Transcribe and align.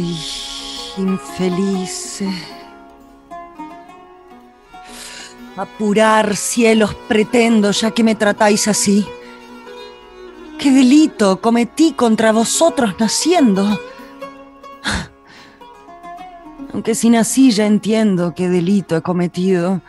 Ay, 0.00 0.16
infeliz. 0.96 2.22
Apurar 5.56 6.36
cielos 6.36 6.94
pretendo, 7.06 7.70
ya 7.72 7.90
que 7.90 8.02
me 8.02 8.14
tratáis 8.14 8.66
así. 8.66 9.06
¿Qué 10.58 10.70
delito 10.70 11.42
cometí 11.42 11.92
contra 11.92 12.32
vosotros 12.32 12.94
naciendo? 12.98 13.78
Aunque 16.72 16.94
si 16.94 17.10
nací 17.10 17.50
ya 17.50 17.66
entiendo 17.66 18.34
qué 18.34 18.48
delito 18.48 18.96
he 18.96 19.02
cometido. 19.02 19.82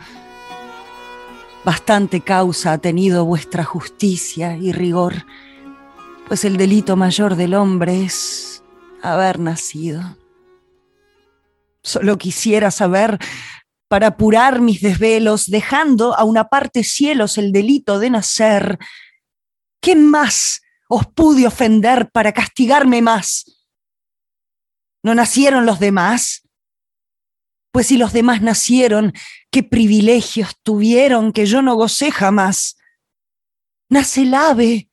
Bastante 1.64 2.20
causa 2.20 2.72
ha 2.72 2.78
tenido 2.78 3.24
vuestra 3.24 3.64
justicia 3.64 4.58
y 4.58 4.72
rigor, 4.72 5.24
pues 6.28 6.44
el 6.44 6.58
delito 6.58 6.96
mayor 6.96 7.36
del 7.36 7.54
hombre 7.54 8.04
es 8.04 8.51
haber 9.02 9.38
nacido. 9.38 10.16
Solo 11.82 12.16
quisiera 12.16 12.70
saber 12.70 13.18
para 13.88 14.06
apurar 14.06 14.60
mis 14.60 14.80
desvelos, 14.80 15.50
dejando 15.50 16.16
a 16.16 16.24
una 16.24 16.48
parte 16.48 16.84
cielos 16.84 17.36
el 17.36 17.52
delito 17.52 17.98
de 17.98 18.10
nacer. 18.10 18.78
¿Qué 19.82 19.96
más 19.96 20.62
os 20.88 21.06
pude 21.06 21.46
ofender 21.46 22.10
para 22.10 22.32
castigarme 22.32 23.02
más? 23.02 23.44
¿No 25.02 25.14
nacieron 25.14 25.66
los 25.66 25.80
demás? 25.80 26.48
Pues 27.72 27.88
si 27.88 27.96
los 27.96 28.12
demás 28.12 28.42
nacieron, 28.42 29.12
¿qué 29.50 29.62
privilegios 29.62 30.54
tuvieron 30.62 31.32
que 31.32 31.46
yo 31.46 31.62
no 31.62 31.74
gocé 31.74 32.12
jamás? 32.12 32.76
Nace 33.88 34.22
el 34.22 34.34
ave, 34.34 34.88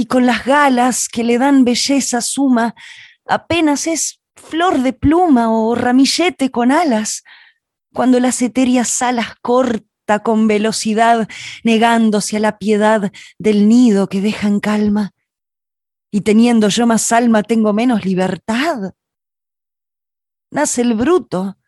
y 0.00 0.06
con 0.06 0.24
las 0.24 0.46
galas 0.46 1.08
que 1.10 1.22
le 1.22 1.36
dan 1.36 1.62
belleza 1.62 2.22
suma, 2.22 2.74
apenas 3.26 3.86
es 3.86 4.22
flor 4.34 4.78
de 4.80 4.94
pluma 4.94 5.52
o 5.52 5.74
ramillete 5.74 6.50
con 6.50 6.72
alas 6.72 7.22
cuando 7.92 8.18
las 8.18 8.40
etéreas 8.40 9.02
alas 9.02 9.34
corta 9.42 10.20
con 10.22 10.48
velocidad, 10.48 11.28
negándose 11.64 12.38
a 12.38 12.40
la 12.40 12.56
piedad 12.56 13.12
del 13.38 13.68
nido 13.68 14.08
que 14.08 14.22
deja 14.22 14.48
en 14.48 14.60
calma. 14.60 15.10
Y 16.10 16.22
teniendo 16.22 16.70
yo 16.70 16.86
más 16.86 17.12
alma, 17.12 17.42
tengo 17.42 17.74
menos 17.74 18.06
libertad. 18.06 18.94
Nace 20.50 20.80
el 20.80 20.94
bruto, 20.94 21.58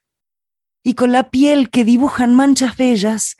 y 0.83 0.95
con 0.95 1.13
la 1.13 1.31
piel 1.31 1.69
que 1.69 1.85
dibujan 1.85 2.35
manchas 2.35 2.79
bellas, 2.79 3.37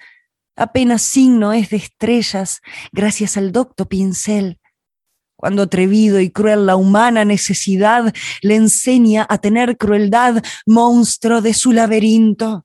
apenas 0.55 1.01
signo 1.01 1.55
es 1.55 1.71
de 1.71 1.79
estrellas, 1.79 2.61
gracias 2.93 3.39
al 3.39 3.53
docto 3.53 3.89
pincel. 3.89 4.59
Cuando 5.43 5.63
atrevido 5.63 6.21
y 6.21 6.31
cruel 6.31 6.67
la 6.67 6.77
humana 6.77 7.25
necesidad 7.25 8.15
le 8.43 8.55
enseña 8.55 9.27
a 9.29 9.39
tener 9.39 9.77
crueldad, 9.77 10.41
monstruo 10.67 11.41
de 11.41 11.53
su 11.53 11.73
laberinto 11.73 12.65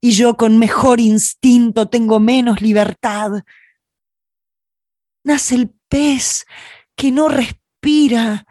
y 0.00 0.12
yo 0.12 0.38
con 0.38 0.56
mejor 0.56 1.00
instinto 1.00 1.90
tengo 1.90 2.18
menos 2.18 2.62
libertad. 2.62 3.42
Nace 5.22 5.56
el 5.56 5.74
pez 5.86 6.46
que 6.94 7.12
no 7.12 7.28
respira, 7.28 8.46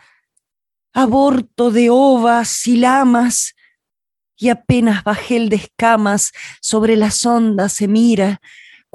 aborto 0.93 1.71
de 1.71 1.89
ovas 1.89 2.67
y 2.67 2.77
lamas, 2.77 3.55
y 4.37 4.49
apenas 4.49 5.03
bajel 5.03 5.49
de 5.49 5.55
escamas 5.55 6.31
sobre 6.61 6.95
las 6.95 7.25
ondas 7.25 7.73
se 7.73 7.87
mira, 7.87 8.39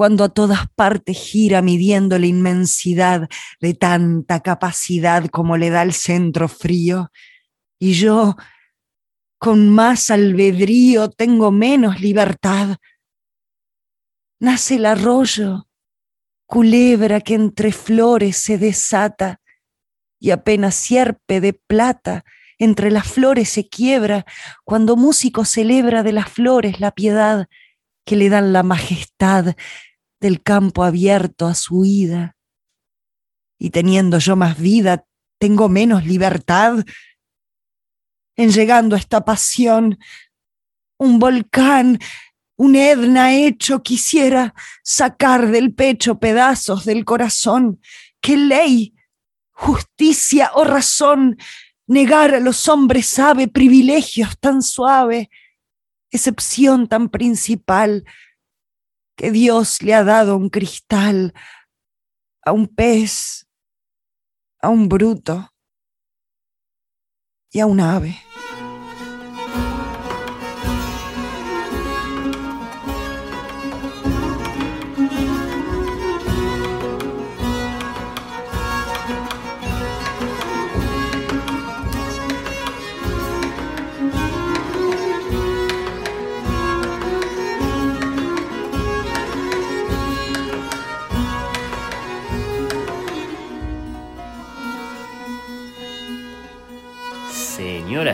cuando 0.00 0.24
a 0.24 0.30
todas 0.30 0.66
partes 0.76 1.18
gira 1.18 1.60
midiendo 1.60 2.18
la 2.18 2.24
inmensidad 2.24 3.28
de 3.60 3.74
tanta 3.74 4.40
capacidad 4.40 5.26
como 5.26 5.58
le 5.58 5.68
da 5.68 5.82
el 5.82 5.92
centro 5.92 6.48
frío. 6.48 7.12
Y 7.78 7.92
yo, 7.92 8.34
con 9.38 9.68
más 9.68 10.10
albedrío 10.10 11.10
tengo 11.10 11.50
menos 11.50 12.00
libertad. 12.00 12.78
Nace 14.40 14.76
el 14.76 14.86
arroyo, 14.86 15.68
culebra 16.46 17.20
que 17.20 17.34
entre 17.34 17.70
flores 17.70 18.38
se 18.38 18.56
desata, 18.56 19.42
y 20.18 20.30
apenas 20.30 20.76
sierpe 20.76 21.42
de 21.42 21.52
plata 21.52 22.24
entre 22.56 22.90
las 22.90 23.06
flores 23.06 23.50
se 23.50 23.68
quiebra, 23.68 24.24
cuando 24.64 24.96
músico 24.96 25.44
celebra 25.44 26.02
de 26.02 26.12
las 26.12 26.30
flores 26.30 26.80
la 26.80 26.90
piedad 26.90 27.48
que 28.06 28.16
le 28.16 28.30
dan 28.30 28.54
la 28.54 28.62
majestad 28.62 29.54
del 30.20 30.42
campo 30.42 30.84
abierto 30.84 31.46
a 31.46 31.54
su 31.54 31.84
ida. 31.84 32.36
Y 33.58 33.70
teniendo 33.70 34.18
yo 34.18 34.36
más 34.36 34.58
vida, 34.58 35.06
tengo 35.38 35.68
menos 35.68 36.04
libertad 36.04 36.84
en 38.36 38.50
llegando 38.50 38.96
a 38.96 38.98
esta 38.98 39.24
pasión. 39.24 39.98
Un 40.98 41.18
volcán, 41.18 41.98
un 42.56 42.76
Edna 42.76 43.34
hecho 43.34 43.82
quisiera 43.82 44.54
sacar 44.82 45.50
del 45.50 45.74
pecho 45.74 46.18
pedazos 46.18 46.84
del 46.84 47.04
corazón. 47.04 47.80
¿Qué 48.20 48.36
ley, 48.36 48.94
justicia 49.50 50.50
o 50.54 50.64
razón 50.64 51.38
negar 51.86 52.34
a 52.34 52.40
los 52.40 52.68
hombres 52.68 53.06
sabe 53.06 53.48
privilegios 53.48 54.38
tan 54.38 54.62
suave, 54.62 55.28
excepción 56.10 56.86
tan 56.86 57.08
principal 57.08 58.04
que 59.20 59.30
Dios 59.30 59.82
le 59.82 59.92
ha 59.92 60.02
dado 60.02 60.34
un 60.34 60.48
cristal 60.48 61.34
a 62.42 62.52
un 62.52 62.66
pez, 62.66 63.46
a 64.62 64.70
un 64.70 64.88
bruto 64.88 65.52
y 67.52 67.60
a 67.60 67.66
un 67.66 67.80
ave. 67.80 68.29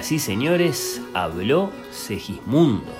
Señoras 0.06 0.24
señores, 0.24 1.02
habló 1.14 1.72
Segismundo. 1.90 2.92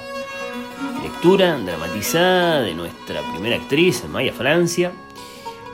Lectura 1.04 1.56
dramatizada 1.56 2.62
de 2.62 2.74
nuestra 2.74 3.20
primera 3.32 3.54
actriz, 3.54 4.02
Maya 4.08 4.32
Francia, 4.32 4.90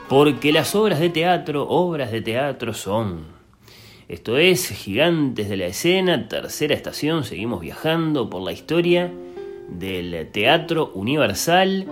porque 0.07 0.51
las 0.51 0.75
obras 0.75 0.99
de 0.99 1.09
teatro, 1.09 1.67
obras 1.67 2.11
de 2.11 2.21
teatro 2.21 2.75
son. 2.75 3.25
Esto 4.07 4.37
es, 4.37 4.69
Gigantes 4.69 5.49
de 5.49 5.57
la 5.57 5.65
Escena, 5.65 6.27
tercera 6.27 6.75
estación, 6.75 7.23
seguimos 7.23 7.61
viajando 7.61 8.29
por 8.29 8.43
la 8.43 8.51
historia 8.51 9.11
del 9.69 10.29
teatro 10.31 10.91
universal. 10.93 11.87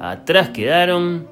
Atrás 0.00 0.48
quedaron 0.48 1.28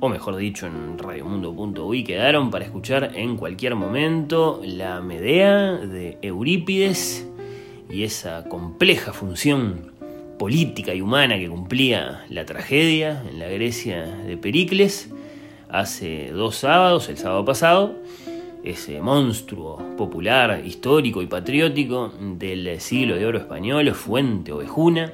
o 0.00 0.08
mejor 0.08 0.36
dicho 0.36 0.66
en 0.66 0.98
radiomundo.uy, 0.98 2.04
quedaron 2.04 2.50
para 2.50 2.64
escuchar 2.64 3.12
en 3.14 3.36
cualquier 3.36 3.74
momento 3.74 4.60
la 4.64 5.00
Medea 5.02 5.72
de 5.72 6.18
Eurípides 6.22 7.28
y 7.90 8.04
esa 8.04 8.44
compleja 8.44 9.12
función 9.12 9.92
política 10.38 10.94
y 10.94 11.02
humana 11.02 11.36
que 11.36 11.48
cumplía 11.48 12.24
la 12.30 12.46
tragedia 12.46 13.22
en 13.30 13.38
la 13.38 13.48
Grecia 13.48 14.06
de 14.06 14.38
Pericles 14.38 15.10
hace 15.68 16.30
dos 16.32 16.56
sábados, 16.56 17.10
el 17.10 17.18
sábado 17.18 17.44
pasado, 17.44 17.94
ese 18.64 19.02
monstruo 19.02 19.96
popular, 19.98 20.62
histórico 20.64 21.20
y 21.20 21.26
patriótico 21.26 22.10
del 22.38 22.80
siglo 22.80 23.16
de 23.16 23.26
oro 23.26 23.38
español, 23.38 23.92
Fuente 23.94 24.50
Ovejuna, 24.50 25.12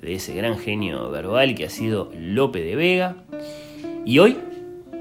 de 0.00 0.14
ese 0.14 0.34
gran 0.34 0.58
genio 0.58 1.10
verbal 1.10 1.54
que 1.54 1.66
ha 1.66 1.70
sido 1.70 2.10
Lope 2.18 2.60
de 2.62 2.74
Vega. 2.74 3.16
Y 4.04 4.18
hoy, 4.18 4.38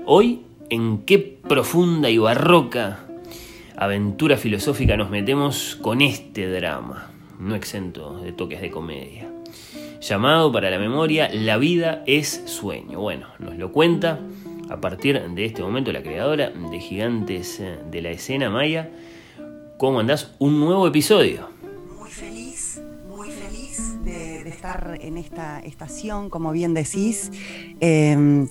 hoy, 0.06 0.42
¿en 0.70 1.00
qué 1.00 1.20
profunda 1.20 2.10
y 2.10 2.18
barroca 2.18 3.00
aventura 3.78 4.36
filosófica 4.36 4.98
nos 4.98 5.10
metemos 5.10 5.78
con 5.82 6.02
este 6.02 6.48
drama, 6.50 7.10
no 7.40 7.56
exento 7.56 8.20
de 8.20 8.34
toques 8.34 8.60
de 8.60 8.70
comedia? 8.70 9.32
Llamado 10.02 10.52
para 10.52 10.70
la 10.70 10.80
memoria 10.80 11.30
La 11.34 11.58
vida 11.58 12.04
es 12.08 12.44
sueño. 12.46 13.00
Bueno, 13.00 13.28
nos 13.40 13.56
lo 13.56 13.72
cuenta 13.72 14.20
a 14.70 14.82
partir 14.82 15.22
de 15.22 15.46
este 15.46 15.62
momento 15.62 15.94
la 15.94 16.04
creadora 16.04 16.50
de 16.50 16.80
Gigantes 16.80 17.62
de 17.90 18.02
la 18.02 18.10
Escena, 18.10 18.50
Maya. 18.50 18.90
¿Cómo 19.78 20.02
andás? 20.02 20.36
Un 20.40 20.60
nuevo 20.60 20.86
episodio. 20.88 21.59
En 25.00 25.18
esta 25.18 25.60
estación, 25.60 26.30
como 26.30 26.52
bien 26.52 26.74
decís, 26.74 27.32
em, 27.80 28.48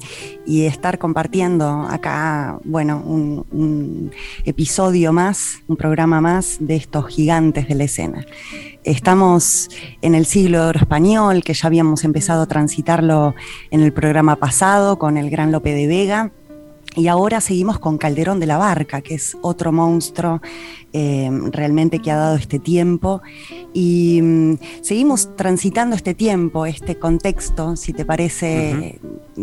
y 0.47 0.65
estar 0.65 0.99
compartiendo 0.99 1.87
acá, 1.89 2.59
bueno, 2.65 3.03
un, 3.05 4.11
episodio 4.45 5.13
más, 5.13 5.63
un 5.69 5.77
programa 5.77 6.21
más 6.21 6.57
de 6.61 6.77
estos 6.77 7.07
gigantes 7.07 7.69
de 7.69 7.75
la 7.75 7.85
escena. 7.85 8.27
Estamos 8.85 9.69
en 10.03 10.15
el 10.15 10.27
siglo 10.27 10.63
de 10.63 10.69
oro 10.71 10.81
español, 10.81 11.45
que 11.45 11.55
ya 11.55 11.67
habíamos 11.67 12.05
empezado 12.05 12.43
a 12.43 12.47
transitarlo 12.47 13.35
en 13.71 13.83
el 13.83 13.93
programa 13.93 14.37
pasado 14.37 14.99
con 14.99 15.17
el 15.19 15.31
gran 15.31 15.53
Lope 15.53 15.73
de 15.73 15.87
Vega. 15.87 16.33
Y 16.97 17.07
ahora 17.07 17.41
seguimos 17.41 17.79
con 17.79 17.99
Calderón 17.99 18.41
de 18.41 18.47
la 18.47 18.57
Barca, 18.57 19.03
que 19.03 19.15
es 19.15 19.37
otro 19.43 19.73
monstruo 19.73 20.41
eh, 20.93 21.31
realmente 21.53 21.99
que 22.01 22.11
ha 22.11 22.17
dado 22.17 22.37
este 22.37 22.59
tiempo. 22.59 23.23
Y 23.73 24.21
mm, 24.23 24.59
seguimos 24.83 25.37
transitando 25.37 25.95
este 25.95 26.15
tiempo, 26.15 26.67
este 26.67 26.99
contexto, 26.99 27.77
si 27.77 27.93
te 27.93 28.05
parece, 28.05 28.99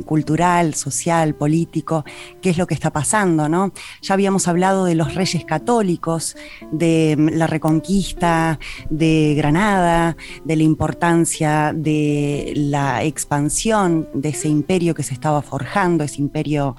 cultural, 0.06 0.74
social, 0.74 1.36
político, 1.36 2.04
qué 2.42 2.50
es 2.50 2.58
lo 2.58 2.68
que 2.68 2.74
está 2.74 2.92
pasando, 2.92 3.48
¿no? 3.48 3.72
Ya 4.02 4.14
habíamos 4.14 4.48
hablado 4.48 4.86
de 4.86 4.96
los 4.96 5.16
reyes 5.16 5.46
católicos, 5.46 6.36
de 6.72 7.16
mm, 7.18 7.38
la 7.38 7.48
reconquista 7.48 8.60
de 8.90 9.36
Granada, 9.38 10.18
de 10.44 10.56
la 10.56 10.64
importancia 10.64 11.74
de 11.76 12.54
la 12.56 13.04
expansión 13.04 14.10
de 14.14 14.30
ese 14.30 14.50
imperio 14.50 14.96
que 14.96 15.04
se 15.04 15.14
estaba 15.14 15.42
forjando, 15.42 16.04
ese 16.04 16.22
imperio... 16.22 16.76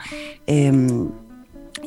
Em, 0.47 1.09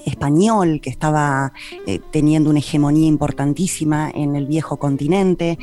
español 0.06 0.82
que 0.82 0.90
estaba 0.90 1.54
eh, 1.88 2.00
teniendo 2.12 2.50
una 2.50 2.60
hegemonía 2.60 3.08
importantísima 3.08 4.10
en 4.14 4.36
el 4.36 4.46
viejo 4.46 4.78
continente, 4.78 5.58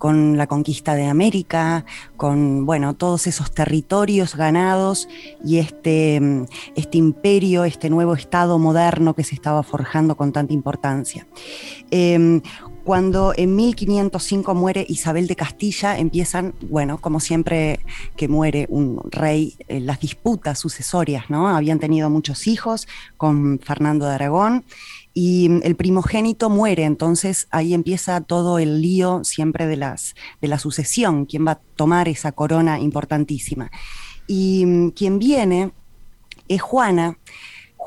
con 0.00 0.38
la 0.38 0.46
conquista 0.46 0.94
de 0.94 1.04
América, 1.04 1.84
con 2.16 2.64
bueno, 2.64 2.94
todos 2.94 3.26
esos 3.26 3.52
territorios 3.52 4.34
ganados 4.34 5.08
y 5.44 5.58
este, 5.58 6.18
mm, 6.18 6.46
este 6.74 6.96
imperio, 6.96 7.64
este 7.64 7.90
nuevo 7.90 8.14
Estado 8.14 8.58
moderno 8.58 9.14
que 9.14 9.24
se 9.24 9.34
estaba 9.34 9.62
forjando 9.62 10.16
con 10.16 10.32
tanta 10.32 10.54
importancia. 10.54 11.26
Em, 11.90 12.40
cuando 12.90 13.32
en 13.36 13.54
1505 13.54 14.52
muere 14.52 14.84
Isabel 14.88 15.28
de 15.28 15.36
Castilla, 15.36 15.96
empiezan, 15.96 16.54
bueno, 16.60 16.98
como 17.00 17.20
siempre 17.20 17.78
que 18.16 18.26
muere 18.26 18.66
un 18.68 19.00
rey, 19.12 19.54
eh, 19.68 19.78
las 19.78 20.00
disputas 20.00 20.58
sucesorias, 20.58 21.30
¿no? 21.30 21.46
Habían 21.46 21.78
tenido 21.78 22.10
muchos 22.10 22.48
hijos 22.48 22.88
con 23.16 23.60
Fernando 23.60 24.06
de 24.06 24.14
Aragón 24.16 24.64
y 25.14 25.48
el 25.62 25.76
primogénito 25.76 26.50
muere, 26.50 26.82
entonces 26.82 27.46
ahí 27.52 27.74
empieza 27.74 28.22
todo 28.22 28.58
el 28.58 28.82
lío 28.82 29.22
siempre 29.22 29.68
de, 29.68 29.76
las, 29.76 30.16
de 30.40 30.48
la 30.48 30.58
sucesión, 30.58 31.26
quién 31.26 31.46
va 31.46 31.52
a 31.52 31.60
tomar 31.76 32.08
esa 32.08 32.32
corona 32.32 32.80
importantísima. 32.80 33.70
Y 34.26 34.66
mm, 34.66 34.90
quien 34.96 35.20
viene 35.20 35.70
es 36.48 36.60
Juana, 36.60 37.18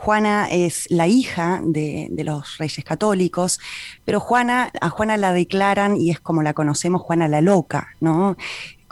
Juana 0.04 0.50
es 0.52 0.92
la 0.92 1.08
hija 1.08 1.62
de, 1.64 2.10
los 2.26 2.58
reyes 2.58 2.84
católicos, 2.84 3.62
pero 4.04 4.20
Juana, 4.20 4.70
a 4.82 4.90
Juana 4.90 5.16
la 5.16 5.32
declaran 5.32 5.96
y 5.96 6.12
es 6.12 6.20
como 6.20 6.44
la 6.44 6.54
conocemos, 6.54 7.02
Juana 7.02 7.30
la 7.30 7.40
loca, 7.40 7.88
¿no? 8.02 8.36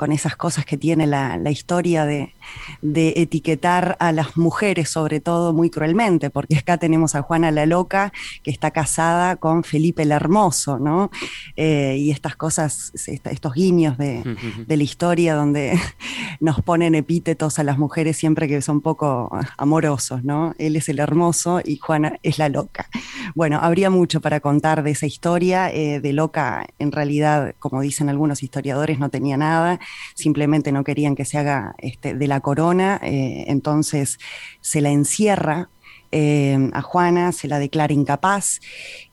Con 0.01 0.12
esas 0.12 0.36
cosas 0.36 0.65
que 0.65 0.77
tiene 0.77 1.06
la 1.06 1.51
historia 1.51 2.06
de, 2.06 2.33
de 2.81 3.13
etiquetar 3.18 3.98
a 4.00 4.12
las 4.12 4.38
mujeres, 4.38 4.89
sobre 4.89 5.19
todo 5.19 5.53
muy 5.53 5.69
cruelmente, 5.69 6.30
porque 6.30 6.57
acá 6.57 6.77
tenemos 6.77 7.15
a 7.15 7.21
Juana 7.21 7.51
la 7.51 7.65
Loca, 7.65 8.12
que 8.44 8.51
está 8.51 8.71
casada 8.71 9.36
con 9.36 9.63
Felipe 9.63 10.03
el 10.03 10.12
Hermoso, 10.12 10.80
¿no? 10.80 11.12
Eh, 11.56 11.95
y 12.00 12.12
estas 12.12 12.36
cosas, 12.36 12.92
estos 12.95 13.53
guiños 13.53 13.98
de, 13.98 14.24
la 14.68 14.83
historia 14.83 15.36
donde 15.36 15.80
nos 16.39 16.62
ponen 16.62 16.95
epítetos 16.95 17.59
a 17.59 17.63
las 17.63 17.77
mujeres 17.77 18.18
siempre 18.18 18.48
que 18.48 18.62
son 18.62 18.81
poco 18.81 19.30
amorosos, 19.57 20.24
¿no? 20.24 20.56
Él 20.57 20.75
es 20.75 20.89
el 20.89 21.00
hermoso 21.00 21.62
y 21.63 21.77
Juana 21.77 22.19
es 22.24 22.39
la 22.39 22.50
loca. 22.50 22.88
Bueno, 23.36 23.59
habría 23.62 23.89
mucho 23.89 24.21
para 24.21 24.39
contar 24.39 24.83
de 24.83 24.92
esa 24.92 25.06
historia. 25.06 25.71
Eh, 25.71 26.00
de 26.01 26.13
loca, 26.13 26.65
en 26.80 26.92
realidad, 26.92 27.53
como 27.59 27.81
dicen 27.81 28.09
algunos 28.09 28.44
historiadores, 28.44 28.98
no 29.00 29.09
tenía 29.09 29.38
nada, 29.38 29.80
simplemente 30.15 30.71
no 30.71 30.83
querían 30.83 31.15
que 31.15 31.25
se 31.25 31.38
haga 31.38 31.75
este, 31.77 32.13
de 32.13 32.27
la 32.27 32.39
corona, 32.41 32.99
eh, 33.03 33.45
entonces 33.47 34.19
se 34.61 34.81
la 34.81 34.89
encierra 34.89 35.69
eh, 36.11 36.69
a 36.73 36.81
Juana, 36.81 37.31
se 37.31 37.47
la 37.47 37.59
declara 37.59 37.93
incapaz 37.93 38.59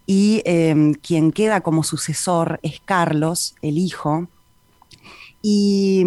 y 0.07 0.43
eh, 0.45 0.95
quien 1.03 1.33
queda 1.33 1.61
como 1.61 1.83
sucesor 1.85 2.59
es 2.63 2.81
Carlos, 2.85 3.55
el 3.63 3.79
hijo, 3.79 4.29
y 5.41 6.05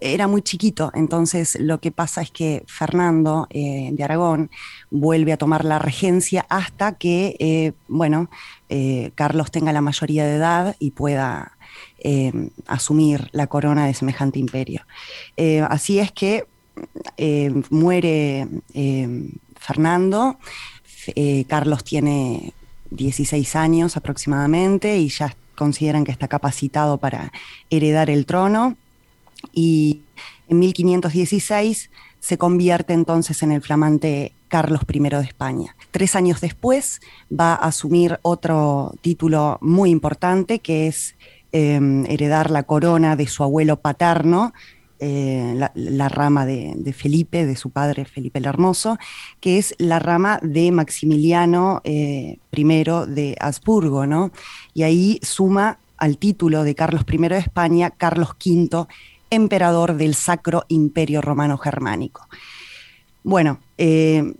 era 0.00 0.28
muy 0.28 0.40
chiquito, 0.40 0.92
entonces 0.94 1.58
lo 1.58 1.80
que 1.80 1.90
pasa 1.90 2.22
es 2.22 2.30
que 2.30 2.62
Fernando 2.68 3.48
de 3.50 3.98
Aragón 4.04 4.48
vuelve 4.92 5.32
a 5.32 5.36
tomar 5.36 5.64
la 5.64 5.80
regencia 5.80 6.46
hasta 6.48 6.96
que, 6.96 7.74
bueno, 7.88 8.30
Carlos 9.16 9.50
tenga 9.50 9.72
la 9.72 9.80
mayoría 9.80 10.24
de 10.24 10.36
edad 10.36 10.76
y 10.78 10.92
pueda 10.92 11.53
Em, 12.06 12.50
asumir 12.66 13.30
la 13.32 13.46
corona 13.46 13.86
de 13.86 13.94
semejante 13.94 14.38
imperio. 14.38 14.82
Eh, 15.38 15.62
así 15.70 16.00
es 16.00 16.12
que 16.12 16.44
em, 17.16 17.62
muere 17.70 18.46
em, 18.74 19.30
Fernando, 19.56 20.36
eh, 21.16 21.46
Carlos 21.48 21.82
tiene 21.82 22.52
16 22.90 23.56
años 23.56 23.96
aproximadamente 23.96 24.98
y 24.98 25.08
ya 25.08 25.34
consideran 25.54 26.04
que 26.04 26.12
está 26.12 26.28
capacitado 26.28 26.98
para 26.98 27.32
heredar 27.70 28.10
el 28.10 28.26
trono 28.26 28.76
y 29.54 30.02
en 30.50 30.58
1516 30.58 31.88
se 32.20 32.36
convierte 32.36 32.92
entonces 32.92 33.42
en 33.42 33.50
el 33.50 33.62
flamante 33.62 34.32
Carlos 34.48 34.82
I 34.92 34.98
de 34.98 35.20
España. 35.22 35.74
Tres 35.90 36.14
años 36.16 36.42
después 36.42 37.00
va 37.32 37.54
a 37.54 37.68
asumir 37.68 38.18
otro 38.20 38.94
título 39.00 39.56
muy 39.62 39.88
importante 39.88 40.58
que 40.58 40.86
es 40.86 41.16
Em, 41.56 42.04
heredar 42.06 42.50
la 42.50 42.64
corona 42.64 43.14
de 43.14 43.28
su 43.28 43.44
abuelo 43.44 43.78
paterno, 43.78 44.52
eh, 44.98 45.54
la, 45.76 46.08
rama 46.08 46.46
de, 46.46 46.92
Felipe, 46.92 47.46
de 47.46 47.54
su 47.54 47.70
padre 47.70 48.06
Felipe 48.06 48.40
el 48.40 48.46
Hermoso, 48.46 48.98
que 49.38 49.58
es 49.58 49.76
la 49.78 50.00
rama 50.00 50.40
de 50.42 50.72
Maximiliano 50.72 51.80
eh, 51.84 52.38
I 52.50 52.64
de 52.64 53.36
Habsburgo, 53.38 54.04
¿no? 54.04 54.32
Y 54.74 54.82
ahí 54.82 55.20
suma 55.22 55.78
al 55.96 56.18
título 56.18 56.64
de 56.64 56.74
Carlos 56.74 57.04
I 57.08 57.18
de 57.18 57.38
España, 57.38 57.90
Carlos 57.90 58.30
V, 58.44 58.88
emperador 59.30 59.94
del 59.94 60.16
Sacro 60.16 60.64
Imperio 60.66 61.20
Romano 61.20 61.56
Germánico. 61.56 62.26
Bueno, 63.22 63.60
eh, 63.78 64.34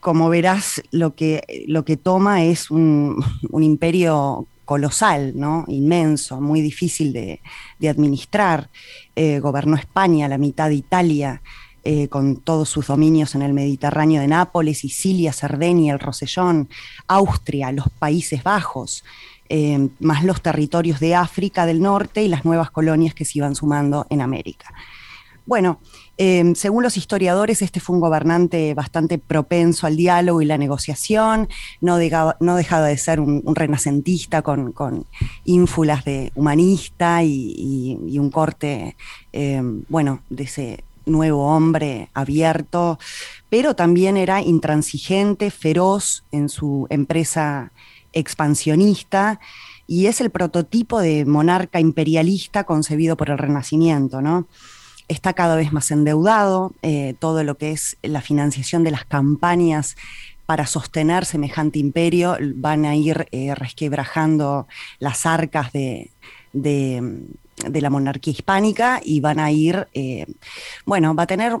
como 0.00 0.28
verás, 0.28 0.82
lo 0.90 1.14
que, 1.14 1.64
lo 1.68 1.84
que 1.84 1.96
toma 1.96 2.42
es 2.42 2.68
un, 2.72 3.24
un 3.52 3.62
imperio 3.62 4.48
colosal, 4.72 5.34
inmenso, 5.66 6.40
muy 6.40 6.62
difícil 6.62 7.12
de, 7.12 7.42
administrar. 7.86 8.70
Eh, 9.14 9.38
gobernó 9.38 9.76
España, 9.76 10.28
la 10.28 10.38
mitad 10.38 10.70
de 10.70 10.76
Italia, 10.76 11.42
eh, 11.84 12.08
con 12.08 12.36
todos 12.36 12.70
sus 12.70 12.86
dominios 12.86 13.34
en 13.34 13.42
el 13.42 13.52
Mediterráneo 13.52 14.22
de 14.22 14.28
Nápoles, 14.28 14.78
Sicilia, 14.78 15.34
Cerdeña, 15.34 15.92
el 15.92 16.00
Rosellón, 16.00 16.70
Austria, 17.06 17.70
los 17.70 17.90
Países 17.98 18.42
Bajos, 18.42 19.04
eh, 19.50 19.90
más 20.00 20.24
los 20.24 20.40
territorios 20.40 21.00
de 21.00 21.16
África 21.16 21.66
del 21.66 21.82
Norte 21.82 22.22
y 22.22 22.28
las 22.28 22.46
nuevas 22.46 22.70
colonias 22.70 23.12
que 23.12 23.26
se 23.26 23.40
iban 23.40 23.54
sumando 23.54 24.06
en 24.08 24.22
América. 24.22 24.72
Bueno, 25.44 25.80
Em, 26.24 26.54
según 26.54 26.84
los 26.84 26.96
historiadores, 26.96 27.62
este 27.62 27.80
fue 27.80 27.96
un 27.96 28.00
gobernante 28.00 28.74
bastante 28.74 29.18
propenso 29.18 29.88
al 29.88 29.96
diálogo 29.96 30.40
y 30.40 30.44
la 30.44 30.56
negociación, 30.56 31.48
no, 31.80 31.96
dejaba, 31.96 32.36
de 32.38 32.96
ser 32.96 33.18
un, 33.18 33.42
renacentista 33.56 34.40
con, 34.40 35.04
ínfulas 35.44 36.04
de 36.04 36.30
humanista 36.36 37.24
y, 37.24 37.98
un 38.20 38.30
corte, 38.30 38.94
em, 39.32 39.82
bueno, 39.88 40.22
de 40.30 40.44
ese 40.44 40.84
nuevo 41.06 41.48
hombre 41.48 42.08
abierto, 42.14 43.00
pero 43.48 43.74
también 43.74 44.16
era 44.16 44.40
intransigente, 44.42 45.50
feroz 45.50 46.22
en 46.30 46.48
su 46.48 46.86
empresa 46.88 47.72
expansionista 48.12 49.40
y 49.88 50.06
es 50.06 50.20
el 50.20 50.30
prototipo 50.30 51.00
de 51.00 51.24
monarca 51.24 51.80
imperialista 51.80 52.62
concebido 52.62 53.16
por 53.16 53.28
el 53.28 53.38
Renacimiento, 53.38 54.22
¿no? 54.22 54.46
Está 55.12 55.32
cada 55.32 55.56
vez 55.56 55.72
más 55.72 55.90
endeudado, 55.90 56.72
eh, 56.82 57.14
todo 57.18 57.44
lo 57.44 57.56
que 57.56 57.72
es 57.72 57.96
la 58.02 58.20
financiación 58.20 58.84
de 58.84 58.90
las 58.90 59.04
campañas 59.04 59.96
para 60.46 60.66
sostener 60.66 61.24
semejante 61.24 61.78
imperio 61.78 62.36
van 62.56 62.84
a 62.84 62.96
ir 62.96 63.26
eh, 63.30 63.54
resquebrajando 63.54 64.66
las 64.98 65.24
arcas 65.24 65.72
de, 65.72 66.10
la 66.52 67.90
monarquía 67.90 68.32
hispánica 68.32 69.00
y 69.04 69.20
van 69.20 69.38
a 69.38 69.50
ir, 69.50 69.88
eh, 69.94 70.26
bueno, 70.84 71.14
va 71.14 71.22
a 71.22 71.26
tener 71.26 71.56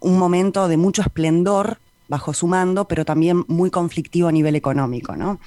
un 0.00 0.18
momento 0.18 0.68
de 0.68 0.76
mucho 0.76 1.02
esplendor 1.02 1.78
bajo 2.08 2.34
su 2.34 2.46
mando, 2.46 2.86
pero 2.86 3.04
también 3.04 3.44
muy 3.46 3.70
conflictivo 3.70 4.28
a 4.28 4.32
nivel 4.32 4.56
económico, 4.56 5.14
¿no? 5.16 5.38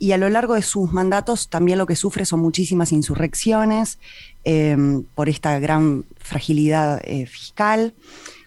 y 0.00 0.12
a 0.12 0.18
lo 0.18 0.30
largo 0.30 0.54
de 0.54 0.62
sus 0.62 0.92
mandatos 0.92 1.48
también 1.48 1.78
lo 1.78 1.86
que 1.86 1.94
sufre 1.94 2.24
son 2.24 2.40
muchísimas 2.40 2.90
insurrecciones 2.90 3.98
em, 4.44 5.02
por 5.14 5.28
esta 5.28 5.58
gran 5.58 6.04
fragilidad 6.18 7.00
eh, 7.04 7.26
fiscal, 7.26 7.94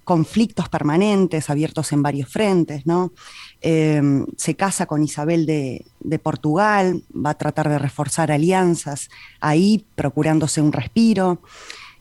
conflictos 0.03 0.67
permanentes 0.69 1.49
abiertos 1.49 1.91
en 1.91 2.03
varios 2.03 2.29
frentes, 2.29 2.85
¿no? 2.85 3.13
Em, 3.61 4.25
se 4.35 4.55
casa 4.55 4.85
con 4.85 5.03
Isabel 5.03 5.45
de, 5.45 5.85
Portugal, 6.21 7.01
va 7.13 7.31
a 7.31 7.37
tratar 7.37 7.69
de 7.69 7.79
reforzar 7.79 8.31
alianzas 8.31 9.09
ahí, 9.39 9.85
procurándose 9.95 10.61
un 10.61 10.73
respiro. 10.73 11.39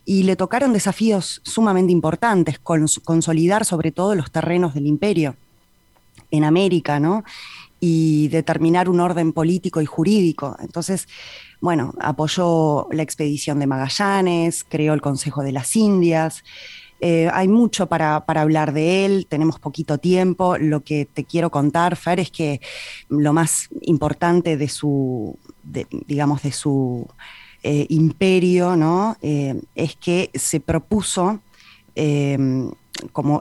Y 0.04 0.24
le 0.24 0.34
tocaron 0.34 0.72
desafíos 0.72 1.40
sumamente 1.44 1.92
importantes, 1.92 2.58
consolidar 2.58 3.64
sobre 3.64 3.92
todo 3.92 4.16
los 4.16 4.32
terrenos 4.32 4.74
del 4.74 4.88
imperio 4.88 5.36
en 6.32 6.42
América, 6.42 6.98
¿no? 6.98 7.22
Y 7.84 8.28
determinar 8.28 8.88
un 8.88 9.00
orden 9.00 9.32
político 9.32 9.80
y 9.80 9.86
jurídico. 9.86 10.56
Entonces, 10.60 11.08
bueno, 11.60 11.94
apoyó 12.00 12.86
la 12.92 13.02
expedición 13.02 13.58
de 13.58 13.66
Magallanes, 13.66 14.64
creó 14.68 14.94
el 14.94 15.00
Consejo 15.00 15.42
de 15.42 15.50
las 15.50 15.74
Indias, 15.74 16.44
eh, 17.04 17.28
hay 17.34 17.48
mucho 17.48 17.88
para, 17.88 18.24
hablar 18.28 18.72
de 18.72 19.04
él, 19.04 19.26
tenemos 19.28 19.58
poquito 19.58 19.98
tiempo. 19.98 20.56
Lo 20.56 20.84
que 20.84 21.04
te 21.04 21.24
quiero 21.24 21.50
contar, 21.50 21.96
Fer, 21.96 22.20
es 22.20 22.30
que 22.30 22.60
lo 23.08 23.32
más 23.32 23.68
importante 23.80 24.56
de 24.56 24.68
su, 24.68 25.36
digamos, 25.64 26.42
de 26.42 26.52
su 26.52 27.08
eh, 27.64 27.86
imperio, 27.88 28.76
¿no? 28.76 29.16
Eh, 29.20 29.60
es 29.74 29.96
que 29.96 30.30
se 30.32 30.60
propuso, 30.60 31.40
como, 33.10 33.40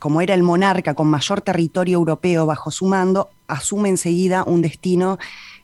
como 0.00 0.20
era 0.20 0.34
el 0.34 0.42
monarca 0.42 0.94
con 0.94 1.08
mayor 1.08 1.40
territorio 1.40 1.98
europeo 1.98 2.46
bajo 2.46 2.70
su 2.70 2.86
mando, 2.86 3.30
asume 3.46 3.88
enseguida 3.88 4.44
un 4.44 4.62
destino 4.62 5.18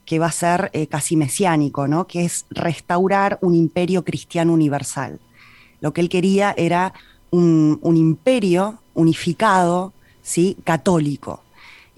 que 0.04 0.18
va 0.18 0.26
a 0.26 0.32
ser 0.32 0.70
casi 0.90 1.16
mesiánico, 1.16 1.86
¿no? 1.86 2.06
que 2.06 2.24
es 2.24 2.46
restaurar 2.50 3.38
un 3.42 3.54
imperio 3.54 4.04
cristiano 4.04 4.54
universal. 4.54 5.20
Lo 5.80 5.92
que 5.92 6.00
él 6.00 6.08
quería 6.08 6.54
era 6.56 6.94
un, 7.30 7.78
imperio 7.96 8.78
unificado, 8.94 9.92
¿sí? 10.22 10.56
católico. 10.64 11.42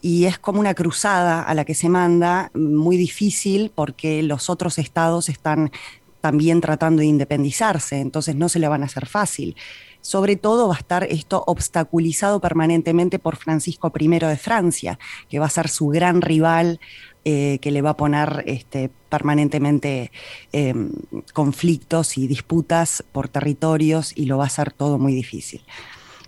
Y 0.02 0.24
es 0.24 0.38
como 0.38 0.60
una 0.60 0.74
cruzada 0.74 1.42
a 1.42 1.54
la 1.54 1.64
que 1.64 1.74
se 1.74 1.88
manda, 1.88 2.50
muy 2.54 2.96
difícil 2.96 3.70
porque 3.74 4.22
los 4.22 4.50
otros 4.50 4.78
estados 4.78 5.28
están 5.28 5.70
también 6.20 6.60
tratando 6.60 7.00
de 7.00 7.06
independizarse, 7.06 8.00
entonces 8.00 8.34
no 8.34 8.48
se 8.48 8.58
le 8.58 8.68
van 8.68 8.82
a 8.82 8.86
hacer 8.86 9.06
fácil. 9.06 9.56
Sobre 10.00 10.36
todo 10.36 10.68
va 10.68 10.74
a 10.74 10.78
estar 10.78 11.04
esto 11.04 11.44
obstaculizado 11.46 12.40
permanentemente 12.40 13.18
por 13.18 13.36
Francisco 13.36 13.92
I 13.98 14.08
de 14.08 14.36
Francia, 14.36 14.98
que 15.28 15.38
va 15.38 15.46
a 15.46 15.50
ser 15.50 15.68
su 15.68 15.88
gran 15.88 16.20
rival 16.22 16.80
eh, 17.24 17.58
que 17.60 17.70
le 17.70 17.82
va 17.82 17.90
a 17.90 17.96
poner 17.98 18.44
este, 18.46 18.90
permanentemente 19.10 20.10
em, 20.52 20.90
conflictos 21.34 22.16
y 22.16 22.26
disputas 22.26 23.04
por 23.12 23.28
territorios 23.28 24.16
y 24.16 24.24
lo 24.24 24.38
va 24.38 24.44
a 24.44 24.46
hacer 24.46 24.72
todo 24.72 24.98
muy 24.98 25.12
difícil. 25.12 25.62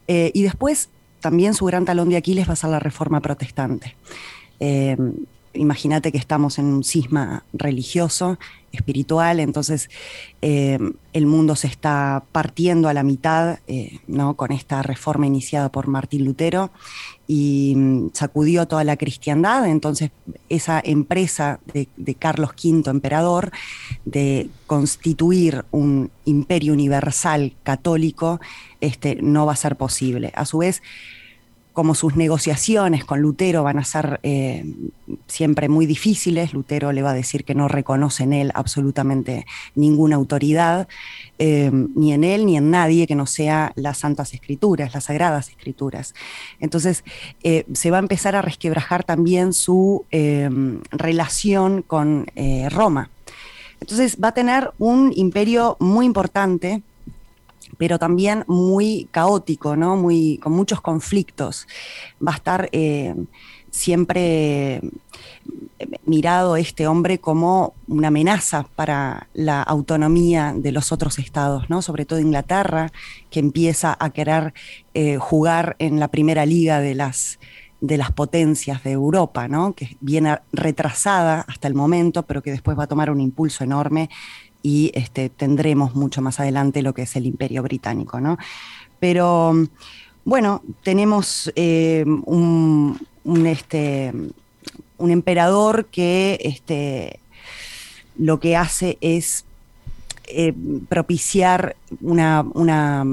Eh, 0.07 0.31
y 0.35 0.43
después 0.43 0.91
también 1.21 1.55
su 1.55 1.65
gran 1.65 1.87
talón 1.87 2.11
de 2.11 2.19
Aquiles 2.19 2.47
va 2.47 2.53
a 2.53 2.57
ser 2.57 2.69
la 2.69 2.79
reforma 2.79 3.21
protestante. 3.21 3.97
Imagínate 5.55 6.13
que 6.13 6.19
estamos 6.19 6.59
en 6.59 6.67
un 6.67 6.85
cisma 6.85 7.45
religioso, 7.53 8.39
espiritual, 8.73 9.39
entonces 9.39 9.91
eh, 10.41 10.79
el 11.13 11.27
mundo 11.27 11.57
se 11.57 11.67
está 11.67 12.25
partiendo 12.33 12.89
a 12.89 12.95
la 12.95 13.03
mitad 13.03 13.59
eh, 13.67 13.99
¿no? 14.07 14.35
con 14.35 14.51
esta 14.51 14.83
reforma 14.83 15.27
iniciada 15.27 15.71
por 15.71 15.89
Martín 15.89 16.25
Lutero 16.25 16.71
y 17.29 17.75
mm, 17.77 18.11
sacudió 18.15 18.67
toda 18.67 18.85
la 18.85 18.97
cristiandad, 18.97 19.67
entonces 19.69 20.11
esa 20.49 20.81
empresa 20.83 21.61
de, 21.73 21.89
de 21.97 22.15
Carlos 22.15 22.53
V, 22.53 22.91
emperador, 22.91 23.53
de 24.05 24.49
constituir 24.67 25.65
un 25.71 26.11
imperio 26.25 26.73
universal 26.73 27.55
católico, 27.63 28.41
este, 28.81 29.17
no 29.17 29.47
va 29.47 29.53
a 29.53 29.57
ser 29.57 29.77
posible. 29.77 30.33
A 30.35 30.47
su 30.47 30.59
vez, 30.59 30.83
como 31.73 31.95
sus 31.95 32.17
negociaciones 32.17 33.05
con 33.05 33.21
Lutero 33.21 33.63
van 33.63 33.79
a 33.79 33.85
ser 33.85 34.21
eh, 34.23 34.65
siempre 35.27 35.69
muy 35.69 35.87
difíciles, 35.87 36.53
Lutero 36.53 36.93
le 36.93 37.03
va 37.03 37.11
a 37.11 37.15
decir 37.15 37.45
que 37.45 37.55
no 37.55 37.69
reconoce 37.69 38.25
en 38.25 38.33
él 38.33 38.53
absolutamente 38.55 39.47
ninguna 39.75 40.17
autoridad, 40.17 40.89
eh, 41.39 41.71
ni 41.73 42.13
en 42.13 42.25
él 42.25 42.47
ni 42.47 42.57
en 42.57 42.71
nadie 42.71 43.07
que 43.07 43.15
no 43.15 43.27
sea 43.27 43.73
las 43.75 43.99
Santas 43.99 44.35
Escrituras, 44.35 44.95
las 44.95 45.05
Sagradas 45.05 45.49
Escrituras. 45.49 46.15
Entonces 46.61 47.05
eh, 47.43 47.65
se 47.73 47.91
va 47.91 47.97
a 47.97 48.01
empezar 48.01 48.37
a 48.37 48.43
resquebrajar 48.43 49.05
también 49.05 49.53
su 49.53 50.05
relación 50.91 51.83
con 51.83 52.27
Roma. 52.71 53.11
Entonces 53.81 54.19
va 54.23 54.29
a 54.29 54.35
tener 54.35 54.71
un 54.79 55.13
imperio 55.17 55.77
muy 55.81 56.07
importante 56.07 56.83
pero 57.79 57.99
también 57.99 58.45
muy 58.47 59.09
caótico, 59.11 59.77
¿no? 59.77 59.97
Muy, 59.97 60.39
con 60.39 60.53
muchos 60.53 60.81
conflictos. 60.81 61.67
Va 62.27 62.33
a 62.33 62.37
estar 62.37 62.69
eh, 62.73 63.15
siempre 63.73 64.77
eh, 64.77 64.83
mirado 66.05 66.57
este 66.57 66.87
hombre 66.87 67.19
como 67.19 67.75
una 67.89 68.09
amenaza 68.09 68.67
para 68.77 69.29
la 69.33 69.63
autonomía 69.63 70.55
de 70.57 70.71
los 70.71 70.93
otros 70.93 71.19
estados, 71.19 71.69
¿no? 71.71 71.83
sobre 71.83 72.05
todo 72.05 72.21
Inglaterra, 72.21 72.93
que 73.31 73.41
empieza 73.41 73.97
a 73.99 74.11
querer 74.11 74.53
eh, 74.95 75.17
jugar 75.17 75.75
en 75.79 75.99
la 75.99 76.09
primera 76.09 76.45
liga 76.47 76.81
de 76.81 76.95
las, 76.95 77.41
de 77.81 77.97
las 77.97 78.13
potencias 78.13 78.85
de 78.85 78.93
Europa, 78.93 79.49
¿no? 79.49 79.73
que 79.73 79.97
viene 80.01 80.39
retrasada 80.53 81.41
hasta 81.49 81.67
el 81.67 81.75
momento, 81.75 82.25
pero 82.25 82.43
que 82.43 82.51
después 82.51 82.79
va 82.79 82.85
a 82.85 82.89
tomar 82.89 83.11
un 83.11 83.21
impulso 83.21 83.65
enorme 83.65 84.11
y 84.63 84.93
este, 84.95 85.29
tendremos 85.29 85.95
mucho 85.95 86.23
más 86.23 86.41
adelante 86.41 86.83
lo 86.83 86.95
que 86.95 87.03
es 87.03 87.17
el 87.17 87.27
imperio 87.27 87.63
británico. 87.63 88.21
¿no? 88.21 88.39
Pero 89.01 89.55
bueno, 90.25 90.63
tenemos 90.85 91.53
eh, 91.57 92.05
un, 92.07 92.99
este, 93.47 94.13
un 94.99 95.11
emperador 95.11 95.87
que 95.87 96.39
este, 96.43 97.19
lo 98.17 98.39
que 98.39 98.57
hace 98.57 98.99
es 99.01 99.45
eh, 100.29 100.55
propiciar 100.89 101.75
una, 102.01 102.47
una, 102.55 103.05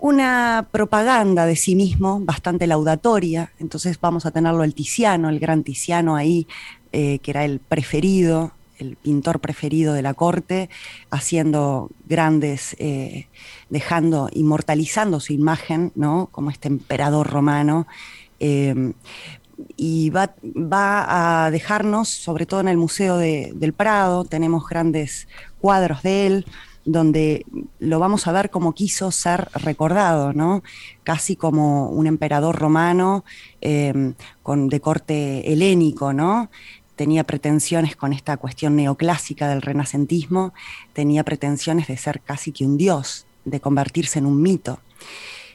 una, 0.00 0.68
propaganda 0.72 1.44
de 1.44 1.56
sí 1.56 1.74
mismo 1.74 2.20
bastante 2.20 2.66
laudatoria. 2.66 3.52
Entonces 3.58 4.00
vamos 4.00 4.24
a 4.24 4.30
tenerlo 4.30 4.64
el 4.64 4.74
Tiziano, 4.74 5.28
el 5.28 5.38
gran 5.38 5.62
Tiziano 5.62 6.16
ahí, 6.16 6.46
eh, 6.92 7.18
que 7.18 7.30
era 7.30 7.44
el 7.44 7.60
preferido 7.60 8.52
el 8.78 8.96
pintor 8.96 9.40
preferido 9.40 9.94
de 9.94 10.02
la 10.02 10.14
corte, 10.14 10.70
haciendo 11.10 11.90
grandes, 12.06 12.76
eh, 12.78 13.28
dejando, 13.70 14.28
inmortalizando 14.32 15.20
su 15.20 15.32
imagen, 15.32 15.92
¿no? 15.94 16.28
Como 16.32 16.50
este 16.50 16.68
emperador 16.68 17.28
romano. 17.28 17.86
Eh, 18.40 18.92
y 19.76 20.10
va, 20.10 20.34
va, 20.44 21.44
a 21.46 21.50
dejarnos, 21.50 22.08
sobre 22.08 22.46
todo 22.46 22.60
en 22.60 22.68
el 22.68 22.76
Museo 22.76 23.16
del 23.16 23.72
Prado, 23.72 24.24
tenemos 24.24 24.66
grandes 24.68 25.26
cuadros 25.60 26.02
de 26.02 26.26
él, 26.26 26.46
donde 26.84 27.44
lo 27.78 27.98
vamos 27.98 28.26
a 28.26 28.32
ver 28.32 28.50
como 28.50 28.72
quiso 28.72 29.10
ser 29.10 29.48
recordado, 29.54 30.32
¿no? 30.32 30.62
Casi 31.02 31.36
como 31.36 31.90
un 31.90 32.06
emperador 32.06 32.56
romano 32.56 33.24
eh, 33.60 34.14
con, 34.42 34.68
de 34.68 34.80
corte 34.80 35.52
helénico, 35.52 36.12
¿no? 36.12 36.50
Tenía 36.98 37.22
pretensiones 37.22 37.94
con 37.94 38.12
esta 38.12 38.36
cuestión 38.36 38.74
neoclásica 38.74 39.48
del 39.48 39.62
renacentismo, 39.62 40.52
tenía 40.92 41.22
pretensiones 41.24 41.86
de 41.86 41.96
ser 41.96 42.20
casi 42.20 42.50
que 42.50 42.66
un 42.66 42.76
dios, 42.76 43.24
de 43.44 43.60
convertirse 43.60 44.18
en 44.18 44.26
un 44.26 44.42
mito. 44.42 44.80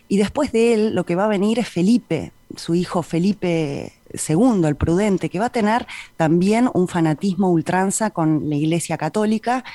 Y 0.08 0.18
después 0.18 0.54
de 0.54 0.74
él 0.74 0.96
lo 0.96 1.06
que 1.06 1.16
va 1.16 1.26
a 1.26 1.28
venir 1.28 1.60
es 1.60 1.68
Felipe, 1.68 2.32
su 2.56 2.76
hijo 2.76 3.04
Felipe 3.04 3.92
II, 4.14 4.66
el 4.66 4.78
prudente, 4.78 5.30
que 5.30 5.40
va 5.40 5.48
a 5.48 5.52
tener 5.52 5.86
también 6.16 6.70
un 6.74 6.88
fanatismo 6.88 7.52
ultranza 7.52 8.10
con 8.12 8.50
la 8.50 8.56
Iglesia 8.56 8.98
Católica, 8.98 9.66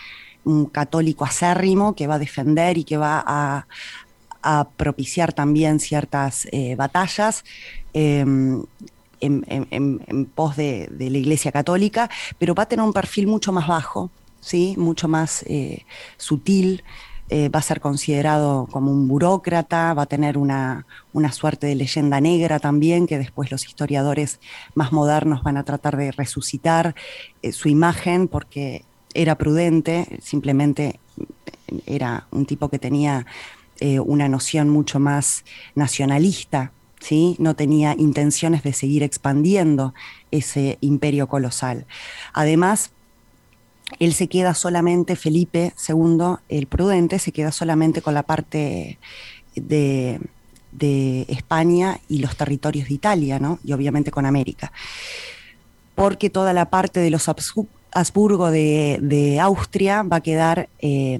un 0.44 0.66
católico 0.66 1.26
acérrimo 1.26 1.94
que 1.94 2.06
va 2.06 2.14
a 2.14 2.18
defender 2.18 2.78
y 2.78 2.84
que 2.84 2.96
va 2.96 3.22
a, 3.26 3.66
propiciar 4.78 5.34
también 5.34 5.78
ciertas 5.78 6.48
eh, 6.52 6.74
batallas. 6.76 7.44
Em, 7.92 8.64
en, 9.20 10.26
pos 10.34 10.56
de, 10.56 10.88
la 10.90 11.18
Iglesia 11.18 11.52
Católica, 11.52 12.10
pero 12.38 12.54
va 12.54 12.64
a 12.64 12.66
tener 12.66 12.84
un 12.84 12.92
perfil 12.92 13.26
mucho 13.26 13.52
más 13.52 13.66
bajo, 13.66 14.10
¿sí? 14.40 14.74
mucho 14.78 15.08
más 15.08 15.42
eh, 15.46 15.84
sutil. 16.16 16.84
Eh, 17.30 17.50
va 17.50 17.58
a 17.58 17.62
ser 17.62 17.82
considerado 17.82 18.66
como 18.70 18.90
un 18.90 19.06
burócrata, 19.06 19.92
va 19.92 20.04
a 20.04 20.06
tener 20.06 20.38
una, 20.38 20.86
suerte 21.30 21.66
de 21.66 21.74
leyenda 21.74 22.22
negra 22.22 22.58
también, 22.58 23.06
que 23.06 23.18
después 23.18 23.50
los 23.50 23.66
historiadores 23.66 24.40
más 24.74 24.92
modernos 24.92 25.42
van 25.42 25.58
a 25.58 25.64
tratar 25.64 25.98
de 25.98 26.10
resucitar 26.10 26.94
eh, 27.42 27.52
su 27.52 27.68
imagen 27.68 28.28
porque 28.28 28.86
era 29.12 29.36
prudente, 29.36 30.18
simplemente 30.22 31.00
era 31.84 32.26
un 32.30 32.46
tipo 32.46 32.70
que 32.70 32.78
tenía 32.78 33.26
una 34.06 34.28
noción 34.28 34.70
mucho 34.70 34.98
más 34.98 35.44
nacionalista 35.76 36.72
¿sí? 37.00 37.36
no 37.38 37.54
tenía 37.54 37.94
intenciones 37.98 38.62
de 38.62 38.72
seguir 38.72 39.02
expandiendo 39.02 39.94
ese 40.30 40.78
imperio 40.80 41.28
colosal. 41.28 41.86
Además, 42.32 42.90
él 43.98 44.12
se 44.12 44.28
queda 44.28 44.54
solamente, 44.54 45.16
Felipe 45.16 45.72
II, 45.88 46.36
el 46.48 46.66
prudente, 46.66 47.18
se 47.18 47.32
queda 47.32 47.52
solamente 47.52 48.02
con 48.02 48.14
la 48.14 48.22
parte 48.22 48.98
de, 49.54 50.20
España 51.28 51.98
y 52.08 52.18
los 52.18 52.36
territorios 52.36 52.88
de 52.88 52.94
Italia, 52.94 53.38
¿no? 53.38 53.58
y 53.64 53.72
obviamente 53.72 54.10
con 54.10 54.26
América. 54.26 54.70
Porque 55.94 56.30
toda 56.30 56.52
la 56.52 56.70
parte 56.70 57.00
de 57.00 57.10
los 57.10 57.28
Habsburgo 57.28 58.50
de, 58.50 59.38
Austria 59.42 60.02
va 60.02 60.18
a 60.18 60.20
quedar, 60.20 60.68
eh, 60.78 61.18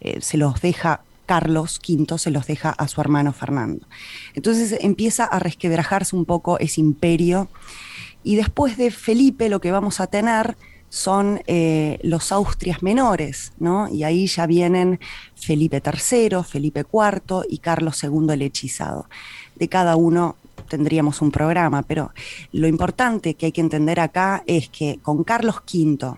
eh, 0.00 0.20
se 0.22 0.38
los 0.38 0.60
deja 0.62 1.02
Carlos 1.26 1.80
V 1.86 2.18
se 2.18 2.30
los 2.30 2.46
deja 2.46 2.70
a 2.70 2.88
su 2.88 3.00
hermano 3.00 3.32
Fernando. 3.32 3.86
Entonces 4.34 4.76
empieza 4.80 5.24
a 5.24 5.38
resquebrajarse 5.38 6.16
un 6.16 6.24
poco 6.24 6.58
ese 6.58 6.80
imperio 6.80 7.48
y 8.22 8.36
después 8.36 8.76
de 8.76 8.90
Felipe 8.90 9.48
lo 9.48 9.60
que 9.60 9.72
vamos 9.72 10.00
a 10.00 10.06
tener 10.06 10.56
son 10.94 11.42
eh, 11.48 11.98
los 12.02 12.30
Austrias 12.30 12.82
menores, 12.82 13.52
¿no? 13.58 13.88
Y 13.88 14.04
ahí 14.04 14.28
ya 14.28 14.46
vienen 14.46 15.00
Felipe 15.34 15.82
III, 15.84 16.44
Felipe 16.44 16.84
IV 16.90 17.44
y 17.48 17.58
Carlos 17.58 18.02
II 18.04 18.32
el 18.32 18.42
hechizado. 18.42 19.06
De 19.56 19.68
cada 19.68 19.96
uno 19.96 20.36
tendríamos 20.68 21.20
un 21.20 21.32
programa, 21.32 21.82
pero 21.82 22.12
lo 22.52 22.68
importante 22.68 23.34
que 23.34 23.46
hay 23.46 23.52
que 23.52 23.60
entender 23.60 23.98
acá 23.98 24.44
es 24.46 24.68
que 24.68 25.00
con 25.02 25.24
Carlos 25.24 25.56
V, 25.56 26.16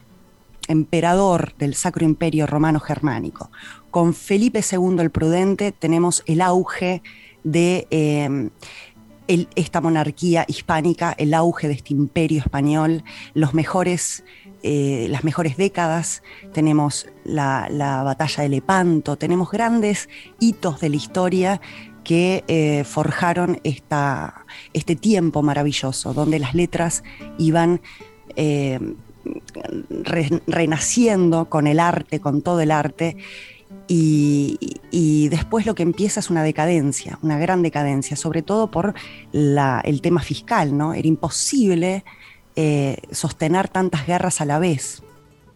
emperador 0.68 1.54
del 1.56 1.74
Sacro 1.74 2.04
Imperio 2.04 2.46
Romano 2.46 2.78
Germánico, 2.78 3.50
con 3.96 4.12
Felipe 4.12 4.60
II 4.60 5.00
el 5.00 5.10
Prudente, 5.10 5.72
tenemos 5.72 6.22
el 6.26 6.42
auge 6.42 7.00
de 7.44 7.86
eh, 7.90 8.50
esta 9.26 9.80
monarquía 9.80 10.44
hispánica, 10.46 11.14
el 11.16 11.32
auge 11.32 11.66
de 11.66 11.72
este 11.72 11.94
imperio 11.94 12.40
español, 12.40 13.04
los 13.32 13.54
mejores 13.54 14.22
eh, 14.62 15.06
las 15.08 15.24
mejores 15.24 15.56
décadas, 15.56 16.22
tenemos 16.52 17.08
la, 17.24 17.70
batalla 18.04 18.42
de 18.42 18.50
Lepanto, 18.50 19.16
tenemos 19.16 19.50
grandes 19.50 20.10
hitos 20.40 20.78
de 20.78 20.90
la 20.90 20.96
historia 20.96 21.60
que 22.04 22.44
eh, 22.48 22.84
forjaron 22.84 23.60
esta, 23.64 24.44
este 24.74 24.94
tiempo 24.94 25.42
maravilloso, 25.42 26.12
donde 26.12 26.38
las 26.38 26.54
letras 26.54 27.02
iban 27.38 27.80
renaciendo 30.46 31.48
con 31.48 31.66
el 31.66 31.80
arte, 31.80 32.20
con 32.20 32.42
todo 32.42 32.60
el 32.60 32.70
arte, 32.70 33.16
y, 33.88 35.28
después 35.28 35.66
lo 35.66 35.74
que 35.74 35.82
empieza 35.82 36.20
es 36.20 36.30
una 36.30 36.42
decadencia, 36.42 37.18
una 37.22 37.38
gran 37.38 37.62
decadencia, 37.62 38.16
sobre 38.16 38.42
todo 38.42 38.70
por 38.70 38.94
el 39.32 40.00
tema 40.02 40.20
fiscal, 40.22 40.76
¿no? 40.76 40.94
Era 40.94 41.06
imposible 41.06 42.04
eh, 42.56 42.96
sostener 43.10 43.68
tantas 43.68 44.06
guerras 44.06 44.40
a 44.40 44.44
la 44.44 44.58
vez. 44.58 45.02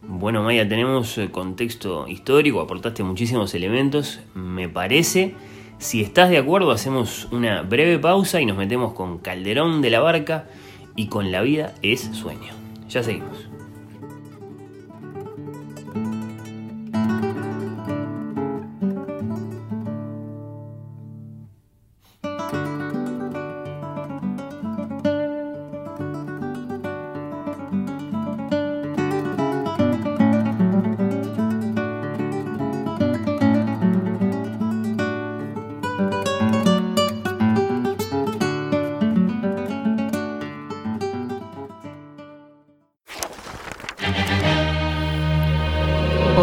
Bueno, 0.02 0.42
Maya, 0.42 0.68
tenemos 0.68 1.18
eh, 1.18 1.30
contexto 1.30 2.08
histórico, 2.08 2.60
aportaste 2.60 3.02
muchísimos 3.02 3.54
elementos. 3.54 4.20
Me 4.34 4.68
parece, 4.68 5.34
si 5.78 6.00
estás 6.00 6.30
de 6.30 6.38
acuerdo, 6.38 6.70
hacemos 6.70 7.28
una 7.32 7.62
breve 7.62 7.98
pausa 7.98 8.40
y 8.40 8.46
nos 8.46 8.56
metemos 8.56 8.94
con 8.94 9.18
Calderón 9.18 9.82
de 9.82 9.90
la 9.90 10.00
Barca 10.00 10.46
y 10.96 11.08
con 11.08 11.30
La 11.30 11.42
vida 11.42 11.74
es 11.82 12.00
sueño. 12.12 12.52
Ya 12.88 13.02
seguimos. 13.02 13.49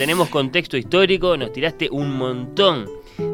Tenemos 0.00 0.30
contexto 0.30 0.78
histórico, 0.78 1.36
nos 1.36 1.52
tiraste 1.52 1.90
un 1.90 2.16
montón 2.16 2.86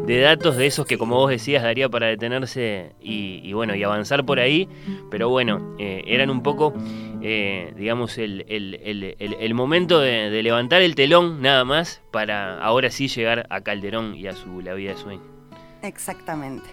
de 0.05 0.19
datos 0.19 0.57
de 0.57 0.67
esos 0.67 0.85
que 0.85 0.99
como 0.99 1.15
vos 1.15 1.31
decías 1.31 1.63
daría 1.63 1.89
para 1.89 2.09
detenerse 2.09 2.91
y, 3.01 3.53
bueno 3.53 3.77
y 3.77 3.85
avanzar 3.85 4.27
por 4.27 4.41
ahí. 4.41 4.69
Pero 5.09 5.29
bueno 5.29 5.77
eh, 5.79 6.03
eran 6.09 6.29
un 6.29 6.43
poco 6.43 6.75
eh, 7.23 7.73
digamos 7.77 8.19
el, 8.19 9.55
momento 9.55 10.01
de, 10.01 10.29
de, 10.29 10.43
levantar 10.43 10.83
el 10.83 10.97
telón 10.97 11.41
nada 11.41 11.65
más 11.65 12.03
para 12.11 12.61
ahora 12.61 12.91
sí 12.91 13.07
llegar 13.07 13.47
a 13.49 13.61
Calderón 13.61 14.17
y 14.17 14.27
a 14.27 14.35
su 14.35 14.61
La 14.61 14.75
vida 14.75 14.91
de 14.91 14.97
sueño 14.97 15.36
Exactamente. 15.87 16.69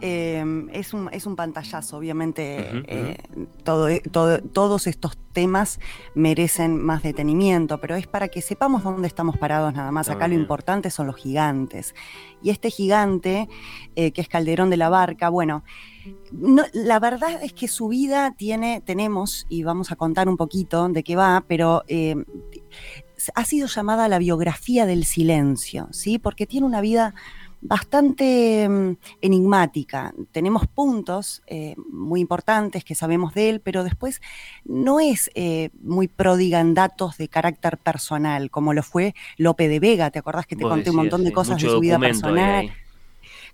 Em, 0.00 0.68
es, 0.72 0.94
un, 0.94 1.08
es 1.12 1.26
un 1.26 1.36
pantallazo, 1.36 1.96
obviamente. 1.96 2.82
Eh, 2.86 3.16
todos 3.64 4.86
estos 4.86 5.18
temas 5.32 5.80
merecen 6.14 6.80
más 6.82 7.02
detenimiento, 7.02 7.78
pero 7.78 7.96
es 7.96 8.06
para 8.06 8.28
que 8.28 8.42
sepamos 8.42 8.84
dónde 8.84 9.08
estamos 9.08 9.36
parados 9.36 9.74
nada 9.74 9.90
más. 9.90 10.08
Acá 10.08 10.28
lo 10.28 10.34
importante 10.34 10.90
son 10.90 11.06
los 11.06 11.16
gigantes. 11.16 11.94
Y 12.42 12.50
este 12.50 12.70
gigante, 12.70 13.48
eh, 13.96 14.12
que 14.12 14.20
es 14.20 14.28
Calderón 14.28 14.70
de 14.70 14.76
la 14.76 14.88
Barca, 14.88 15.28
bueno, 15.28 15.64
la 16.72 16.98
verdad 16.98 17.42
es 17.42 17.52
que 17.52 17.68
su 17.68 17.88
vida 17.88 18.34
tiene, 18.36 18.80
tenemos, 18.80 19.46
y 19.48 19.62
vamos 19.62 19.92
a 19.92 19.96
contar 19.96 20.28
un 20.28 20.36
poquito 20.36 20.88
de 20.88 21.02
qué 21.02 21.16
va, 21.16 21.44
pero 21.46 21.84
em, 21.86 22.24
ha 23.34 23.44
sido 23.44 23.68
llamada 23.68 24.08
la 24.08 24.18
biografía 24.18 24.86
del 24.86 25.04
silencio, 25.04 25.88
¿sí? 25.92 26.18
Porque 26.18 26.46
tiene 26.46 26.66
una 26.66 26.80
vida 26.80 27.14
bastante 27.62 28.68
mm, 28.68 28.96
enigmática. 29.22 30.12
Tenemos 30.32 30.66
puntos 30.66 31.42
eh, 31.46 31.74
muy 31.90 32.20
importantes 32.20 32.84
que 32.84 32.94
sabemos 32.94 33.34
de 33.34 33.48
él, 33.48 33.60
pero 33.60 33.84
después 33.84 34.20
no 34.64 35.00
es 35.00 35.30
eh, 35.34 35.70
muy 35.80 36.08
pródiga 36.08 36.60
en 36.60 36.74
datos 36.74 37.16
de 37.16 37.28
carácter 37.28 37.78
personal, 37.78 38.50
como 38.50 38.74
lo 38.74 38.82
fue 38.82 39.14
Lope 39.38 39.68
de 39.68 39.80
Vega. 39.80 40.10
¿Te 40.10 40.18
acordás 40.18 40.46
que 40.46 40.56
te 40.56 40.64
conté 40.64 40.90
un 40.90 40.96
montón 40.96 41.24
de 41.24 41.32
cosas 41.32 41.62
de 41.62 41.68
su 41.68 41.80
vida 41.80 41.98
personal? 41.98 42.72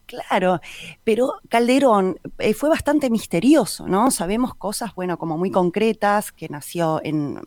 Claro, 0.07 0.63
pero 1.05 1.35
Calderón 1.51 2.19
eh, 2.39 2.55
fue 2.55 2.71
bastante 2.71 3.11
misterioso, 3.11 3.87
¿no? 3.87 4.11
Sabemos 4.11 4.55
cosas, 4.55 4.95
bueno, 4.95 5.19
como 5.19 5.37
muy 5.37 5.51
concretas, 5.51 6.33
que 6.33 6.49
nació 6.49 7.03
en, 7.05 7.39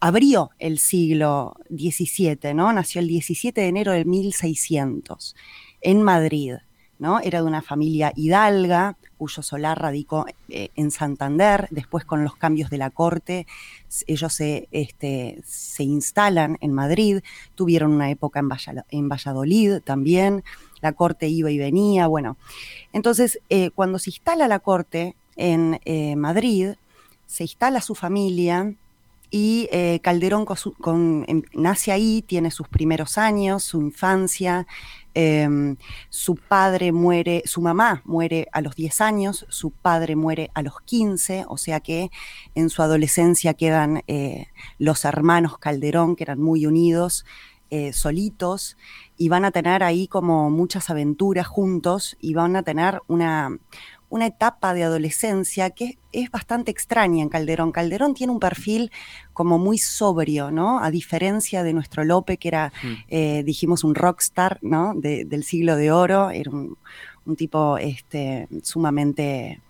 abrió 0.00 0.50
el 0.58 0.78
siglo 0.78 1.54
XVII, 1.70 2.52
¿no? 2.52 2.70
Nació 2.74 3.00
el 3.00 3.08
17 3.08 3.58
de 3.58 3.68
enero 3.68 3.92
del 3.92 4.04
1600 4.04 5.34
en 5.80 6.02
Madrid. 6.02 6.56
¿no? 7.00 7.18
Era 7.18 7.40
de 7.40 7.46
una 7.46 7.62
familia 7.62 8.12
hidalga, 8.14 8.94
cuyo 9.16 9.42
solar 9.42 9.80
radicó 9.80 10.26
eh, 10.50 10.68
en 10.76 10.90
Santander. 10.90 11.66
Después, 11.70 12.04
con 12.04 12.24
los 12.24 12.36
cambios 12.36 12.68
de 12.68 12.76
la 12.76 12.90
corte, 12.90 13.46
ellos 14.06 14.34
se, 14.34 14.68
este, 14.70 15.40
se 15.44 15.82
instalan 15.82 16.58
en 16.60 16.74
Madrid. 16.74 17.22
Tuvieron 17.54 17.92
una 17.92 18.10
época 18.10 18.40
en, 18.90 19.08
Valladolid 19.08 19.80
también. 19.82 20.44
La 20.82 20.92
corte 20.92 21.26
iba 21.26 21.50
y 21.50 21.56
venía. 21.56 22.06
Bueno, 22.06 22.36
entonces, 22.92 23.40
eh, 23.48 23.70
cuando 23.70 23.98
se 23.98 24.10
instala 24.10 24.46
la 24.46 24.58
corte 24.58 25.16
en 25.36 25.80
eh, 25.86 26.16
Madrid, 26.16 26.74
se 27.26 27.44
instala 27.44 27.80
su 27.80 27.94
familia 27.94 28.74
y 29.30 29.68
Calderón 30.02 30.44
em, 31.28 31.42
nace 31.54 31.92
ahí, 31.92 32.20
tiene 32.26 32.50
sus 32.50 32.66
primeros 32.66 33.16
años, 33.16 33.62
su 33.62 33.80
infancia, 33.80 34.66
Em, 35.14 35.76
su 36.08 36.36
padre 36.36 36.92
muere, 36.92 37.42
su 37.44 37.60
mamá 37.60 38.02
muere 38.04 38.46
a 38.52 38.60
los 38.60 38.76
10 38.76 39.00
años, 39.00 39.46
su 39.48 39.72
padre 39.72 40.14
muere 40.14 40.50
a 40.54 40.62
los 40.62 40.80
15, 40.82 41.46
o 41.48 41.56
sea 41.56 41.80
que 41.80 42.10
en 42.54 42.70
su 42.70 42.82
adolescencia 42.82 43.54
quedan 43.54 44.02
eh, 44.06 44.46
los 44.78 45.04
hermanos 45.04 45.58
Calderón, 45.58 46.14
que 46.14 46.24
eran 46.24 46.40
muy 46.40 46.64
unidos, 46.66 47.24
eh, 47.72 47.92
solitos 47.92 48.76
y 49.16 49.28
van 49.28 49.44
a 49.44 49.52
tener 49.52 49.84
ahí 49.84 50.08
como 50.08 50.50
muchas 50.50 50.90
aventuras 50.90 51.46
juntos 51.46 52.16
y 52.20 52.34
van 52.34 52.56
a 52.56 52.64
tener 52.64 53.00
una, 53.06 53.58
una 54.10 54.26
etapa 54.26 54.74
de 54.74 54.84
adolescencia 54.84 55.70
que 55.70 55.98
es 56.12 56.30
bastante 56.30 56.70
extraña 56.70 57.22
en 57.22 57.28
Calderón. 57.28 57.72
Calderón 57.72 58.12
tiene 58.12 58.32
un 58.32 58.40
perfil 58.40 58.90
como 59.32 59.58
muy 59.58 59.78
sobrio, 59.78 60.50
¿no? 60.50 60.80
A 60.82 60.90
diferencia 60.90 61.62
de 61.62 61.72
nuestro 61.72 62.04
Lope, 62.04 62.36
que 62.36 62.48
era, 62.48 62.72
mm. 62.82 62.92
eh, 63.08 63.42
dijimos, 63.44 63.84
un 63.84 63.94
rockstar, 63.94 64.58
¿no? 64.62 64.92
del 64.94 65.44
siglo 65.44 65.76
de 65.76 65.92
oro, 65.92 66.30
era 66.30 66.50
un, 66.50 66.76
un 67.24 67.36
tipo 67.36 67.78
este, 67.78 68.48
sumamente 68.62 69.60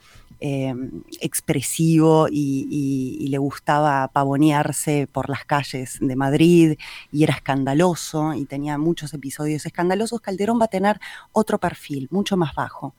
eh, 0.40 0.74
expresivo 1.20 2.26
y, 2.31 3.29
le 3.31 3.38
gustaba 3.38 4.09
pavonearse 4.09 5.07
por 5.07 5.29
las 5.29 5.44
calles 5.44 5.98
de 6.00 6.16
Madrid 6.16 6.79
y 7.12 7.22
era 7.22 7.35
escandaloso 7.35 8.35
y 8.35 8.44
tenía 8.44 8.76
muchos 8.76 9.14
episodios 9.14 9.66
escandalosos, 9.66 10.20
Calderón 10.20 10.59
va 10.61 10.64
a 10.64 10.68
tener 10.68 10.98
otro 11.31 11.59
perfil, 11.59 12.09
mucho 12.11 12.37
más 12.37 12.55
bajo. 12.55 12.94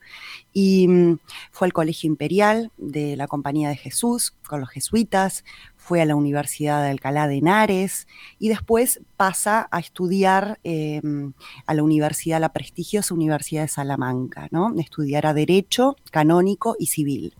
Y 0.52 0.88
mm, 0.88 1.18
fue 1.50 1.66
al 1.66 1.72
Colegio 1.72 2.08
Imperial 2.08 2.70
de 2.78 3.16
la 3.16 3.26
Compañía 3.26 3.68
de 3.68 3.76
Jesús 3.76 4.34
con 4.46 4.60
los 4.60 4.70
jesuitas, 4.70 5.44
fue 5.82 6.00
a 6.00 6.04
la 6.04 6.14
Universidad 6.14 6.80
de 6.80 6.90
Alcalá 6.90 7.26
de 7.26 7.38
Henares 7.38 8.06
y 8.38 8.48
después 8.48 9.00
pasa 9.16 9.68
a 9.72 9.80
estudiar 9.80 10.60
em, 10.62 11.32
a 11.66 11.74
la 11.74 11.82
universidad, 11.82 12.40
la 12.40 12.52
prestigiosa 12.52 13.14
Universidad 13.14 13.62
de 13.62 13.68
Salamanca, 13.68 14.46
¿no? 14.52 14.72
Estudiará 14.78 15.34
Derecho, 15.34 15.96
Canónico 16.12 16.76
y 16.78 16.86
Civil. 16.86 17.34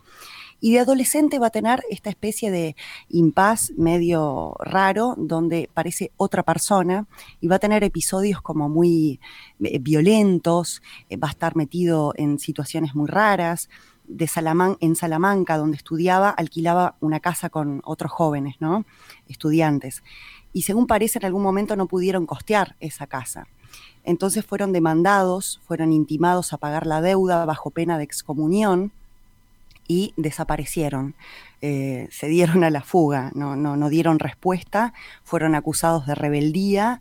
Y 0.60 0.72
de 0.72 0.80
adolescente 0.80 1.38
va 1.38 1.48
a 1.48 1.50
tener 1.50 1.82
esta 1.88 2.10
especie 2.10 2.50
de 2.50 2.74
impas 3.08 3.72
medio 3.76 4.54
raro, 4.58 5.14
donde 5.16 5.68
parece 5.72 6.10
otra 6.16 6.42
persona, 6.42 7.06
y 7.40 7.46
va 7.46 7.56
a 7.56 7.60
tener 7.60 7.84
episodios 7.84 8.42
como 8.42 8.68
muy 8.68 9.20
eh, 9.60 9.78
violentos, 9.78 10.82
eh, 11.08 11.16
va 11.16 11.28
a 11.28 11.32
estar 11.32 11.54
metido 11.54 12.12
en 12.16 12.38
situaciones 12.38 12.94
muy 12.94 13.08
raras, 13.08 13.68
de 14.12 14.30
en 14.80 14.96
Salamanca, 14.96 15.56
donde 15.56 15.76
estudiaba, 15.76 16.30
alquilaba 16.30 16.96
una 17.00 17.20
casa 17.20 17.50
con 17.50 17.80
otros 17.84 18.12
jóvenes, 18.12 18.56
¿no? 18.60 18.84
Estudiantes. 19.28 20.02
Y 20.52 20.62
según 20.62 20.86
parece, 20.86 21.18
en 21.18 21.24
algún 21.24 21.42
momento 21.42 21.76
no 21.76 21.86
pudieron 21.86 22.26
costear 22.26 22.76
esa 22.80 23.06
casa. 23.06 23.46
Entonces 24.04 24.44
fueron 24.44 24.72
demandados, 24.72 25.60
fueron 25.64 25.92
intimados 25.92 26.52
a 26.52 26.58
pagar 26.58 26.86
la 26.86 27.00
deuda 27.00 27.44
bajo 27.44 27.70
pena 27.70 27.98
de 27.98 28.04
excomunión 28.04 28.92
y 29.88 30.12
desaparecieron. 30.16 31.14
Eh, 31.60 32.08
se 32.10 32.26
dieron 32.26 32.64
a 32.64 32.70
la 32.70 32.82
fuga, 32.82 33.30
no, 33.34 33.56
no, 33.56 33.76
no 33.76 33.88
dieron 33.88 34.18
respuesta, 34.18 34.92
fueron 35.22 35.54
acusados 35.54 36.06
de 36.06 36.14
rebeldía 36.14 37.00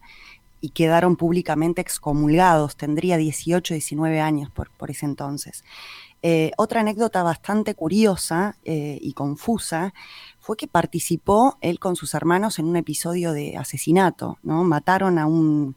y 0.61 0.69
quedaron 0.69 1.15
públicamente 1.15 1.81
excomulgados. 1.81 2.77
Tendría 2.77 3.17
18, 3.17 3.73
19 3.73 4.21
años 4.21 4.51
por, 4.51 4.69
por 4.69 4.91
ese 4.91 5.07
entonces. 5.07 5.63
Eh, 6.23 6.51
otra 6.57 6.81
anécdota 6.81 7.23
bastante 7.23 7.73
curiosa 7.73 8.55
eh, 8.63 8.99
y 9.01 9.13
confusa 9.13 9.93
fue 10.39 10.55
que 10.55 10.67
participó 10.67 11.57
él 11.61 11.79
con 11.79 11.95
sus 11.95 12.13
hermanos 12.13 12.59
en 12.59 12.65
un 12.65 12.75
episodio 12.75 13.31
de 13.33 13.57
asesinato, 13.57 14.37
¿no? 14.43 14.63
Mataron 14.63 15.17
a 15.17 15.25
un, 15.25 15.75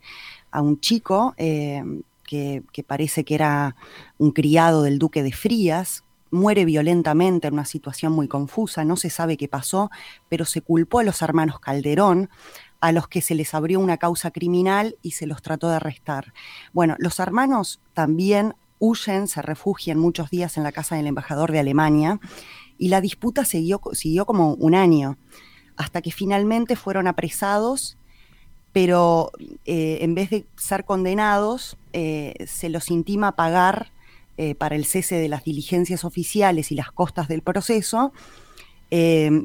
a 0.51 0.61
un 0.61 0.81
chico 0.81 1.35
eh, 1.39 1.83
que, 2.25 2.85
parece 2.87 3.25
que 3.25 3.35
era 3.35 3.77
un 4.19 4.33
criado 4.33 4.83
del 4.83 4.99
duque 4.99 5.23
de 5.23 5.33
Frías, 5.33 6.05
muere 6.31 6.65
violentamente 6.65 7.47
en 7.47 7.55
una 7.55 7.65
situación 7.65 8.13
muy 8.13 8.27
confusa, 8.27 8.85
no 8.85 8.97
se 8.97 9.09
sabe 9.09 9.37
qué 9.37 9.47
pasó, 9.47 9.91
pero 10.29 10.45
se 10.45 10.61
culpó 10.61 10.99
a 10.99 11.05
los 11.05 11.23
hermanos 11.23 11.61
Calderón, 11.61 12.29
a 12.81 12.93
los 12.93 13.09
que 13.09 13.23
se 13.23 13.35
les 13.35 13.55
abrió 13.55 13.79
una 13.79 13.99
causa 13.99 14.31
criminal 14.31 14.97
y 15.01 15.13
se 15.13 15.27
los 15.27 15.43
trató 15.43 15.69
de 15.69 15.77
arrestar. 15.77 16.35
Bueno, 16.73 16.97
los 16.99 17.21
hermanos 17.21 17.81
también 17.95 18.55
huyen, 18.79 19.29
se 19.29 19.43
refugian 19.43 19.99
muchos 19.99 20.31
días 20.31 20.57
en 20.57 20.63
la 20.63 20.73
casa 20.73 20.97
del 20.97 21.07
embajador 21.07 21.53
de 21.53 21.61
Alemania 21.61 22.21
y 22.79 22.89
la 22.89 23.01
disputa 23.01 23.45
siguió, 23.45 23.81
siguió 23.93 24.27
como 24.27 24.55
un 24.55 24.75
año, 24.75 25.17
hasta 25.77 26.03
que 26.03 26.11
finalmente 26.11 26.77
fueron 26.77 27.07
apresados, 27.07 27.97
pero 28.73 29.31
eh, 29.65 29.99
en 30.01 30.15
vez 30.15 30.31
de 30.31 30.47
ser 30.57 30.85
condenados, 30.85 31.77
eh, 31.93 32.35
se 32.47 32.69
los 32.69 32.91
intima 32.91 33.37
pagar 33.37 33.93
eh, 34.37 34.57
para 34.57 34.75
el 34.75 34.85
cese 34.85 35.15
de 35.17 35.29
las 35.29 35.45
diligencias 35.45 36.05
oficiales 36.05 36.73
y 36.73 36.75
las 36.75 36.91
costas 36.91 37.29
del 37.29 37.43
proceso, 37.43 38.13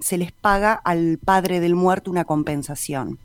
se 0.02 0.18
les 0.18 0.32
paga 0.32 0.74
al 0.74 1.18
padre 1.18 1.60
del 1.60 1.76
muerto 1.76 2.12
una 2.12 2.26
compensación 2.26 3.18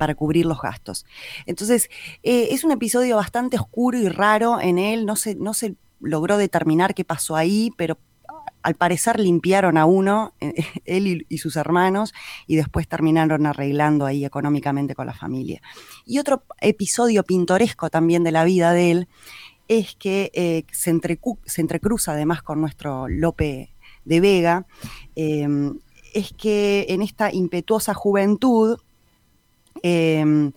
para 0.00 0.14
cubrir 0.14 0.46
los 0.46 0.62
gastos. 0.62 1.04
Entonces, 1.44 1.90
eh, 2.22 2.48
es 2.52 2.64
un 2.64 2.72
episodio 2.72 3.16
bastante 3.16 3.58
oscuro 3.58 3.98
y 3.98 4.08
raro 4.08 4.58
en 4.58 4.78
él, 4.78 5.04
no 5.04 5.14
se, 5.14 5.34
no 5.34 5.52
se 5.52 5.74
logró 6.00 6.38
determinar 6.38 6.94
qué 6.94 7.04
pasó 7.04 7.36
ahí, 7.36 7.70
pero 7.76 7.98
al 8.62 8.76
parecer 8.76 9.20
limpiaron 9.20 9.76
a 9.76 9.84
uno, 9.84 10.32
eh, 10.40 10.54
él 10.86 11.26
y, 11.28 11.38
sus 11.38 11.56
hermanos, 11.56 12.14
y 12.46 12.56
después 12.56 12.88
terminaron 12.88 13.44
arreglando 13.44 14.06
ahí 14.06 14.24
económicamente 14.24 14.94
con 14.94 15.04
la 15.04 15.14
familia. 15.14 15.60
Y 16.06 16.18
otro 16.18 16.44
episodio 16.62 17.22
pintoresco 17.22 17.90
también 17.90 18.24
de 18.24 18.32
la 18.32 18.44
vida 18.44 18.72
de 18.72 18.90
él 18.90 19.08
es 19.68 19.96
que 19.96 20.30
eh, 20.32 20.64
se, 20.72 20.98
se, 21.44 21.60
entrecruza 21.60 22.12
además 22.12 22.42
con 22.42 22.60
nuestro 22.60 23.06
Lope 23.06 23.74
de 24.10 24.20
Vega, 24.20 24.66
es 25.14 26.32
que 26.36 26.86
en 26.88 27.00
esta 27.00 27.32
impetuosa 27.32 27.94
juventud, 27.94 28.78
Em, 29.82 30.52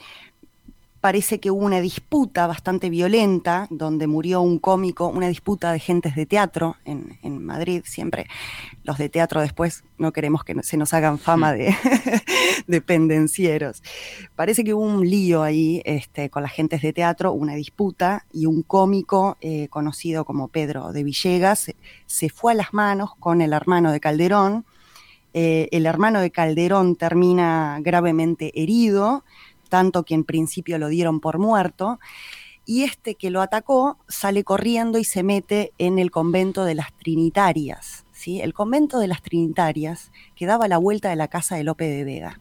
parece 1.03 1.41
que 1.41 1.51
hubo 1.51 1.65
una 1.65 1.81
disputa 1.81 2.47
bastante 2.47 2.89
violenta 2.89 3.67
donde 3.69 4.07
murió 4.07 4.39
un 4.39 4.57
cómico, 4.57 5.09
una 5.09 5.27
disputa 5.27 5.73
de 5.73 5.79
gentes 5.79 6.15
de 6.15 6.25
teatro 6.25 6.77
en, 6.85 7.43
Madrid. 7.45 7.81
Siempre 7.85 8.25
los 8.85 8.97
de 8.97 9.09
teatro 9.09 9.41
después 9.41 9.83
no 9.97 10.13
queremos 10.13 10.45
que 10.45 10.55
se 10.63 10.77
nos 10.77 10.93
hagan 10.93 11.19
fama 11.19 11.51
de, 12.67 12.81
pendencieros. 12.81 13.83
Parece 14.37 14.63
que 14.63 14.73
hubo 14.73 14.85
un 14.85 15.05
lío 15.05 15.43
ahí 15.43 15.81
este, 15.83 16.29
con 16.29 16.41
las 16.41 16.53
gentes 16.53 16.81
de 16.81 16.93
teatro, 16.93 17.33
una 17.33 17.55
disputa 17.55 18.25
y 18.31 18.45
un 18.45 18.61
cómico 18.61 19.35
eh, 19.41 19.67
conocido 19.67 20.23
como 20.23 20.47
Pedro 20.47 20.93
de 20.93 21.03
Villegas 21.03 21.69
se 22.05 22.29
fue 22.29 22.53
a 22.53 22.55
las 22.55 22.73
manos 22.73 23.09
con 23.19 23.41
el 23.41 23.51
hermano 23.51 23.91
de 23.91 23.99
Calderón 23.99 24.63
eh, 25.33 25.67
el 25.71 25.87
hermano 25.87 26.21
de 26.21 26.29
Calderón 26.29 26.95
termina 26.95 27.79
gravemente 27.81 28.51
herido, 28.53 29.23
tanto 29.73 30.03
que 30.03 30.13
en 30.13 30.23
principio 30.23 30.77
lo 30.77 30.87
dieron 30.87 31.19
por 31.19 31.39
muerto, 31.39 31.99
y 32.63 32.83
este 32.83 33.15
que 33.15 33.31
lo 33.31 33.41
atacó 33.41 33.97
sale 34.07 34.43
corriendo 34.43 34.99
y 34.99 35.03
se 35.03 35.23
mete 35.23 35.73
en 35.79 35.97
el 35.97 36.11
convento 36.11 36.63
de 36.63 36.75
las 36.75 36.93
Trinitarias. 36.93 38.05
¿sí? 38.11 38.39
El 38.39 38.53
convento 38.53 38.99
de 38.99 39.07
las 39.07 39.23
Trinitarias 39.23 40.11
que 40.35 40.45
daba 40.45 40.67
la 40.67 40.77
vuelta 40.77 41.09
de 41.09 41.15
la 41.15 41.27
casa 41.27 41.55
de 41.55 41.63
Lope 41.63 41.87
de 41.87 42.03
Vega. 42.03 42.39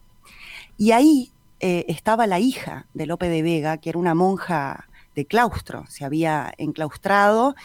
Y 0.77 0.91
ahí 0.91 1.31
eh, 1.59 1.85
estaba 1.87 2.27
la 2.27 2.39
hija 2.39 2.85
de 2.93 3.07
Lope 3.07 3.27
de 3.29 3.41
Vega, 3.41 3.79
que 3.79 3.89
era 3.89 3.97
una 3.97 4.13
monja 4.13 4.87
de 5.15 5.25
claustro, 5.25 5.85
se 5.89 6.05
había 6.05 6.53
enclaustrado, 6.59 7.55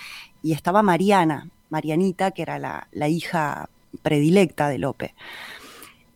y 0.42 0.52
estaba 0.52 0.83
Mariana, 0.83 1.50
Marianita, 1.68 2.31
que 2.31 2.40
era 2.40 2.59
la, 2.59 2.88
la 2.92 3.09
hija 3.09 3.68
predilecta 4.00 4.70
de 4.70 4.78
Lope. 4.78 5.14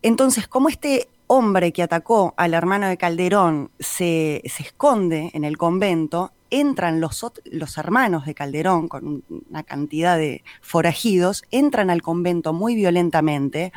Entonces, 0.01 0.49
como 0.49 0.71
este 0.71 1.11
hombre 1.33 1.73
que 1.73 1.83
atacó 1.83 2.35
al 2.37 2.53
hermano 2.53 2.89
de 2.89 2.99
Calderón 2.99 3.71
se, 3.79 4.43
esconde 4.45 5.31
en 5.33 5.45
el 5.45 5.57
convento, 5.57 6.33
entran 6.51 7.01
los, 7.01 7.25
los, 7.45 7.79
hermanos 7.79 8.27
de 8.27 8.35
Calderón 8.35 8.87
con 8.87 9.25
una 9.49 9.63
cantidad 9.63 10.19
de 10.19 10.45
forajidos, 10.61 11.43
entran 11.51 11.89
al 11.89 12.03
convento 12.03 12.53
muy 12.53 12.75
violentamente 12.75 13.73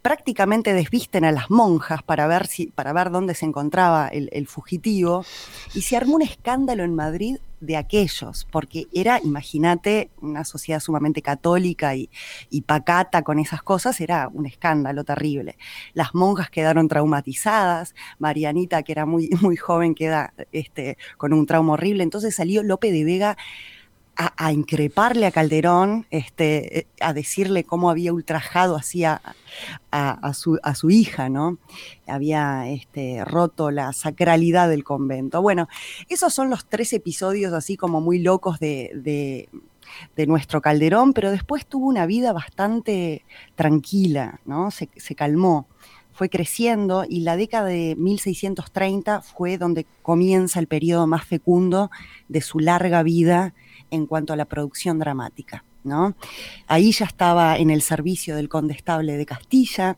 prácticamente 0.00 0.72
desvisten 0.72 1.26
a 1.26 1.32
las 1.32 1.50
monjas 1.50 2.02
para 2.02 2.26
ver, 2.26 2.46
si, 2.46 2.68
para 2.68 2.94
ver 2.94 3.10
dónde 3.10 3.34
se 3.34 3.44
encontraba 3.44 4.08
el, 4.08 4.46
fugitivo 4.46 5.26
y 5.74 5.82
se 5.82 5.98
armó 5.98 6.14
un 6.14 6.22
escándalo 6.22 6.84
en 6.84 6.94
Madrid 6.94 7.36
de 7.60 7.76
aquellos, 7.76 8.46
porque 8.50 8.86
era, 8.92 9.20
imagínate, 9.22 10.10
una 10.20 10.44
sociedad 10.44 10.80
sumamente 10.80 11.22
católica 11.22 11.94
y, 11.94 12.08
pacata 12.66 13.22
con 13.22 13.38
esas 13.38 13.62
cosas, 13.62 14.00
era 14.00 14.28
un 14.28 14.46
escándalo 14.46 15.04
terrible. 15.04 15.56
Las 15.94 16.14
monjas 16.14 16.50
quedaron 16.50 16.88
traumatizadas, 16.88 17.94
Marianita, 18.18 18.82
que 18.82 18.92
era 18.92 19.06
muy, 19.06 19.30
muy 19.40 19.56
joven, 19.56 19.94
queda 19.94 20.32
este, 20.52 20.98
con 21.16 21.32
un 21.32 21.46
trauma 21.46 21.74
horrible, 21.74 22.02
entonces 22.02 22.34
salió 22.34 22.62
Lope 22.62 22.92
de 22.92 23.04
Vega 23.04 23.36
a, 24.16 24.52
increparle 24.52 25.26
a 25.26 25.30
Calderón, 25.30 26.06
este, 26.10 26.80
eh, 26.80 26.86
a 27.00 27.14
decirle 27.14 27.64
cómo 27.64 27.90
había 27.90 28.12
ultrajado 28.12 28.76
así 28.76 29.04
a, 29.04 29.20
su, 30.34 30.90
hija, 30.90 31.28
¿no? 31.28 31.58
Había 32.06 32.68
este, 32.68 33.24
roto 33.24 33.70
la 33.70 33.92
sacralidad 33.92 34.68
del 34.68 34.84
convento. 34.84 35.40
Bueno, 35.40 35.68
esos 36.08 36.34
son 36.34 36.50
los 36.50 36.66
tres 36.66 36.92
episodios 36.92 37.52
así 37.54 37.76
como 37.76 38.00
muy 38.00 38.18
locos 38.18 38.60
de, 38.60 39.48
nuestro 40.26 40.60
Calderón, 40.60 41.14
pero 41.14 41.30
después 41.30 41.64
tuvo 41.66 41.86
una 41.86 42.04
vida 42.06 42.32
bastante 42.32 43.24
tranquila, 43.54 44.40
¿no? 44.44 44.70
Se, 44.70 44.88
se 44.96 45.14
calmó 45.14 45.66
fue 46.12 46.28
creciendo 46.28 47.06
y 47.08 47.20
la 47.20 47.34
década 47.36 47.68
de 47.68 47.96
1630 47.96 49.22
fue 49.22 49.56
donde 49.56 49.86
comienza 50.02 50.60
el 50.60 50.66
periodo 50.66 51.06
más 51.06 51.24
fecundo 51.24 51.90
de 52.28 52.42
su 52.42 52.58
larga 52.58 53.02
vida 53.02 53.54
en 53.90 54.06
cuanto 54.06 54.32
a 54.32 54.36
la 54.36 54.44
producción 54.44 54.98
dramática. 54.98 55.64
¿no? 55.84 56.14
Ahí 56.66 56.92
ya 56.92 57.06
estaba 57.06 57.56
en 57.56 57.70
el 57.70 57.82
servicio 57.82 58.36
del 58.36 58.48
condestable 58.48 59.16
de 59.16 59.26
Castilla, 59.26 59.96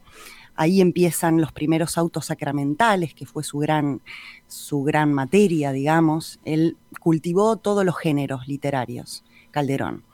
ahí 0.55 0.81
empiezan 0.81 1.41
los 1.41 1.53
primeros 1.53 1.99
autos 1.99 2.27
sacramentales, 2.27 3.15
que 3.15 3.27
fue 3.27 3.43
su 3.43 3.59
gran, 3.59 4.01
su 4.47 4.83
gran 4.83 5.13
materia, 5.13 5.73
digamos. 5.73 6.41
Él 6.45 6.77
cultivó 7.01 7.57
todos 7.57 7.85
los 7.85 7.97
géneros 7.97 8.47
literarios, 8.47 9.25
Calderón. 9.51 10.05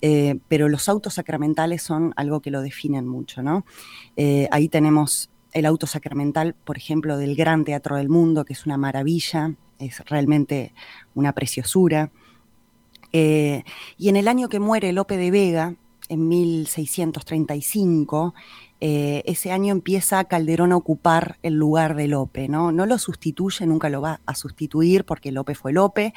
Eh, 0.00 0.38
pero 0.48 0.68
los 0.68 0.88
autos 0.88 1.14
sacramentales 1.14 1.82
son 1.82 2.12
algo 2.16 2.40
que 2.40 2.50
lo 2.50 2.62
definen 2.62 3.06
mucho, 3.06 3.42
¿no? 3.42 3.64
Eh, 4.16 4.48
ahí 4.50 4.68
tenemos 4.68 5.30
el 5.52 5.66
auto 5.66 5.86
sacramental, 5.86 6.54
por 6.54 6.76
ejemplo, 6.76 7.16
del 7.16 7.34
Gran 7.34 7.64
Teatro 7.64 7.96
del 7.96 8.08
Mundo, 8.08 8.44
que 8.44 8.52
es 8.52 8.66
una 8.66 8.76
maravilla, 8.76 9.54
es 9.78 10.00
realmente 10.06 10.72
una 11.14 11.32
preciosura. 11.32 12.10
Eh, 13.18 13.64
y 13.96 14.10
en 14.10 14.16
el 14.16 14.28
año 14.28 14.50
que 14.50 14.60
muere 14.60 14.92
Lope 14.92 15.16
de 15.16 15.30
Vega, 15.30 15.74
en 16.10 16.28
1635, 16.28 18.34
ese 18.78 19.52
año 19.52 19.72
empieza 19.72 20.24
Calderón 20.24 20.72
a 20.72 20.76
ocupar 20.76 21.38
el 21.42 21.54
lugar 21.54 21.96
de 21.96 22.08
Lope, 22.08 22.46
¿no? 22.46 22.72
No 22.72 22.84
lo 22.84 22.98
sustituye, 22.98 23.66
nunca 23.66 23.88
lo 23.88 24.02
va 24.02 24.20
a 24.26 24.34
sustituir 24.34 25.06
porque 25.06 25.32
Lope 25.32 25.54
fue 25.54 25.72
Lope, 25.72 26.12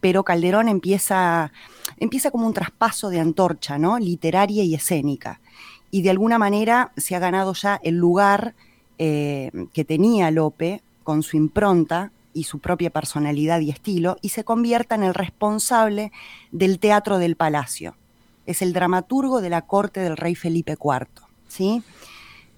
pero 0.00 0.24
Calderón 0.24 0.68
empieza, 0.68 1.52
empieza 1.96 2.30
como 2.30 2.46
un 2.46 2.52
traspaso 2.52 3.08
de 3.08 3.18
antorcha, 3.18 3.78
¿no? 3.78 3.98
Literaria 3.98 4.62
y 4.62 4.74
escénica. 4.74 5.40
Y 5.90 6.02
de 6.02 6.10
alguna 6.10 6.38
manera 6.38 6.92
se 6.98 7.16
ha 7.16 7.18
ganado 7.18 7.54
ya 7.54 7.80
el 7.82 7.96
lugar 7.96 8.54
eh, 8.98 9.50
que 9.72 9.86
tenía 9.86 10.30
Lope 10.30 10.82
con 11.02 11.22
su 11.22 11.38
impronta 11.38 12.12
y 12.32 12.44
su 12.44 12.58
propia 12.58 12.90
personalidad 12.90 13.60
y 13.60 13.70
estilo, 13.70 14.16
y 14.22 14.30
se 14.30 14.44
convierta 14.44 14.94
en 14.94 15.02
el 15.02 15.14
responsable 15.14 16.12
del 16.50 16.78
Teatro 16.78 17.18
del 17.18 17.36
Palacio. 17.36 17.96
Es 18.46 18.62
el 18.62 18.72
dramaturgo 18.72 19.40
de 19.40 19.50
la 19.50 19.62
corte 19.62 20.00
del 20.00 20.16
rey 20.16 20.34
Felipe 20.34 20.72
IV. 20.72 21.08
¿sí? 21.48 21.82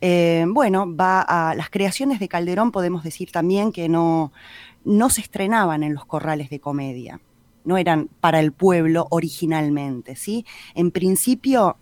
Eh, 0.00 0.44
bueno, 0.48 0.94
va 0.94 1.20
a 1.20 1.54
las 1.54 1.70
creaciones 1.70 2.20
de 2.20 2.28
Calderón, 2.28 2.72
podemos 2.72 3.04
decir 3.04 3.30
también 3.32 3.72
que 3.72 3.88
no, 3.88 4.32
no 4.84 5.10
se 5.10 5.20
estrenaban 5.20 5.82
en 5.82 5.94
los 5.94 6.04
corrales 6.04 6.50
de 6.50 6.60
comedia 6.60 7.20
no 7.64 7.78
eran 7.78 8.08
para 8.20 8.40
el 8.40 8.52
pueblo 8.52 9.06
originalmente, 9.10 10.16
¿sí? 10.16 10.44
En 10.74 10.90
principio 10.90 11.78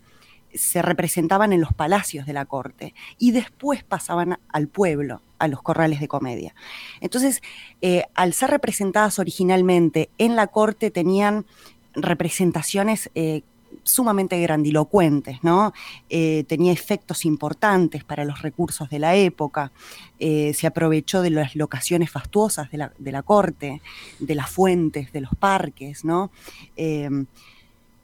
se 0.53 0.81
representaban 0.81 1.53
en 1.53 1.61
los 1.61 1.73
palacios 1.73 2.25
de 2.25 2.33
la 2.33 2.45
corte 2.45 2.93
y 3.17 3.31
después 3.31 3.83
pasaban 3.83 4.39
al 4.49 4.67
pueblo, 4.67 5.21
a 5.39 5.47
los 5.47 5.61
corrales 5.61 5.99
de 5.99 6.07
comedia. 6.07 6.55
Entonces, 7.01 7.41
eh, 7.81 8.03
al 8.15 8.33
ser 8.33 8.51
representadas 8.51 9.19
originalmente 9.19 10.09
en 10.17 10.35
la 10.35 10.47
corte 10.47 10.91
tenían 10.91 11.45
representaciones 11.93 13.09
eh, 13.15 13.41
sumamente 13.83 14.39
grandilocuentes, 14.39 15.43
¿no? 15.43 15.73
Eh, 16.09 16.45
tenía 16.47 16.71
efectos 16.71 17.25
importantes 17.25 18.03
para 18.03 18.23
los 18.23 18.41
recursos 18.41 18.89
de 18.89 18.99
la 18.99 19.15
época, 19.15 19.71
se 20.19 20.67
aprovechó 20.67 21.21
de 21.21 21.31
las 21.31 21.53
locaciones 21.53 22.09
fastuosas 22.09 22.71
de 22.71 22.77
la, 22.77 23.23
corte, 23.23 23.81
de 24.19 24.35
las 24.35 24.49
fuentes, 24.49 25.11
de 25.11 25.19
los 25.19 25.35
parques, 25.35 26.05
¿no? 26.05 26.31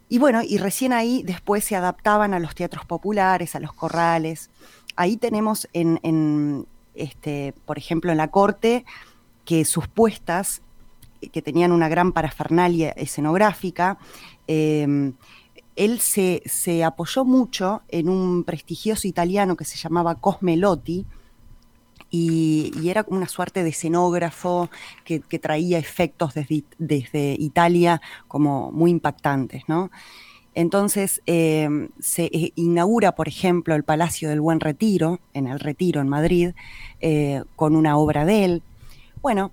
Y 0.09 0.17
bueno, 0.17 0.41
y 0.41 0.57
recién 0.57 0.91
ahí 0.91 1.21
después 1.23 1.63
se 1.63 1.75
adaptaban 1.75 2.33
a 2.33 2.39
los 2.39 2.55
teatros 2.55 2.83
populares, 2.85 3.55
a 3.55 3.59
los 3.59 3.73
corrales. 3.73 4.49
Ahí 4.95 5.17
tenemos 5.17 5.69
en, 5.71 6.65
este, 6.95 7.53
por 7.65 7.77
ejemplo, 7.77 8.11
en 8.11 8.17
la 8.17 8.29
corte, 8.29 8.85
que 9.45 9.65
sus 9.65 9.87
puestas, 9.87 10.63
que 11.31 11.41
tenían 11.43 11.71
una 11.71 11.89
gran 11.89 12.11
parafernalia 12.11 12.89
escenográfica, 12.91 13.99
em, 14.47 15.13
él 15.75 15.99
se, 15.99 16.83
apoyó 16.83 17.23
mucho 17.23 17.83
en 17.87 18.09
un 18.09 18.43
prestigioso 18.43 19.07
italiano 19.07 19.55
que 19.55 19.63
se 19.63 19.77
llamaba 19.77 20.15
Cosme 20.15 20.57
Y, 22.11 22.71
era 22.89 23.05
una 23.07 23.27
suerte 23.27 23.63
de 23.63 23.69
escenógrafo 23.69 24.69
que, 25.03 25.19
traía 25.39 25.77
efectos 25.77 26.33
desde, 26.33 27.35
Italia 27.39 28.01
como 28.27 28.71
muy 28.71 28.91
impactantes, 28.91 29.63
¿no? 29.67 29.91
Entonces 30.55 31.21
em, 31.25 31.89
se 31.99 32.25
eh, 32.25 32.51
inaugura, 32.55 33.13
por 33.13 33.27
ejemplo, 33.27 33.75
el 33.75 33.83
Palacio 33.83 34.29
del 34.29 34.41
Buen 34.41 34.59
Retiro, 34.59 35.19
en 35.33 35.47
el 35.47 35.59
Retiro, 35.59 36.01
en 36.01 36.09
Madrid, 36.09 36.51
eh, 37.01 37.43
con 37.55 37.75
una 37.75 37.97
obra 37.97 38.25
de 38.25 38.45
él. 38.45 38.63
Bueno, 39.21 39.51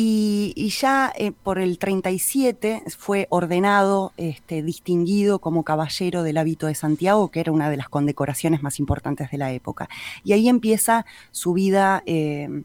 y, 0.00 0.68
ya 0.80 1.12
eh, 1.16 1.32
por 1.32 1.58
el 1.58 1.76
37 1.76 2.84
fue 2.96 3.26
ordenado, 3.30 4.12
este, 4.16 4.62
distinguido 4.62 5.40
como 5.40 5.64
caballero 5.64 6.22
del 6.22 6.36
hábito 6.36 6.68
de 6.68 6.76
Santiago, 6.76 7.32
que 7.32 7.40
era 7.40 7.50
una 7.50 7.68
de 7.68 7.78
las 7.78 7.88
condecoraciones 7.88 8.62
más 8.62 8.78
importantes 8.78 9.32
de 9.32 9.38
la 9.38 9.50
época. 9.50 9.88
Y 10.22 10.34
ahí 10.34 10.48
empieza 10.48 11.04
su 11.32 11.52
vida, 11.52 12.04
em, 12.06 12.62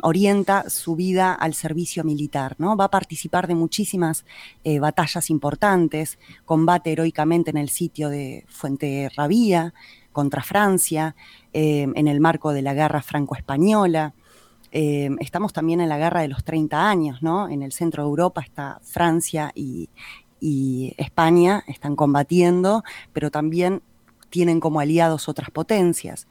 orienta 0.00 0.70
su 0.70 0.94
vida 0.94 1.34
al 1.34 1.54
servicio 1.54 2.04
militar, 2.04 2.54
¿no? 2.58 2.76
Va 2.76 2.84
a 2.84 2.90
participar 2.90 3.48
de 3.48 3.56
muchísimas 3.56 4.24
eh, 4.62 4.78
batallas 4.78 5.28
importantes, 5.28 6.20
combate 6.44 6.92
heroicamente 6.92 7.50
en 7.50 7.56
el 7.56 7.70
sitio 7.70 8.10
de 8.10 8.44
Fuente 8.46 9.10
Rabía 9.16 9.74
contra 10.12 10.44
Francia, 10.44 11.16
en 11.52 12.06
el 12.06 12.20
marco 12.20 12.52
de 12.52 12.62
la 12.62 12.74
guerra 12.74 13.02
franco-española. 13.02 14.14
Em, 14.72 15.16
estamos 15.20 15.52
también 15.52 15.80
en 15.80 15.88
la 15.88 15.98
guerra 15.98 16.20
de 16.20 16.28
los 16.28 16.44
30 16.44 16.88
años, 16.88 17.22
¿no? 17.22 17.48
En 17.48 17.62
el 17.62 17.72
centro 17.72 18.04
de 18.04 18.08
Europa 18.08 18.40
está 18.40 18.80
Francia 18.82 19.52
y, 19.54 19.88
España, 20.96 21.64
están 21.66 21.96
combatiendo, 21.96 22.82
pero 23.12 23.30
también 23.30 23.82
tienen 24.30 24.58
como 24.58 24.80
aliados 24.80 25.28
otras 25.28 25.50
potencias. 25.50 26.28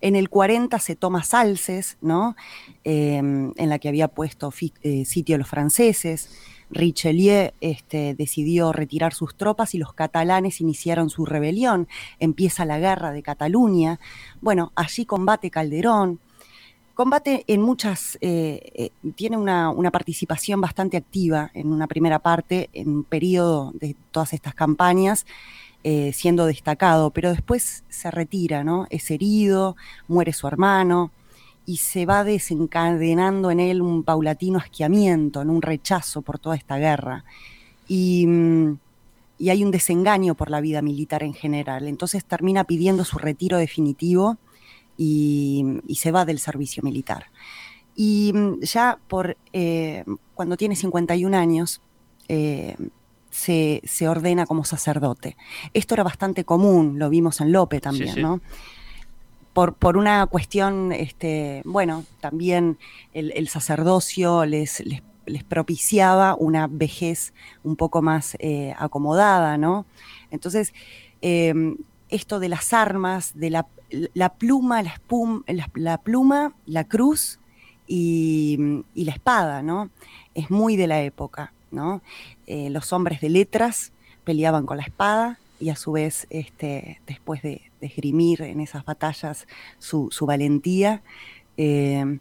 En 0.00 0.16
el 0.16 0.30
40 0.30 0.78
se 0.78 0.96
toma 0.96 1.24
Salces, 1.24 1.98
¿no? 2.00 2.36
Em, 2.84 3.52
en 3.56 3.68
la 3.68 3.78
que 3.78 3.88
había 3.88 4.08
puesto 4.08 4.50
eh, 4.82 5.04
sitio 5.04 5.36
los 5.36 5.48
franceses. 5.48 6.30
Richelieu 6.70 7.50
este, 7.60 8.14
decidió 8.14 8.72
retirar 8.72 9.12
sus 9.12 9.36
tropas 9.36 9.74
y 9.74 9.78
los 9.78 9.92
catalanes 9.92 10.60
iniciaron 10.62 11.10
su 11.10 11.26
rebelión. 11.26 11.86
Empieza 12.18 12.64
la 12.64 12.78
guerra 12.78 13.12
de 13.12 13.22
Cataluña. 13.22 14.00
Bueno, 14.40 14.72
allí 14.74 15.04
combate 15.04 15.50
Calderón 15.50 16.20
combate 17.00 17.44
en 17.46 17.62
muchas, 17.62 18.18
eh, 18.20 18.60
eh, 18.74 18.90
tiene 19.14 19.38
una, 19.38 19.90
participación 19.90 20.60
bastante 20.60 20.98
activa 20.98 21.50
en 21.54 21.72
una 21.72 21.86
primera 21.86 22.18
parte, 22.18 22.68
en 22.74 22.90
un 22.90 23.04
periodo 23.04 23.72
de 23.72 23.96
todas 24.10 24.34
estas 24.34 24.54
campañas, 24.54 25.24
eh, 25.82 26.12
siendo 26.12 26.44
destacado, 26.44 27.10
pero 27.10 27.30
después 27.30 27.84
se 27.88 28.10
retira, 28.10 28.64
¿no? 28.64 28.86
Es 28.90 29.10
herido, 29.10 29.76
muere 30.08 30.34
su 30.34 30.46
hermano 30.46 31.10
y 31.64 31.78
se 31.78 32.04
va 32.04 32.22
desencadenando 32.22 33.50
en 33.50 33.60
él 33.60 33.80
un 33.80 34.02
paulatino 34.02 34.58
asquiamiento, 34.58 35.40
un 35.40 35.62
rechazo 35.62 36.20
por 36.20 36.38
toda 36.38 36.54
esta 36.54 36.76
guerra. 36.76 37.24
Y, 37.88 38.26
mm, 38.26 38.78
y 39.38 39.48
hay 39.48 39.64
un 39.64 39.70
desengaño 39.70 40.34
por 40.34 40.50
la 40.50 40.60
vida 40.60 40.82
militar 40.82 41.22
en 41.22 41.32
general. 41.32 41.88
Entonces 41.88 42.26
termina 42.26 42.64
pidiendo 42.64 43.06
su 43.06 43.16
retiro 43.16 43.56
definitivo 43.56 44.36
y, 45.02 45.96
se 45.96 46.12
va 46.12 46.26
del 46.26 46.38
servicio 46.38 46.82
militar. 46.82 47.26
Y 47.96 48.32
mm, 48.34 48.60
ya 48.60 48.98
por 49.08 49.36
eh, 49.52 50.04
cuando 50.34 50.58
tiene 50.58 50.76
51 50.76 51.36
años, 51.36 51.80
eh, 52.28 52.76
se, 53.30 54.08
ordena 54.08 54.44
como 54.44 54.64
sacerdote. 54.64 55.36
Esto 55.72 55.94
era 55.94 56.02
bastante 56.02 56.44
común, 56.44 56.98
lo 56.98 57.08
vimos 57.08 57.40
en 57.40 57.52
Lope 57.52 57.80
también, 57.80 58.20
¿no? 58.20 58.40
Por, 59.54 59.74
por, 59.74 59.96
una 59.96 60.26
cuestión, 60.26 60.92
este, 60.92 61.62
bueno, 61.64 62.04
también 62.20 62.78
el, 63.14 63.48
sacerdocio 63.48 64.44
les, 64.44 64.82
les, 65.26 65.44
propiciaba 65.44 66.36
una 66.36 66.66
vejez 66.68 67.32
un 67.64 67.76
poco 67.76 68.02
más 68.02 68.36
eh, 68.38 68.74
acomodada, 68.78 69.56
¿no? 69.58 69.86
Entonces, 70.30 70.72
esto 72.10 72.40
de 72.40 72.48
las 72.48 72.72
armas, 72.72 73.32
de 73.34 73.50
la, 73.50 73.66
la 74.14 74.30
pluma, 74.30 74.82
la, 74.82 75.00
la, 75.74 75.98
pluma, 75.98 76.52
la 76.66 76.84
cruz 76.84 77.38
y, 77.86 78.82
la 78.94 79.12
espada, 79.12 79.62
¿no? 79.62 79.90
Es 80.34 80.50
muy 80.50 80.76
de 80.76 80.86
la 80.86 81.02
época, 81.02 81.52
¿no? 81.70 82.02
Eh, 82.46 82.70
los 82.70 82.92
hombres 82.92 83.20
de 83.20 83.30
letras 83.30 83.92
peleaban 84.24 84.66
con 84.66 84.76
la 84.76 84.84
espada 84.84 85.38
y 85.58 85.70
a 85.70 85.76
su 85.76 85.92
vez, 85.92 86.26
este, 86.30 87.00
después 87.06 87.42
de, 87.42 87.62
esgrimir 87.80 88.42
en 88.42 88.60
esas 88.60 88.84
batallas 88.84 89.46
su, 89.78 90.10
valentía, 90.26 91.02
eh, 91.56 92.18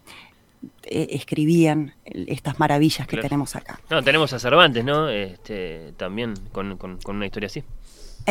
eh, 0.83 1.07
escribían 1.11 1.93
estas 2.05 2.59
maravillas 2.59 3.07
que 3.07 3.17
tenemos 3.17 3.57
acá. 3.57 3.81
No, 3.89 4.01
tenemos 4.01 4.31
a 4.31 4.39
Cervantes, 4.39 4.85
¿no? 4.85 5.09
Este, 5.09 5.93
también 5.97 6.33
con, 6.53 6.77
con 6.77 7.15
una 7.15 7.25
historia 7.25 7.47
así. 7.47 7.63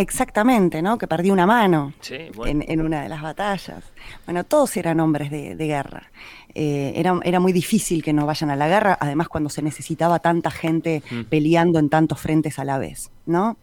Exactamente, 0.01 0.81
¿no? 0.83 0.97
Que 0.99 1.07
perdió 1.07 1.33
una 1.33 1.47
mano 1.47 1.93
Sí, 2.01 2.17
bueno. 2.35 2.63
en, 2.67 2.71
en 2.71 2.81
una 2.87 3.03
de 3.03 3.09
las 3.09 3.21
batallas. 3.23 3.83
Bueno, 4.27 4.45
todos 4.45 4.77
eran 4.77 5.01
hombres 5.01 5.31
de, 5.31 5.55
de 5.57 5.67
guerra. 5.67 6.11
Eh, 6.55 6.93
era, 6.97 7.19
era 7.25 7.41
muy 7.41 7.53
difícil 7.53 8.03
que 8.03 8.13
no 8.13 8.25
vayan 8.27 8.51
a 8.51 8.57
la 8.57 8.69
guerra, 8.69 8.97
además 9.01 9.29
cuando 9.29 9.51
se 9.51 9.61
necesitaba 9.63 10.19
tanta 10.19 10.51
gente 10.51 11.03
Mm. 11.11 11.25
peleando 11.25 11.79
en 11.79 11.89
tantos 11.89 12.21
frentes 12.21 12.59
a 12.59 12.65
la 12.65 12.79
vez, 12.79 13.11
¿no? 13.27 13.57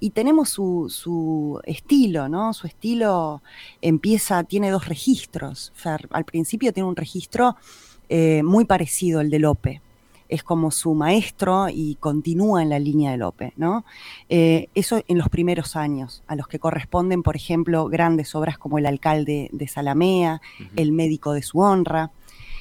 Y 0.00 0.10
tenemos 0.10 0.48
su, 0.48 0.86
su 0.88 1.60
estilo, 1.64 2.28
¿no? 2.28 2.52
Su 2.54 2.66
estilo 2.66 3.42
empieza, 3.80 4.44
tiene 4.44 4.70
dos 4.70 4.88
registros. 4.88 5.72
Fer. 5.74 6.08
Al 6.10 6.24
principio 6.24 6.72
tiene 6.72 6.88
un 6.88 6.96
registro 6.96 7.56
eh, 8.08 8.42
muy 8.42 8.64
parecido 8.64 9.20
al 9.20 9.30
de 9.30 9.38
Lope. 9.38 9.80
Es 10.32 10.42
como 10.42 10.70
su 10.70 10.94
maestro 10.94 11.68
y 11.68 11.96
continúa 11.96 12.62
en 12.62 12.70
la 12.70 12.78
línea 12.78 13.10
de 13.10 13.18
Lope, 13.18 13.52
¿no? 13.56 13.84
Eh, 14.30 14.68
eso 14.74 15.02
en 15.06 15.18
los 15.18 15.28
primeros 15.28 15.76
años, 15.76 16.22
a 16.26 16.36
los 16.36 16.48
que 16.48 16.58
corresponden, 16.58 17.22
por 17.22 17.36
ejemplo, 17.36 17.86
grandes 17.88 18.34
obras 18.34 18.56
como 18.56 18.78
El 18.78 18.86
alcalde 18.86 19.50
de 19.52 19.68
Salamea, 19.68 20.40
El 20.74 20.92
médico 20.92 21.34
de 21.34 21.42
su 21.42 21.58
honra. 21.58 22.12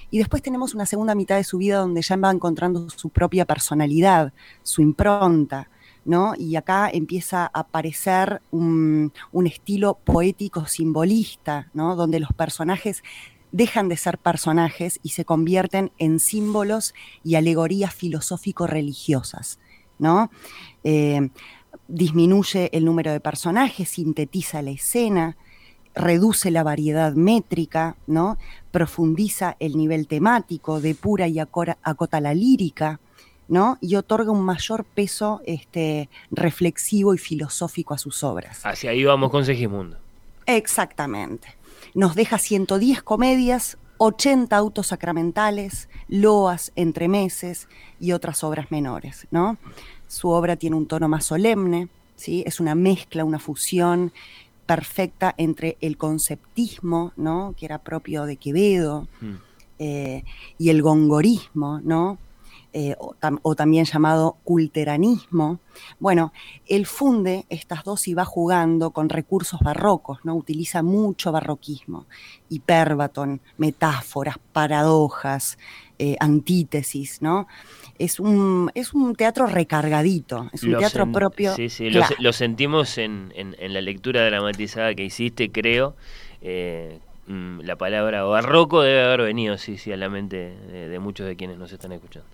Y 0.09 0.17
después 0.17 0.43
tenemos 0.43 0.75
una 0.75 0.85
segunda 0.85 1.15
mitad 1.15 1.37
de 1.37 1.45
su 1.45 1.59
vida 1.59 1.77
donde 1.77 2.01
ya 2.01 2.17
va 2.17 2.31
encontrando 2.31 2.89
su 2.89 3.07
propia 3.07 3.45
personalidad, 3.45 4.33
su 4.63 4.81
impronta, 4.81 5.69
¿no? 6.03 6.33
Y 6.37 6.57
acá 6.57 6.89
empieza 6.91 7.43
a 7.45 7.61
aparecer 7.61 8.41
un, 8.51 9.13
un 9.31 9.47
estilo 9.47 9.93
poético 10.03 10.65
simbolista, 10.65 11.69
¿no? 11.73 11.95
Donde 11.95 12.19
los 12.19 12.33
personajes 12.33 13.01
dejan 13.51 13.89
de 13.89 13.97
ser 13.97 14.17
personajes 14.17 14.99
y 15.03 15.09
se 15.09 15.25
convierten 15.25 15.91
en 15.97 16.19
símbolos 16.19 16.93
y 17.23 17.35
alegorías 17.35 17.93
filosófico-religiosas, 17.93 19.59
¿no? 19.99 20.31
Eh, 20.83 21.29
disminuye 21.87 22.69
el 22.73 22.85
número 22.85 23.11
de 23.11 23.19
personajes, 23.19 23.89
sintetiza 23.89 24.61
la 24.61 24.71
escena, 24.71 25.37
reduce 25.93 26.51
la 26.51 26.63
variedad 26.63 27.13
métrica, 27.13 27.97
¿no? 28.07 28.37
profundiza 28.71 29.57
el 29.59 29.75
nivel 29.75 30.07
temático, 30.07 30.79
depura 30.79 31.27
y 31.27 31.39
acora- 31.39 31.77
acota 31.83 32.21
la 32.21 32.33
lírica, 32.33 33.01
¿no? 33.49 33.77
y 33.81 33.95
otorga 33.95 34.31
un 34.31 34.43
mayor 34.45 34.85
peso 34.85 35.41
este, 35.45 36.09
reflexivo 36.29 37.13
y 37.13 37.17
filosófico 37.17 37.93
a 37.93 37.97
sus 37.97 38.23
obras. 38.23 38.65
Hacia 38.65 38.91
ahí 38.91 39.03
vamos 39.03 39.29
con 39.31 39.43
Segismundo. 39.45 39.97
Exactamente. 40.45 41.49
Nos 41.93 42.15
deja 42.15 42.37
110 42.37 43.03
comedias, 43.03 43.77
80 43.97 44.55
autos 44.55 44.87
sacramentales, 44.87 45.89
loas, 46.07 46.71
entremeses 46.75 47.67
y 47.99 48.13
otras 48.13 48.43
obras 48.43 48.71
menores, 48.71 49.27
¿no? 49.31 49.57
Su 50.07 50.29
obra 50.29 50.55
tiene 50.55 50.75
un 50.75 50.87
tono 50.87 51.07
más 51.07 51.25
solemne, 51.25 51.87
¿sí? 52.15 52.43
Es 52.47 52.59
una 52.59 52.75
mezcla, 52.75 53.23
una 53.25 53.39
fusión 53.39 54.11
perfecta 54.65 55.35
entre 55.37 55.77
el 55.81 55.97
conceptismo, 55.97 57.11
¿no? 57.17 57.53
Que 57.57 57.65
era 57.65 57.77
propio 57.79 58.25
de 58.25 58.37
Quevedo, 58.37 59.07
Mm. 59.19 59.33
eh, 59.79 60.23
y 60.57 60.69
el 60.69 60.81
gongorismo, 60.81 61.79
¿no? 61.83 62.17
Eh, 62.73 62.95
o, 62.99 63.13
tam- 63.19 63.39
o 63.43 63.53
también 63.53 63.83
llamado 63.83 64.37
culteranismo. 64.45 65.59
Bueno, 65.99 66.31
él 66.67 66.85
funde 66.85 67.45
estas 67.49 67.83
dos 67.83 68.07
y 68.07 68.13
va 68.13 68.23
jugando 68.23 68.91
con 68.91 69.09
recursos 69.09 69.59
barrocos, 69.59 70.19
¿no? 70.23 70.35
Utiliza 70.35 70.81
mucho 70.81 71.33
barroquismo, 71.33 72.05
hiperbaton, 72.47 73.41
metáforas, 73.57 74.37
paradojas, 74.53 75.57
eh, 75.99 76.15
antítesis, 76.19 77.21
¿no? 77.21 77.47
Es 77.99 78.19
un, 78.19 78.71
es 78.73 78.93
un 78.93 79.15
teatro 79.15 79.47
recargadito, 79.47 80.49
es 80.53 80.63
un 80.63 80.71
Lo 80.71 80.77
teatro 80.77 81.05
sen- 81.05 81.11
propio. 81.11 81.55
Sí, 81.55 81.69
sí, 81.69 81.89
lo, 81.89 81.99
Claro. 81.99 82.15
se- 82.15 82.21
lo 82.23 82.33
sentimos 82.33 82.97
en, 82.97 83.33
en- 83.35 83.55
en 83.59 83.73
la 83.73 83.81
lectura 83.81 84.25
dramatizada 84.25 84.95
que 84.95 85.03
hiciste, 85.03 85.51
creo. 85.51 85.95
Eh, 86.41 86.99
mm, 87.27 87.61
la 87.61 87.75
palabra 87.75 88.23
barroco 88.23 88.81
debe 88.81 89.03
haber 89.03 89.21
venido, 89.23 89.57
sí, 89.57 89.77
sí, 89.77 89.91
a 89.91 89.97
la 89.97 90.09
mente 90.09 90.55
de, 90.71 90.87
de 90.89 90.99
muchos 90.99 91.27
de 91.27 91.35
quienes 91.35 91.57
nos 91.57 91.71
están 91.71 91.91
escuchando. 91.91 92.27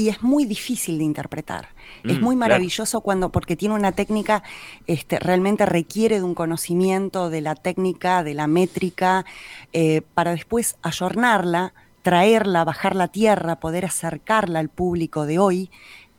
Y 0.00 0.08
es 0.08 0.22
muy 0.22 0.46
difícil 0.46 0.98
de 0.98 1.04
interpretar. 1.04 1.68
es 2.04 2.18
Mm, 2.18 2.24
muy 2.24 2.36
claro. 2.36 2.38
maravilloso 2.38 3.02
cuando, 3.02 3.30
porque 3.30 3.56
tiene 3.56 3.74
una 3.74 3.92
técnica, 3.92 4.42
este, 4.86 5.18
realmente 5.18 5.66
requiere 5.66 6.16
de 6.16 6.24
un 6.24 6.34
conocimiento 6.34 7.28
de 7.28 7.42
la 7.42 7.54
técnica, 7.54 8.24
de 8.24 8.34
la 8.34 8.46
métrica, 8.46 9.26
eh, 9.72 10.02
para 10.14 10.30
después 10.30 10.76
ayornarla, 10.82 11.74
traerla, 12.02 12.64
bajarla 12.64 13.04
a 13.04 13.08
tierra, 13.08 13.60
poder 13.60 13.84
acercarla 13.84 14.58
al 14.58 14.70
público 14.70 15.26
de 15.26 15.38
hoy, 15.38 15.70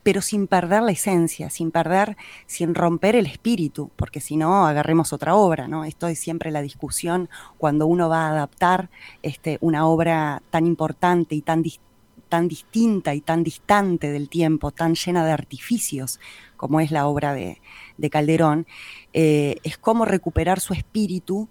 pero 0.04 0.22
sin 0.22 0.48
perder 0.48 0.84
la 0.84 0.92
esencia, 0.92 1.50
sin 1.50 1.72
perder, 1.72 2.18
sin 2.46 2.76
romper 2.76 3.16
el 3.16 3.26
espíritu, 3.26 3.90
porque 3.96 4.20
si 4.20 4.36
no, 4.38 4.68
agarremos 4.68 5.14
otra 5.14 5.36
obra, 5.36 5.68
¿no? 5.68 5.86
Esto 5.86 6.08
es 6.08 6.20
siempre 6.20 6.52
la 6.52 6.62
discusión 6.62 7.30
cuando 7.58 7.88
uno 7.88 8.10
va 8.10 8.28
a 8.28 8.32
adaptar 8.32 8.90
este, 9.22 9.58
una 9.62 9.88
obra 9.88 10.42
tan 10.50 10.66
importante 10.68 11.36
y 11.36 11.42
tan 11.42 11.62
distinta 11.62 11.91
tan 12.32 12.48
distinta 12.48 13.14
y 13.14 13.20
tan 13.20 13.44
distante 13.44 14.10
del 14.10 14.30
tiempo, 14.30 14.72
tan 14.72 14.96
llena 14.96 15.26
de 15.26 15.34
artificios 15.34 16.20
como 16.56 16.80
es 16.80 16.90
la 16.92 17.06
obra 17.08 17.34
de, 17.34 17.60
de 17.98 18.10
Calderón, 18.10 18.66
eh, 19.14 19.58
es 19.64 19.78
como 19.78 20.06
recuperar 20.06 20.60
su 20.62 20.74
espíritu, 20.74 21.50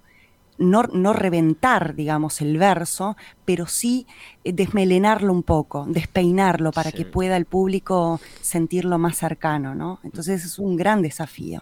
no, 0.57 0.83
no 0.93 1.13
reventar, 1.13 1.95
digamos, 1.95 2.41
el 2.41 2.57
verso, 2.59 3.17
pero 3.45 3.67
sí 3.67 4.07
eh, 4.45 4.53
desmelenarlo 4.53 5.33
un 5.33 5.43
poco, 5.43 5.85
despeinarlo 5.89 6.71
para 6.71 6.91
Sí. 6.91 6.97
que 6.99 7.05
pueda 7.05 7.37
el 7.37 7.45
público 7.45 8.21
sentirlo 8.41 8.99
más 8.99 9.19
cercano, 9.19 9.75
¿no? 9.75 10.01
Entonces 10.03 10.45
es 10.45 10.59
un 10.59 10.77
gran 10.77 11.03
desafío. 11.03 11.61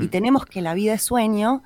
Y 0.00 0.08
tenemos 0.08 0.46
que 0.46 0.60
La 0.62 0.74
vida 0.74 0.94
es 0.94 1.02
sueño 1.02 1.62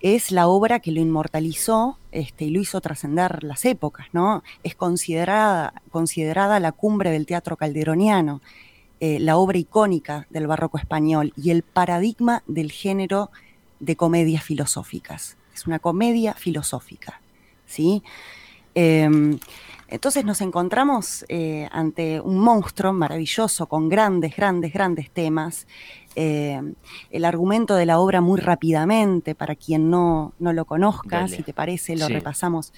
es 0.00 0.30
la 0.30 0.48
obra 0.48 0.80
que 0.80 0.92
lo 0.92 1.00
inmortalizó 1.00 1.98
este, 2.12 2.46
y 2.46 2.50
lo 2.50 2.60
hizo 2.60 2.80
trascender 2.80 3.42
las 3.42 3.64
épocas, 3.64 4.06
¿no? 4.12 4.42
Es 4.62 4.74
considerada, 4.74 5.82
considerada 5.90 6.60
la 6.60 6.72
cumbre 6.72 7.10
del 7.10 7.26
teatro 7.26 7.56
calderoniano, 7.56 8.40
eh, 9.00 9.18
la 9.18 9.36
obra 9.36 9.58
icónica 9.58 10.26
del 10.30 10.46
barroco 10.46 10.78
español 10.78 11.32
y 11.36 11.50
el 11.50 11.62
paradigma 11.62 12.42
del 12.46 12.70
género 12.70 13.30
de 13.80 13.96
comedias 13.96 14.42
filosóficas. 14.44 15.36
Es 15.54 15.66
una 15.66 15.78
comedia 15.78 16.34
filosófica, 16.34 17.20
¿sí? 17.66 18.02
Eh, 18.74 19.38
entonces 19.88 20.24
nos 20.26 20.42
encontramos 20.42 21.24
eh, 21.28 21.66
ante 21.72 22.20
un 22.20 22.38
monstruo 22.38 22.92
maravilloso 22.92 23.66
con 23.66 23.88
grandes, 23.88 24.36
grandes, 24.36 24.72
grandes 24.72 25.10
temas. 25.10 25.66
Eh, 26.20 26.60
el 27.10 27.24
argumento 27.24 27.76
de 27.76 27.86
la 27.86 28.00
obra 28.00 28.20
muy 28.20 28.40
rápidamente, 28.40 29.36
para 29.36 29.54
quien 29.54 29.88
no, 29.88 30.32
no 30.40 30.52
lo 30.52 30.64
conozca, 30.64 31.20
Dale. 31.20 31.36
si 31.36 31.44
te 31.44 31.52
parece, 31.52 31.94
lo 31.94 32.06
Sí. 32.08 32.12
repasamos. 32.12 32.72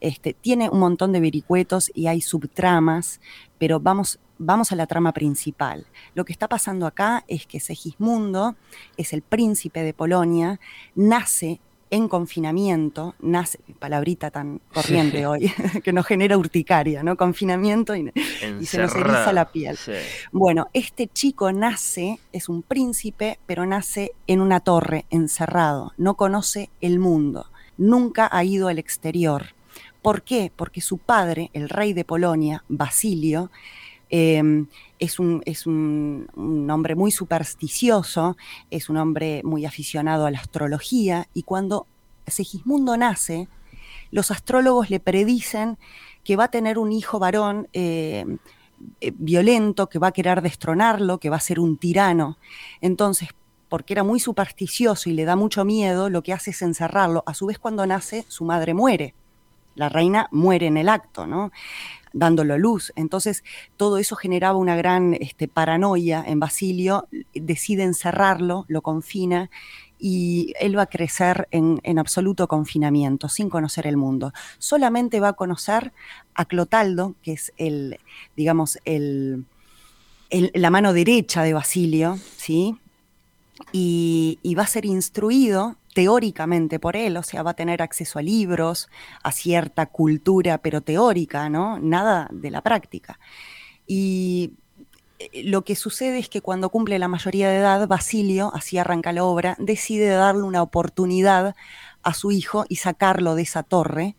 Este, 0.00 0.32
tiene 0.32 0.70
un 0.70 0.78
montón 0.78 1.12
de 1.12 1.20
vericuetos 1.20 1.90
y 1.94 2.06
hay 2.06 2.22
subtramas, 2.22 3.20
pero 3.58 3.80
vamos, 3.80 4.18
vamos 4.38 4.72
a 4.72 4.76
la 4.76 4.86
trama 4.86 5.12
principal. 5.12 5.86
Lo 6.14 6.24
que 6.24 6.32
está 6.32 6.48
pasando 6.48 6.86
acá 6.86 7.22
es 7.28 7.46
que 7.46 7.60
Segismundo 7.60 8.56
es 8.96 9.12
el 9.12 9.20
príncipe 9.20 9.82
de 9.82 9.92
Polonia, 9.92 10.58
nace 10.94 11.60
en 11.90 12.08
confinamiento, 12.08 13.14
nace, 13.20 13.58
palabrita 13.78 14.30
tan 14.30 14.60
corriente 14.72 15.18
Sí. 15.18 15.24
hoy, 15.24 15.52
que 15.84 15.92
nos 15.92 16.06
genera 16.06 16.36
urticaria, 16.36 17.02
¿no? 17.02 17.16
Confinamiento 17.16 17.94
y, 17.94 18.12
y 18.60 18.66
se 18.66 18.78
nos 18.78 18.94
eriza 18.94 19.32
la 19.32 19.50
piel. 19.52 19.76
sí. 19.76 19.92
Bueno, 20.32 20.68
este 20.72 21.06
chico 21.06 21.52
nace, 21.52 22.18
es 22.32 22.48
un 22.48 22.62
príncipe, 22.62 23.38
pero 23.46 23.66
nace 23.66 24.12
en 24.26 24.40
una 24.40 24.60
torre, 24.60 25.04
encerrado, 25.10 25.92
no 25.96 26.14
conoce 26.14 26.70
el 26.80 26.98
mundo, 26.98 27.46
nunca 27.78 28.28
ha 28.32 28.42
ido 28.44 28.68
al 28.68 28.78
exterior. 28.78 29.54
¿Por 30.02 30.22
qué? 30.22 30.52
Porque 30.54 30.80
su 30.80 30.98
padre, 30.98 31.50
el 31.52 31.68
rey 31.68 31.92
de 31.92 32.04
Polonia, 32.04 32.62
Basilio, 32.68 33.50
eh, 34.10 34.64
es, 34.98 35.18
un, 35.18 35.42
es 35.46 35.66
un, 35.66 36.68
hombre 36.70 36.94
muy 36.94 37.10
supersticioso, 37.10 38.36
es 38.70 38.88
un 38.88 38.96
hombre 38.96 39.42
muy 39.44 39.66
aficionado 39.66 40.26
a 40.26 40.30
la 40.30 40.38
astrología, 40.38 41.28
y 41.34 41.42
cuando 41.42 41.86
Segismundo 42.26 42.96
nace, 42.96 43.48
los 44.10 44.30
astrólogos 44.30 44.90
le 44.90 45.00
predicen 45.00 45.78
que 46.24 46.36
va 46.36 46.44
a 46.44 46.50
tener 46.50 46.78
un 46.78 46.92
hijo 46.92 47.18
varón 47.18 47.68
eh, 47.72 48.24
eh, 49.00 49.12
violento, 49.16 49.88
que 49.88 49.98
va 49.98 50.08
a 50.08 50.12
querer 50.12 50.42
destronarlo, 50.42 51.18
que 51.18 51.30
va 51.30 51.36
a 51.36 51.40
ser 51.40 51.60
un 51.60 51.76
tirano. 51.76 52.38
Entonces, 52.80 53.28
porque 53.68 53.94
era 53.94 54.04
muy 54.04 54.20
supersticioso 54.20 55.10
y 55.10 55.12
le 55.12 55.24
da 55.24 55.36
mucho 55.36 55.64
miedo, 55.64 56.08
lo 56.10 56.22
que 56.22 56.32
hace 56.32 56.50
es 56.50 56.62
encerrarlo. 56.62 57.22
A 57.26 57.34
su 57.34 57.46
vez, 57.46 57.58
cuando 57.58 57.86
nace, 57.86 58.24
su 58.28 58.44
madre 58.44 58.74
muere. 58.74 59.14
La 59.76 59.88
reina 59.88 60.28
muere 60.32 60.66
en 60.66 60.76
el 60.76 60.88
acto, 60.88 61.26
¿no? 61.26 61.52
dándolo 62.12 62.54
a 62.54 62.58
luz. 62.58 62.92
Entonces, 62.96 63.44
todo 63.76 63.98
eso 63.98 64.16
generaba 64.16 64.58
una 64.58 64.74
gran 64.74 65.14
este, 65.14 65.48
paranoia 65.48 66.24
en 66.26 66.40
Basilio, 66.40 67.08
decide 67.34 67.82
encerrarlo, 67.82 68.64
lo 68.68 68.80
confina 68.80 69.50
y 69.98 70.54
él 70.58 70.78
va 70.78 70.82
a 70.82 70.86
crecer 70.86 71.46
en, 71.50 71.80
en, 71.82 71.98
absoluto 71.98 72.48
confinamiento, 72.48 73.28
sin 73.28 73.50
conocer 73.50 73.86
el 73.86 73.98
mundo. 73.98 74.32
Solamente 74.58 75.20
va 75.20 75.28
a 75.28 75.32
conocer 75.34 75.92
a 76.34 76.46
Clotaldo, 76.46 77.14
que 77.22 77.32
es 77.32 77.52
el, 77.58 77.98
digamos, 78.34 78.78
el, 78.86 79.44
el, 80.30 80.50
la 80.54 80.70
mano 80.70 80.94
derecha 80.94 81.42
de 81.42 81.52
Basilio, 81.52 82.18
¿sí? 82.36 82.78
y, 83.72 84.54
va 84.56 84.62
a 84.62 84.66
ser 84.66 84.86
instruido 84.86 85.76
teóricamente 85.96 86.78
por 86.78 86.94
él, 86.94 87.16
o 87.16 87.22
sea, 87.22 87.42
va 87.42 87.52
a 87.52 87.54
tener 87.54 87.80
acceso 87.80 88.18
a 88.18 88.22
libros, 88.22 88.90
a 89.22 89.32
cierta 89.32 89.86
cultura, 89.86 90.58
pero 90.58 90.82
teórica, 90.82 91.48
¿no? 91.48 91.78
Nada 91.78 92.28
de 92.30 92.50
la 92.50 92.60
práctica. 92.60 93.18
Y 93.86 94.52
eh, 95.18 95.44
lo 95.44 95.64
que 95.64 95.74
sucede 95.74 96.18
es 96.18 96.28
que 96.28 96.42
cuando 96.42 96.68
cumple 96.68 96.98
la 96.98 97.08
mayoría 97.08 97.48
de 97.48 97.56
edad, 97.56 97.88
Basilio, 97.88 98.52
así 98.54 98.76
arranca 98.76 99.14
la 99.14 99.24
obra, 99.24 99.56
decide 99.58 100.08
darle 100.08 100.42
una 100.42 100.60
oportunidad 100.60 101.56
a 102.02 102.12
su 102.12 102.30
hijo 102.30 102.66
y 102.68 102.76
sacarlo 102.76 103.34
de 103.34 103.42
esa 103.44 103.62
torre 103.62 104.16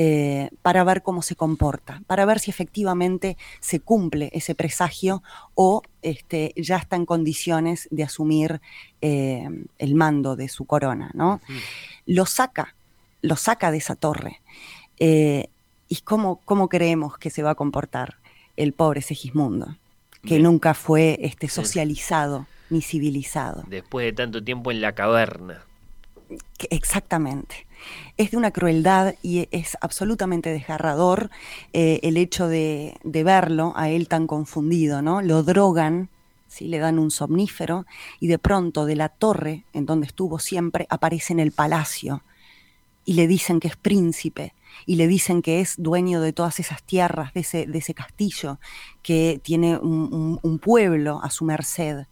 eh, 0.00 0.50
para 0.62 0.84
ver 0.84 1.02
cómo 1.02 1.22
se 1.22 1.34
comporta, 1.34 2.02
para 2.06 2.24
ver 2.24 2.38
si 2.38 2.52
efectivamente 2.52 3.36
se 3.58 3.80
cumple 3.80 4.30
ese 4.32 4.54
presagio 4.54 5.24
o 5.56 5.82
este, 6.02 6.54
ya 6.56 6.76
está 6.76 6.94
en 6.94 7.04
condiciones 7.04 7.88
de 7.90 8.04
asumir 8.04 8.60
eh, 9.00 9.48
el 9.76 9.94
mando 9.96 10.36
de 10.36 10.48
su 10.48 10.66
corona. 10.66 11.10
¿no? 11.14 11.40
Lo 12.06 12.26
saca, 12.26 12.76
lo 13.22 13.34
saca 13.34 13.72
de 13.72 13.78
esa 13.78 13.96
torre. 13.96 14.40
Eh, 15.00 15.48
¿Y 15.88 15.96
cómo, 16.02 16.42
cómo, 16.44 16.68
creemos 16.68 17.18
que 17.18 17.30
se 17.30 17.42
va 17.42 17.50
a 17.50 17.54
comportar 17.56 18.18
el 18.56 18.74
pobre 18.74 19.02
Segismundo, 19.02 19.78
que 20.22 20.38
nunca 20.38 20.74
fue 20.74 21.18
este, 21.22 21.48
socializado 21.48 22.46
ni 22.70 22.82
civilizado? 22.82 23.64
Después 23.66 24.06
de 24.06 24.12
tanto 24.12 24.44
tiempo 24.44 24.70
en 24.70 24.80
la 24.80 24.92
caverna. 24.92 25.64
Exactamente 26.70 27.66
es 28.16 28.30
de 28.30 28.36
una 28.36 28.50
crueldad 28.50 29.14
y 29.22 29.48
es 29.50 29.76
absolutamente 29.80 30.50
desgarrador 30.50 31.30
eh, 31.72 32.00
el 32.02 32.16
hecho 32.16 32.48
de, 32.48 32.98
verlo 33.04 33.72
a 33.76 33.90
él 33.90 34.08
tan 34.08 34.26
confundido, 34.26 35.02
¿no? 35.02 35.22
Lo 35.22 35.42
drogan, 35.42 36.08
¿sí? 36.46 36.68
le 36.68 36.78
dan 36.78 36.98
un 36.98 37.10
somnífero 37.10 37.86
y 38.20 38.28
de 38.28 38.38
pronto 38.38 38.86
de 38.86 38.96
la 38.96 39.08
torre 39.08 39.64
en 39.72 39.86
donde 39.86 40.06
estuvo 40.06 40.38
siempre 40.38 40.86
aparece 40.90 41.32
en 41.32 41.40
el 41.40 41.52
palacio 41.52 42.22
y 43.04 43.14
le 43.14 43.26
dicen 43.26 43.60
que 43.60 43.68
es 43.68 43.76
príncipe 43.76 44.54
y 44.86 44.96
le 44.96 45.06
dicen 45.06 45.42
que 45.42 45.60
es 45.60 45.74
dueño 45.78 46.20
de 46.20 46.32
todas 46.32 46.60
esas 46.60 46.82
tierras, 46.82 47.32
de 47.32 47.40
ese, 47.40 47.66
de 47.66 47.78
ese 47.78 47.94
castillo, 47.94 48.60
que 49.02 49.40
tiene 49.42 49.78
un 49.78 50.60
pueblo 50.62 51.20
a 51.22 51.30
su 51.30 51.44
merced 51.44 52.06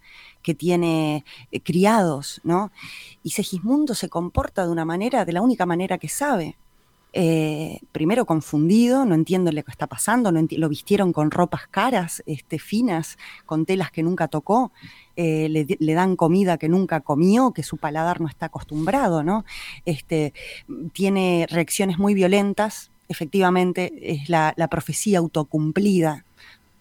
que 0.46 0.54
tiene 0.54 1.24
eh, 1.50 1.60
criados, 1.60 2.40
¿no? 2.44 2.70
Y 3.24 3.30
Segismundo 3.30 3.96
se 3.96 4.08
comporta 4.08 4.64
de 4.64 4.70
una 4.70 4.84
manera, 4.84 5.24
de 5.24 5.32
la 5.32 5.42
única 5.42 5.66
manera 5.66 5.98
que 5.98 6.08
sabe. 6.08 6.56
Eh, 7.12 7.80
primero 7.90 8.26
confundido, 8.26 9.04
no 9.04 9.16
entiendo 9.16 9.50
lo 9.50 9.64
que 9.64 9.72
está 9.72 9.88
pasando, 9.88 10.30
no 10.30 10.46
lo 10.48 10.68
vistieron 10.68 11.12
con 11.12 11.32
ropas 11.32 11.66
caras, 11.66 12.22
este, 12.26 12.60
finas, 12.60 13.18
con 13.44 13.66
telas 13.66 13.90
que 13.90 14.04
nunca 14.04 14.28
tocó, 14.28 14.70
eh, 15.16 15.48
le, 15.48 15.94
dan 15.94 16.14
comida 16.14 16.58
que 16.58 16.68
nunca 16.68 17.00
comió, 17.00 17.50
que 17.50 17.64
su 17.64 17.76
paladar 17.76 18.20
no 18.20 18.28
está 18.28 18.46
acostumbrado, 18.46 19.24
¿no? 19.24 19.44
Este, 19.84 20.32
tiene 20.92 21.48
reacciones 21.50 21.98
muy 21.98 22.14
violentas, 22.14 22.92
efectivamente 23.08 23.92
es 24.00 24.28
la, 24.28 24.54
la 24.56 24.68
profecía 24.68 25.18
autocumplida 25.18 26.24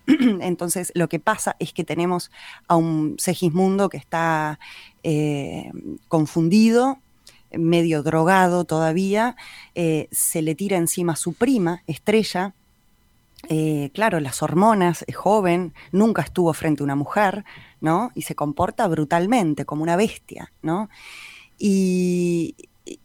Entonces, 0.41 0.91
lo 0.95 1.09
que 1.09 1.19
pasa 1.19 1.55
es 1.59 1.73
que 1.73 1.83
tenemos 1.83 2.31
a 2.67 2.75
un 2.75 3.15
Segismundo 3.17 3.89
que 3.89 3.97
está 3.97 4.59
eh, 5.03 5.71
confundido, 6.07 6.99
medio 7.51 8.03
drogado 8.03 8.65
todavía, 8.65 9.35
eh, 9.75 10.07
se 10.11 10.41
le 10.41 10.55
tira 10.55 10.77
encima 10.77 11.15
su 11.15 11.33
prima, 11.33 11.83
Estrella. 11.87 12.53
Eh, 13.49 13.91
claro, 13.93 14.19
las 14.19 14.41
hormonas, 14.41 15.03
es 15.07 15.15
joven, 15.15 15.73
nunca 15.91 16.21
estuvo 16.23 16.53
frente 16.53 16.81
a 16.81 16.85
una 16.85 16.95
mujer, 16.95 17.45
¿no? 17.81 18.11
Y 18.15 18.23
se 18.23 18.35
comporta 18.35 18.87
brutalmente, 18.87 19.65
como 19.65 19.83
una 19.83 19.95
bestia, 19.95 20.51
¿no? 20.61 20.89
Y, 21.57 22.55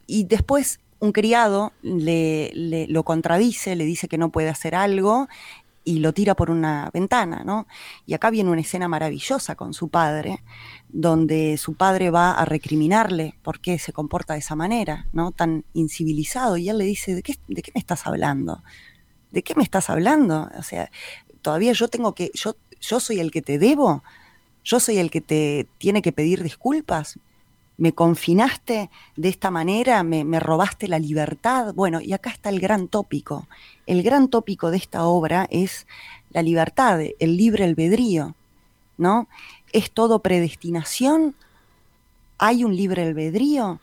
después 0.09 0.81
un 0.99 1.13
criado 1.13 1.73
le, 1.83 2.87
lo 2.89 3.05
contradice, 3.05 3.75
le 3.75 3.85
dice 3.85 4.09
que 4.09 4.19
no 4.19 4.31
puede 4.31 4.51
hacer 4.51 4.75
algo 4.75 5.29
y 5.85 6.01
lo 6.01 6.13
tira 6.13 6.35
por 6.35 6.51
una 6.51 6.91
ventana, 6.93 7.43
¿no? 7.45 7.67
Y 8.07 8.15
acá 8.15 8.31
viene 8.31 8.51
una 8.51 8.61
escena 8.61 8.89
maravillosa 8.89 9.57
con 9.57 9.73
su 9.73 9.89
padre, 9.89 10.43
donde 10.89 11.57
su 11.57 11.75
padre 11.75 12.11
va 12.11 12.33
a 12.33 12.45
recriminarle 12.45 13.35
por 13.43 13.61
qué 13.61 13.79
se 13.79 13.93
comporta 13.93 14.35
de 14.35 14.41
esa 14.41 14.57
manera, 14.57 15.07
¿no? 15.13 15.33
Tan 15.33 15.65
incivilizado, 15.73 16.57
y 16.57 16.69
él 16.69 16.79
le 16.79 16.85
dice, 16.85 17.15
¿de 17.15 17.23
qué, 17.23 17.37
de 17.49 17.63
qué 17.63 17.73
me 17.75 17.81
estás 17.81 18.07
hablando? 18.07 18.63
¿De 19.31 19.43
qué 19.43 19.55
me 19.55 19.63
estás 19.63 19.89
hablando? 19.91 20.51
O 20.59 20.63
sea, 20.63 20.91
todavía 21.43 21.73
yo 21.73 21.89
tengo 21.89 22.15
que, 22.15 22.31
yo, 22.35 22.57
yo 22.81 23.01
soy 23.01 23.21
el 23.21 23.31
que 23.31 23.43
te 23.43 23.59
debo, 23.59 24.03
yo 24.65 24.81
soy 24.81 24.99
el 24.99 25.11
que 25.11 25.21
te 25.21 25.67
tiene 25.79 26.03
que 26.03 26.13
pedir 26.13 26.43
disculpas, 26.43 27.19
me 27.81 27.95
confinaste 27.95 28.91
de 29.17 29.29
esta 29.31 29.51
manera, 29.51 30.03
me, 30.03 30.39
robaste 30.39 30.87
la 30.87 30.99
libertad. 30.99 31.73
Bueno, 31.73 32.03
y 32.03 32.13
acá 32.13 32.29
está 32.29 32.51
el 32.51 32.61
gran 32.61 32.89
tópico. 32.89 33.49
El 33.87 34.03
gran 34.03 34.29
tópico 34.29 34.71
de 34.71 34.77
esta 34.77 35.05
obra 35.05 35.49
es 35.51 35.87
la 36.29 36.43
libertad, 36.43 37.01
el 37.01 37.37
libre 37.39 37.65
albedrío, 37.65 38.35
¿no? 38.99 39.29
¿Es 39.73 39.91
todo 39.93 40.19
predestinación? 40.19 41.35
¿Hay 42.37 42.65
un 42.65 42.77
libre 42.77 43.03
albedrío? 43.03 43.81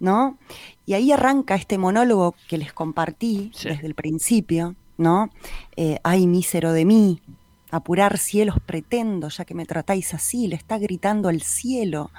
¿No? 0.00 0.36
Y 0.84 0.92
ahí 0.92 1.10
arranca 1.10 1.54
este 1.54 1.78
monólogo 1.78 2.34
que 2.46 2.58
les 2.58 2.74
compartí 2.74 3.50
desde 3.64 3.86
el 3.86 3.94
principio, 3.94 4.76
¿no? 4.98 5.30
Eh, 5.76 5.98
ay, 6.04 6.26
mísero 6.26 6.72
de 6.72 6.84
mí, 6.84 7.22
apurar 7.70 8.18
cielos 8.18 8.56
pretendo, 8.66 9.30
ya 9.30 9.46
que 9.46 9.54
me 9.54 9.64
tratáis 9.64 10.12
así, 10.12 10.46
le 10.46 10.56
está 10.56 10.76
gritando 10.76 11.30
al 11.30 11.40
cielo, 11.40 12.10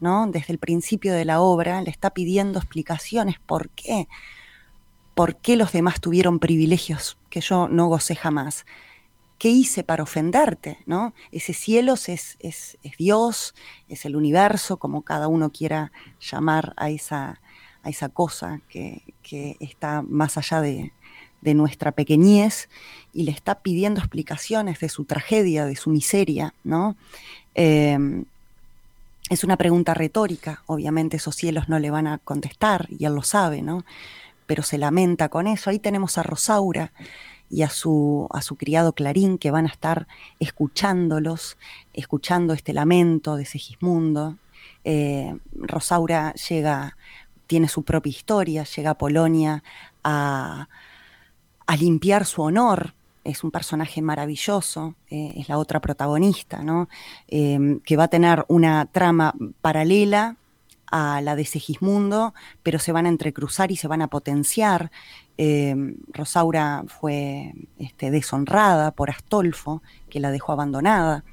desde 0.00 0.52
el 0.52 0.58
principio 0.58 1.12
de 1.12 1.24
la 1.24 1.40
obra, 1.40 1.82
le 1.82 1.90
está 1.90 2.10
pidiendo 2.10 2.58
explicaciones 2.58 3.36
por 3.44 3.68
qué, 3.70 4.08
por 5.14 5.36
qué 5.36 5.56
los 5.56 5.72
demás 5.72 6.00
tuvieron 6.00 6.38
privilegios 6.38 7.18
que 7.30 7.40
yo 7.40 7.68
no 7.68 7.88
gocé 7.88 8.14
jamás. 8.14 8.64
¿Qué 9.38 9.48
hice 9.48 9.84
para 9.84 10.02
ofenderte? 10.02 10.78
¿no? 10.86 11.14
Ese 11.32 11.52
cielo 11.52 11.94
es, 11.94 12.36
es, 12.38 12.78
Dios, 12.98 13.54
es 13.88 14.04
el 14.04 14.16
universo, 14.16 14.78
como 14.78 15.02
cada 15.02 15.28
uno 15.28 15.50
quiera 15.50 15.92
llamar 16.20 16.74
a 16.76 16.90
esa, 16.90 17.40
a 17.82 17.88
esa 17.88 18.08
cosa 18.08 18.60
que, 18.68 19.02
está 19.60 20.02
más 20.02 20.38
allá 20.38 20.60
de, 20.60 20.92
nuestra 21.54 21.92
pequeñez 21.92 22.68
y 23.14 23.22
le 23.22 23.30
está 23.30 23.60
pidiendo 23.60 24.00
explicaciones 24.00 24.80
de 24.80 24.88
su 24.90 25.04
tragedia, 25.04 25.64
de 25.64 25.76
su 25.76 25.88
miseria, 25.88 26.52
¿no? 26.62 26.94
Em, 27.54 28.26
es 29.28 29.44
una 29.44 29.56
pregunta 29.56 29.94
retórica, 29.94 30.62
obviamente 30.66 31.18
esos 31.18 31.34
cielos 31.34 31.68
no 31.68 31.78
le 31.78 31.90
van 31.90 32.06
a 32.06 32.18
contestar, 32.18 32.86
y 32.90 33.04
él 33.04 33.14
lo 33.14 33.22
sabe, 33.22 33.62
¿no? 33.62 33.84
Pero 34.46 34.62
se 34.62 34.78
lamenta 34.78 35.28
con 35.28 35.46
eso. 35.46 35.70
Ahí 35.70 35.78
tenemos 35.78 36.16
a 36.16 36.22
Rosaura 36.22 36.92
y 37.50 37.62
a 37.62 37.70
su, 37.70 38.28
a 38.30 38.42
su 38.42 38.56
criado 38.56 38.92
Clarín 38.92 39.38
que 39.38 39.50
van 39.50 39.66
a 39.66 39.68
estar 39.68 40.06
escuchándolos, 40.40 41.58
escuchando 41.92 42.54
este 42.54 42.72
lamento 42.72 43.36
de 43.36 43.44
Segismundo. 43.44 44.36
Eh, 44.84 45.36
Rosaura 45.52 46.32
llega, 46.34 46.96
tiene 47.46 47.68
su 47.68 47.82
propia 47.82 48.10
historia, 48.10 48.64
llega 48.64 48.90
a 48.90 48.98
Polonia 48.98 49.62
a, 50.02 50.68
a 51.66 51.76
limpiar 51.76 52.24
su 52.24 52.42
honor, 52.42 52.94
es 53.24 53.44
un 53.44 53.50
personaje 53.50 54.02
maravilloso, 54.02 54.94
eh, 55.10 55.34
es 55.36 55.48
la 55.48 55.58
otra 55.58 55.80
protagonista, 55.80 56.62
¿no? 56.62 56.88
Em, 57.26 57.80
que 57.80 57.96
va 57.96 58.04
a 58.04 58.08
tener 58.08 58.44
una 58.48 58.86
trama 58.86 59.34
paralela 59.60 60.36
a 60.90 61.20
la 61.20 61.36
de 61.36 61.44
Segismundo, 61.44 62.34
pero 62.62 62.78
se 62.78 62.92
van 62.92 63.06
a 63.06 63.10
entrecruzar 63.10 63.70
y 63.70 63.76
se 63.76 63.88
van 63.88 64.02
a 64.02 64.08
potenciar. 64.08 64.90
Em, 65.36 65.96
Rosaura 66.12 66.84
fue 66.88 67.54
este, 67.78 68.10
deshonrada 68.10 68.90
por 68.92 69.10
Astolfo, 69.10 69.82
que 70.08 70.20
la 70.20 70.30
dejó 70.30 70.52
abandonada, 70.52 71.24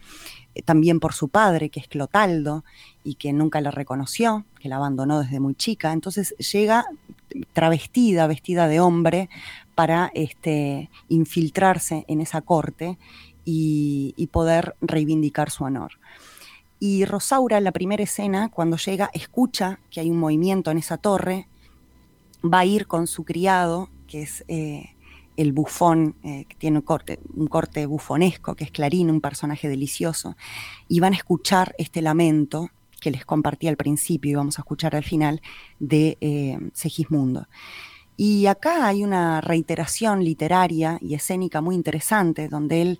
eh, 0.53 0.61
también 0.61 0.99
por 0.99 1.13
su 1.13 1.29
padre, 1.29 1.69
que 1.69 1.79
es 1.79 1.87
Clotaldo, 1.87 2.63
y 3.03 3.15
que 3.15 3.33
nunca 3.33 3.61
la 3.61 3.71
reconoció, 3.71 4.45
que 4.59 4.69
la 4.69 4.77
abandonó 4.77 5.21
desde 5.21 5.39
muy 5.39 5.55
chica. 5.55 5.93
Entonces 5.93 6.35
llega 6.37 6.85
travestida, 7.53 8.27
vestida 8.27 8.67
de 8.67 8.79
hombre, 8.79 9.29
para 9.75 10.09
este, 10.13 10.89
infiltrarse 11.09 12.05
en 12.07 12.21
esa 12.21 12.41
corte 12.41 12.97
y, 13.43 14.29
poder 14.31 14.75
reivindicar 14.81 15.51
su 15.51 15.63
honor. 15.63 15.93
Y 16.79 17.05
Rosaura, 17.05 17.57
en 17.57 17.63
la 17.63 17.71
primera 17.71 18.03
escena, 18.03 18.49
cuando 18.49 18.77
llega, 18.77 19.09
escucha 19.13 19.79
que 19.91 19.99
hay 19.99 20.09
un 20.09 20.17
movimiento 20.17 20.71
en 20.71 20.77
esa 20.77 20.97
torre, 20.97 21.47
va 22.43 22.59
a 22.59 22.65
ir 22.65 22.87
con 22.87 23.07
su 23.07 23.23
criado, 23.23 23.89
que 24.07 24.23
es 24.23 24.43
eh, 24.47 24.95
el 25.37 25.53
bufón, 25.53 26.15
eh, 26.23 26.45
que 26.47 26.55
tiene 26.55 26.79
un 26.79 27.47
corte, 27.47 27.85
bufonesco, 27.85 28.55
que 28.55 28.65
es 28.65 28.71
Clarín, 28.71 29.09
un 29.09 29.21
personaje 29.21 29.69
delicioso, 29.69 30.35
y 30.87 30.99
van 30.99 31.13
a 31.13 31.17
escuchar 31.17 31.75
este 31.77 32.01
lamento 32.01 32.69
que 32.99 33.11
les 33.11 33.25
compartí 33.25 33.67
al 33.67 33.77
principio 33.77 34.31
y 34.31 34.35
vamos 34.35 34.57
a 34.57 34.63
escuchar 34.63 34.95
al 34.95 35.03
final 35.03 35.41
de 35.79 36.17
eh, 36.21 36.57
Segismundo. 36.73 37.47
Y 38.17 38.45
acá 38.45 38.87
hay 38.87 39.03
una 39.03 39.41
reiteración 39.41 40.23
literaria 40.23 40.97
y 41.01 41.15
escénica 41.15 41.61
muy 41.61 41.75
interesante, 41.75 42.47
donde 42.47 42.81
él 42.81 42.99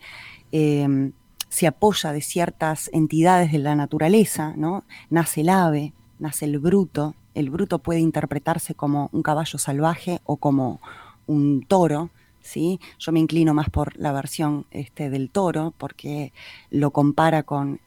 em, 0.52 1.14
se 1.50 1.68
apoya 1.68 2.12
de 2.12 2.22
ciertas 2.22 2.90
entidades 2.92 3.52
de 3.52 3.60
la 3.60 3.76
naturaleza, 3.76 4.54
¿no? 4.58 4.84
Nace 5.10 5.42
el 5.42 5.50
ave, 5.50 5.94
nace 6.20 6.46
el 6.46 6.60
bruto. 6.60 7.16
El 7.34 7.50
bruto 7.50 7.80
puede 7.80 8.00
interpretarse 8.02 8.76
como 8.76 9.10
un 9.14 9.22
caballo 9.24 9.58
salvaje 9.58 10.20
o 10.26 10.38
como 10.38 10.82
un 11.28 11.66
toro, 11.66 12.10
¿sí? 12.42 12.80
Yo 13.00 13.12
me 13.12 13.20
inclino 13.20 13.54
más 13.54 13.70
por 13.70 13.98
la 13.98 14.12
versión 14.12 14.66
este, 14.72 15.10
del 15.10 15.30
toro 15.30 15.74
porque 15.78 16.34
lo 16.72 16.92
compara 16.92 17.44
con, 17.44 17.80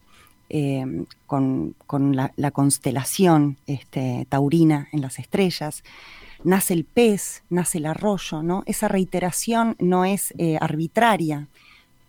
eh, 0.48 1.04
con, 1.26 1.74
la, 2.14 2.50
constelación 2.52 3.58
este, 3.66 4.26
taurina 4.30 4.88
en 4.92 5.02
las 5.02 5.18
estrellas. 5.18 5.84
Nace 6.45 6.74
el 6.74 6.84
pez, 6.84 7.43
nace 7.51 7.78
el 7.78 7.86
arroyo, 7.86 8.43
¿no? 8.43 8.62
Esa 8.66 8.89
reiteración 8.89 9.76
no 9.78 10.05
es 10.05 10.32
eh, 10.39 10.57
arbitraria. 10.61 11.49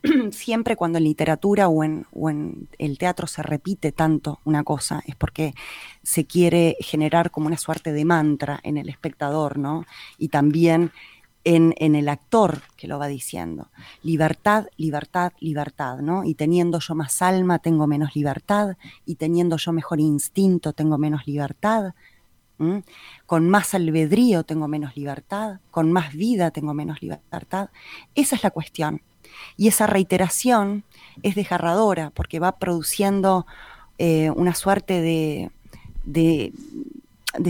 Siempre 0.31 0.75
cuando 0.75 0.97
en 0.97 1.03
literatura 1.03 1.67
o 1.67 1.83
en, 1.83 2.05
o 2.13 2.29
en 2.29 2.67
el 2.77 2.97
teatro 2.97 3.27
se 3.27 3.43
repite 3.43 3.91
tanto 3.91 4.39
una 4.45 4.63
cosa 4.63 5.03
es 5.05 5.15
porque 5.15 5.53
se 6.03 6.25
quiere 6.25 6.77
generar 6.79 7.31
como 7.31 7.47
una 7.47 7.57
suerte 7.57 7.91
de 7.91 8.05
mantra 8.05 8.59
en 8.63 8.77
el 8.77 8.89
espectador, 8.89 9.57
¿no? 9.57 9.85
Y 10.17 10.29
también 10.29 10.91
en, 11.43 11.95
el 11.95 12.09
actor 12.09 12.61
que 12.75 12.87
lo 12.87 12.99
va 12.99 13.07
diciendo. 13.07 13.69
Libertad, 14.03 14.67
libertad, 14.77 15.31
libertad, 15.39 15.99
¿no? 15.99 16.23
Y 16.23 16.35
teniendo 16.35 16.79
yo 16.79 16.95
más 16.95 17.21
alma, 17.21 17.59
tengo 17.59 17.87
menos 17.87 18.15
libertad, 18.15 18.75
y 19.05 19.15
teniendo 19.15 19.57
yo 19.57 19.71
mejor 19.71 19.99
instinto, 19.99 20.73
tengo 20.73 20.97
menos 20.97 21.25
libertad. 21.27 21.93
Con 23.25 23.49
más 23.49 23.73
albedrío 23.73 24.43
tengo 24.43 24.67
menos 24.67 24.97
libertad, 24.97 25.59
con 25.71 25.91
más 25.91 26.13
vida 26.13 26.51
tengo 26.51 26.73
menos 26.73 27.01
libertad. 27.01 27.69
Esa 28.15 28.35
es 28.35 28.43
la 28.43 28.51
cuestión. 28.51 29.01
Y 29.55 29.67
esa 29.67 29.87
reiteración 29.87 30.83
es 31.23 31.35
desgarradora 31.35 32.11
porque 32.11 32.39
va 32.39 32.57
produciendo 32.57 33.45
eh, 33.97 34.31
una 34.31 34.55
suerte 34.55 35.01
de, 35.01 35.51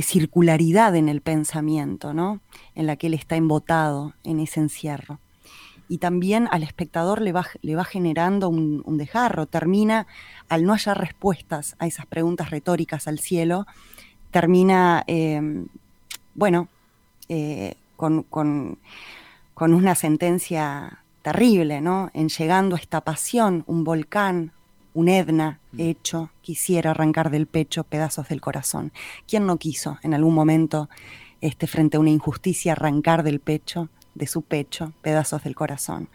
circularidad 0.02 0.96
en 0.96 1.10
el 1.10 1.22
pensamiento, 1.22 2.14
¿no? 2.14 2.40
En 2.76 2.86
la 2.86 2.96
que 2.96 3.08
él 3.08 3.14
está 3.14 3.36
embotado 3.36 4.14
en 4.24 4.40
ese 4.40 4.60
encierro. 4.60 5.20
Y 5.88 5.98
también 5.98 6.48
al 6.52 6.62
espectador 6.62 7.22
le 7.22 7.32
va, 7.32 7.48
le 7.64 7.76
va 7.76 7.84
generando 7.84 8.48
un, 8.48 8.84
un 8.86 8.98
desgarro. 8.98 9.48
Termina, 9.48 10.06
al 10.48 10.66
no 10.66 10.74
hallar 10.74 11.00
respuestas 11.00 11.76
a 11.80 11.88
esas 11.88 12.06
preguntas 12.06 12.52
retóricas 12.52 13.08
al 13.08 13.18
cielo, 13.18 13.66
termina, 14.32 15.04
em, 15.08 15.68
bueno, 16.36 16.68
eh, 17.28 17.76
con, 17.96 18.24
con, 18.24 18.78
con 19.54 19.74
una 19.74 19.96
sentencia 19.96 21.04
terrible, 21.22 21.82
¿no? 21.82 22.10
En 22.14 22.30
llegando 22.30 22.76
a 22.76 22.80
esta 22.80 23.02
pasión, 23.02 23.64
un 23.68 23.84
volcán, 23.84 24.52
un 24.94 25.10
Edna 25.10 25.60
mm. 25.72 25.80
hecho, 25.80 26.32
quisiera 26.42 26.92
arrancar 26.92 27.30
del 27.30 27.48
pecho 27.48 27.84
pedazos 27.84 28.30
del 28.30 28.42
corazón. 28.42 28.92
¿Quién 29.28 29.46
no 29.46 29.58
quiso 29.58 30.00
en 30.02 30.14
algún 30.14 30.34
momento, 30.34 30.90
este, 31.42 31.68
frente 31.68 31.98
a 31.98 32.00
una 32.00 32.10
injusticia, 32.10 32.74
arrancar 32.74 33.24
del 33.24 33.40
pecho, 33.40 33.90
de 34.16 34.28
su 34.28 34.42
pecho, 34.42 34.94
pedazos 35.02 35.44
del 35.44 35.56
corazón? 35.56 36.10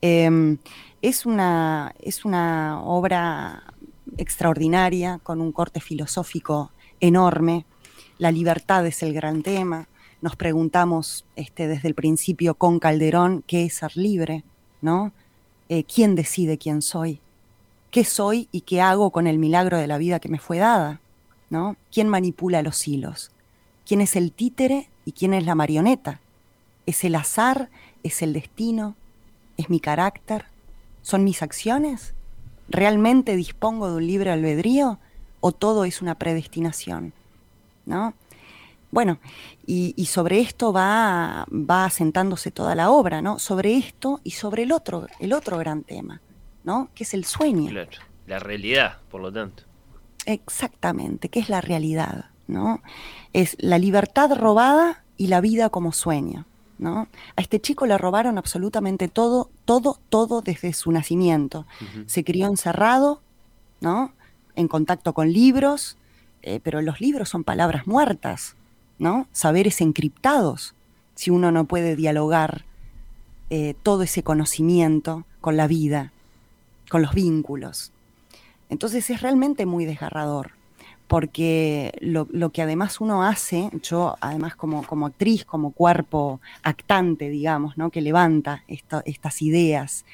Em, 0.00 0.58
es, 1.02 1.26
una, 1.26 1.94
es 2.00 2.24
una 2.24 2.80
obra 2.82 3.64
extraordinaria, 4.16 5.20
con 5.22 5.40
un 5.40 5.52
corte 5.52 5.80
filosófico 5.80 6.72
enorme. 7.00 7.64
La 8.18 8.30
libertad 8.32 8.86
es 8.86 9.02
el 9.02 9.12
gran 9.14 9.42
tema. 9.42 9.88
Nos 10.20 10.36
preguntamos 10.36 11.24
este, 11.36 11.68
desde 11.68 11.88
el 11.88 11.94
principio 11.94 12.54
con 12.54 12.78
Calderón 12.78 13.44
qué 13.46 13.64
es 13.64 13.74
ser 13.74 13.96
libre, 13.96 14.44
¿no? 14.80 15.12
Eh, 15.68 15.84
¿Quién 15.84 16.14
decide 16.14 16.58
quién 16.58 16.82
soy? 16.82 17.20
qué 17.90 18.04
soy 18.04 18.48
y 18.52 18.62
qué 18.62 18.80
hago 18.80 19.10
con 19.10 19.26
el 19.26 19.38
milagro 19.38 19.78
de 19.78 19.86
la 19.86 19.98
vida 19.98 20.20
que 20.20 20.28
me 20.28 20.38
fue 20.38 20.58
dada, 20.58 21.00
¿no? 21.50 21.76
¿Quién 21.92 22.08
manipula 22.08 22.62
los 22.62 22.86
hilos? 22.86 23.30
¿Quién 23.86 24.00
es 24.00 24.16
el 24.16 24.32
títere 24.32 24.90
y 25.04 25.12
quién 25.12 25.34
es 25.34 25.44
la 25.44 25.54
marioneta? 25.54 26.20
¿Es 26.86 27.04
el 27.04 27.14
azar? 27.14 27.70
¿Es 28.02 28.22
el 28.22 28.32
destino? 28.32 28.96
¿Es 29.56 29.70
mi 29.70 29.80
carácter? 29.80 30.46
¿Son 31.02 31.24
mis 31.24 31.42
acciones? 31.42 32.14
¿Realmente 32.68 33.36
dispongo 33.36 33.88
de 33.88 33.96
un 33.96 34.06
libre 34.06 34.30
albedrío 34.30 34.98
o 35.40 35.52
todo 35.52 35.84
es 35.84 36.02
una 36.02 36.16
predestinación? 36.16 37.12
¿No? 37.86 38.14
Bueno, 38.90 39.18
y, 39.66 39.92
sobre 40.06 40.40
esto 40.40 40.72
va, 40.72 41.46
va 41.50 41.84
asentándose 41.84 42.50
toda 42.50 42.74
la 42.74 42.90
obra, 42.90 43.20
¿no? 43.20 43.38
Sobre 43.38 43.76
esto 43.76 44.20
y 44.24 44.30
sobre 44.30 44.62
el 44.62 44.72
otro, 44.72 45.06
el 45.20 45.34
otro 45.34 45.58
gran 45.58 45.82
tema, 45.82 46.22
¿no? 46.64 46.88
Que 46.94 47.04
es 47.04 47.12
el 47.12 47.26
sueño. 47.26 47.70
Claro, 47.70 47.90
la 48.26 48.38
realidad, 48.38 48.98
por 49.10 49.20
lo 49.20 49.30
tanto. 49.30 49.64
Exactamente, 50.24 51.28
¿qué 51.28 51.40
es 51.40 51.50
la 51.50 51.60
realidad? 51.60 52.30
¿no? 52.48 52.82
Es 53.32 53.56
la 53.60 53.78
libertad 53.78 54.34
robada 54.36 55.04
y 55.16 55.28
la 55.28 55.40
vida 55.40 55.68
como 55.68 55.92
sueño. 55.92 56.46
¿no? 56.78 57.08
A 57.36 57.40
este 57.40 57.60
chico 57.60 57.86
le 57.86 57.98
robaron 57.98 58.38
absolutamente 58.38 59.08
todo, 59.08 59.50
todo, 59.64 59.98
todo 60.08 60.42
desde 60.42 60.72
su 60.72 60.90
nacimiento. 60.92 61.66
Se 62.06 62.24
crió 62.24 62.46
encerrado, 62.46 63.20
¿no? 63.80 64.12
En 64.58 64.66
contacto 64.66 65.12
con 65.12 65.32
libros, 65.32 65.96
eh, 66.42 66.58
pero 66.64 66.82
los 66.82 67.00
libros 67.00 67.28
son 67.28 67.44
palabras 67.44 67.86
muertas, 67.86 68.56
¿no? 68.98 69.28
Saberes 69.30 69.80
encriptados. 69.80 70.74
Si 71.14 71.30
uno 71.30 71.52
no 71.52 71.66
puede 71.66 71.94
dialogar 71.94 72.64
eh, 73.50 73.74
todo 73.84 74.02
ese 74.02 74.24
conocimiento 74.24 75.24
con 75.40 75.56
la 75.56 75.68
vida, 75.68 76.12
con 76.90 77.02
los 77.02 77.14
vínculos. 77.14 77.92
Entonces 78.68 79.08
es 79.10 79.22
realmente 79.22 79.64
muy 79.64 79.84
desgarrador, 79.84 80.50
porque 81.06 81.96
lo, 82.00 82.26
que 82.50 82.62
además 82.62 83.00
uno 83.00 83.22
hace, 83.22 83.70
yo 83.80 84.16
además 84.20 84.56
como, 84.56 84.82
como, 84.84 85.06
actriz, 85.06 85.44
como 85.44 85.70
cuerpo 85.70 86.40
actante, 86.64 87.30
digamos, 87.30 87.78
¿no? 87.78 87.90
que 87.90 88.00
levanta 88.00 88.64
estas 88.66 89.40
ideas, 89.40 90.04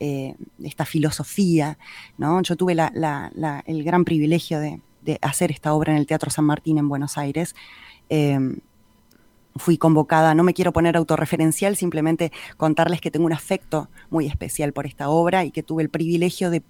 eh, 0.00 0.34
esta 0.62 0.84
filosofía, 0.84 1.78
¿no? 2.16 2.40
yo 2.42 2.56
tuve 2.56 2.74
el 2.74 3.84
gran 3.84 4.04
privilegio 4.04 4.60
de, 4.60 4.80
hacer 5.22 5.50
esta 5.50 5.72
obra 5.72 5.92
en 5.92 5.98
el 5.98 6.06
Teatro 6.06 6.30
San 6.30 6.44
Martín 6.44 6.76
en 6.76 6.88
Buenos 6.88 7.16
Aires. 7.16 7.54
Eh, 8.10 8.38
fui 9.58 9.76
convocada, 9.76 10.34
no 10.34 10.44
me 10.44 10.54
quiero 10.54 10.72
poner 10.72 10.96
autorreferencial, 10.96 11.76
simplemente 11.76 12.32
contarles 12.56 13.00
que 13.00 13.10
tengo 13.10 13.26
un 13.26 13.32
afecto 13.32 13.88
muy 14.10 14.26
especial 14.26 14.72
por 14.72 14.86
esta 14.86 15.08
obra 15.08 15.44
y 15.44 15.50
que 15.50 15.62
tuve 15.62 15.82
el 15.82 15.90
privilegio 15.90 16.50
de, 16.50 16.62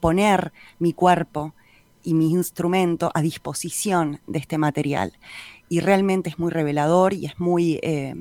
poner 0.00 0.52
mi 0.78 0.92
cuerpo 0.94 1.54
y 2.02 2.14
mi 2.14 2.30
instrumento 2.30 3.10
a 3.14 3.20
disposición 3.20 4.20
de 4.26 4.38
este 4.38 4.56
material. 4.56 5.12
Y 5.68 5.80
realmente 5.80 6.30
es 6.30 6.38
muy 6.38 6.50
revelador 6.50 7.12
y 7.12 7.26
es 7.26 7.38
muy, 7.38 7.78
eh, 7.82 8.14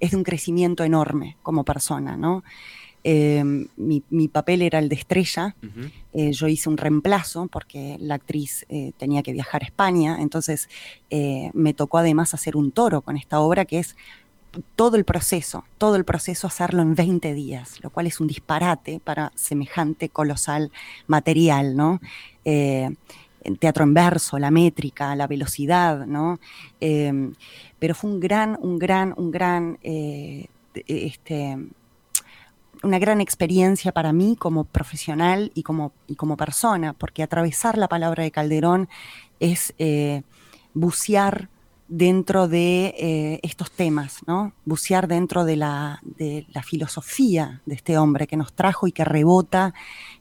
es 0.00 0.12
de 0.12 0.16
un 0.16 0.24
crecimiento 0.24 0.82
enorme 0.82 1.36
como 1.42 1.64
persona, 1.64 2.16
¿no? 2.16 2.42
Em, 3.08 3.68
mi, 3.76 4.26
papel 4.26 4.62
era 4.62 4.80
el 4.80 4.88
de 4.88 4.96
estrella. 4.96 5.54
Eh, 6.12 6.32
yo 6.32 6.48
hice 6.48 6.68
un 6.68 6.76
reemplazo 6.76 7.46
porque 7.46 7.96
la 8.00 8.16
actriz 8.16 8.66
eh, 8.68 8.90
tenía 8.98 9.22
que 9.22 9.32
viajar 9.32 9.62
a 9.62 9.66
España. 9.66 10.16
Entonces 10.18 10.68
eh, 11.10 11.52
me 11.54 11.72
tocó 11.72 11.98
además 11.98 12.34
hacer 12.34 12.56
un 12.56 12.72
toro 12.72 13.02
con 13.02 13.16
esta 13.16 13.38
obra 13.38 13.64
que 13.64 13.78
es 13.78 13.94
todo 14.74 14.96
el 14.96 15.04
proceso, 15.04 15.64
todo 15.78 15.94
el 15.94 16.04
proceso 16.04 16.48
hacerlo 16.48 16.82
en 16.82 16.96
20 16.96 17.32
días, 17.32 17.78
lo 17.80 17.90
cual 17.90 18.08
es 18.08 18.18
un 18.18 18.26
disparate 18.26 18.98
para 18.98 19.30
semejante 19.36 20.08
colosal 20.08 20.72
material, 21.06 21.76
¿no? 21.76 22.00
el 22.44 23.58
teatro 23.60 23.84
en 23.84 23.94
verso, 23.94 24.40
la 24.40 24.50
métrica, 24.50 25.14
la 25.14 25.28
velocidad, 25.28 26.06
¿no? 26.06 26.40
Em, 26.80 27.34
pero 27.78 27.94
fue 27.94 28.10
un 28.10 28.18
gran, 28.18 28.58
un 28.60 28.78
gran, 28.80 29.14
un 29.16 29.30
gran 29.30 29.78
este, 29.82 31.56
una 32.82 32.98
gran 32.98 33.20
experiencia 33.20 33.92
para 33.92 34.12
mí 34.12 34.36
como 34.36 34.64
profesional 34.64 35.50
y 35.54 35.62
como, 35.62 35.92
como 36.16 36.36
persona, 36.36 36.92
porque 36.92 37.22
atravesar 37.22 37.78
la 37.78 37.88
palabra 37.88 38.22
de 38.24 38.30
Calderón 38.30 38.88
es 39.40 39.74
eh, 39.78 40.22
bucear 40.74 41.48
dentro 41.88 42.48
de 42.48 42.94
eh, 42.98 43.40
estos 43.42 43.70
temas, 43.70 44.20
¿no? 44.26 44.52
Bucear 44.64 45.06
dentro 45.06 45.44
de 45.44 45.56
la, 45.56 46.00
de 46.02 46.46
la, 46.52 46.62
filosofía 46.62 47.62
de 47.64 47.76
este 47.76 47.96
hombre 47.96 48.26
que 48.26 48.36
nos 48.36 48.52
trajo 48.52 48.88
y 48.88 48.92
que 48.92 49.04
rebota 49.04 49.72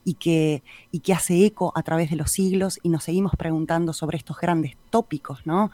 y 0.03 0.13
que, 0.13 0.61
y 0.91 0.99
que 0.99 1.13
hace 1.13 1.43
eco 1.43 1.73
a 1.75 1.81
través 1.81 2.11
de 2.11 2.17
los 2.17 2.31
siglos 2.31 2.79
y 2.83 2.89
nos 2.89 3.03
seguimos 3.03 3.33
preguntando 3.35 3.93
sobre 3.93 4.17
estos 4.17 4.37
grandes 4.39 4.77
tópicos, 4.91 5.41
¿no? 5.45 5.71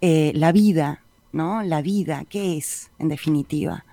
Eh, 0.00 0.32
la 0.34 0.52
vida, 0.52 1.02
¿no? 1.32 1.62
La 1.62 1.82
vida, 1.82 2.24
¿qué 2.28 2.56
es 2.56 2.90
en 2.98 3.08
definitiva? 3.08 3.84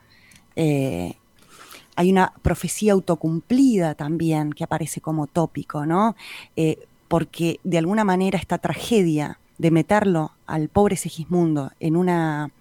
Hay 1.97 2.11
una 2.11 2.31
profecía 2.43 2.93
autocumplida 2.93 3.95
también 3.95 4.53
que 4.53 4.63
aparece 4.63 5.01
como 5.01 5.25
tópico, 5.25 5.85
¿no? 5.87 6.15
Eh, 6.55 6.87
porque 7.07 7.59
de 7.63 7.79
alguna 7.79 8.03
manera 8.03 8.37
esta 8.37 8.59
tragedia 8.59 9.39
de 9.57 9.71
meterlo 9.71 10.31
al 10.45 10.69
pobre 10.69 10.95
Segismundo 10.95 11.71
en, 11.79 11.95
una, 11.95 12.51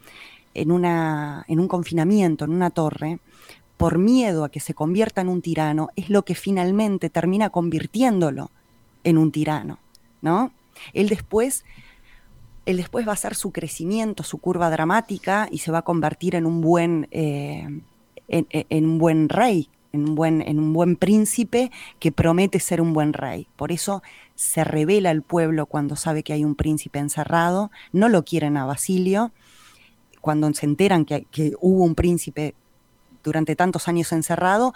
en, 0.55 0.73
una, 0.73 1.45
en 1.49 1.61
un 1.61 1.69
confinamiento, 1.69 2.47
en 2.47 2.53
una 2.53 2.71
torre, 2.71 3.19
por 3.77 3.99
miedo 3.99 4.43
a 4.43 4.49
que 4.49 4.59
se 4.59 4.73
convierta 4.73 5.21
en 5.21 5.29
un 5.29 5.43
tirano, 5.43 5.91
es 5.97 6.09
lo 6.09 6.25
que 6.25 6.35
finalmente 6.35 7.11
termina 7.11 7.51
convirtiéndolo 7.51 8.51
en 9.05 9.19
un 9.19 9.33
tirano, 9.33 9.79
¿no? 10.23 10.51
Él 10.95 11.11
después, 11.11 11.67
él 12.65 12.79
después 12.79 13.07
va 13.07 13.11
a 13.11 13.15
hacer 13.15 13.35
su 13.35 13.53
crecimiento, 13.53 14.23
su 14.23 14.39
curva 14.39 14.71
dramática 14.71 15.47
y 15.51 15.59
se 15.59 15.71
va 15.71 15.79
a 15.79 15.83
convertir 15.83 16.37
en 16.37 16.47
un 16.47 16.63
buen, 16.63 17.07
eh, 17.11 17.83
en, 18.29 18.85
un 18.85 18.99
buen 18.99 19.29
rey, 19.29 19.71
en 19.93 20.09
un 20.09 20.15
buen, 20.15 20.43
en 20.43 20.59
un 20.59 20.73
buen 20.73 20.97
príncipe 20.97 21.71
que 21.99 22.13
promete 22.13 22.61
ser 22.61 22.81
un 22.81 22.93
buen 22.93 23.13
rey. 23.13 23.49
Por 23.57 23.73
eso 23.73 24.03
se 24.35 24.65
revela 24.65 25.11
al 25.11 25.23
pueblo 25.23 25.67
cuando 25.67 25.97
sabe 25.97 26.23
que 26.23 26.33
hay 26.33 26.45
un 26.45 26.55
príncipe 26.55 26.99
encerrado, 26.99 27.71
no 27.93 28.09
lo 28.09 28.25
quieren 28.25 28.57
a 28.57 28.67
Basilio, 28.67 29.33
cuando 30.21 30.53
se 30.55 30.67
enteran 30.67 31.05
que, 31.05 31.27
hubo 31.61 31.85
un 31.85 31.95
príncipe 31.95 32.55
durante 33.23 33.57
tantos 33.57 33.89
años 33.89 34.13
encerrado, 34.13 34.75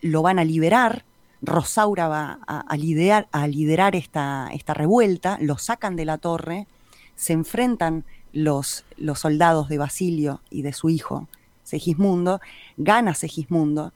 lo 0.00 0.22
van 0.22 0.38
a 0.38 0.44
liberar, 0.44 1.04
Rosaura 1.40 2.08
va 2.08 2.40
a, 2.46 2.76
liderar, 2.76 3.28
a 3.30 3.46
liderar 3.46 3.94
esta, 3.94 4.50
revuelta, 4.66 5.38
lo 5.40 5.56
sacan 5.56 5.94
de 5.94 6.04
la 6.04 6.18
torre, 6.18 6.66
se 7.14 7.32
enfrentan 7.32 8.04
los 8.32 8.84
soldados 9.14 9.68
de 9.68 9.78
Basilio 9.78 10.40
y 10.50 10.62
de 10.62 10.72
su 10.72 10.88
hijo 10.88 11.28
Segismundo, 11.68 12.40
gana 12.76 13.14
Segismundo, 13.14 13.92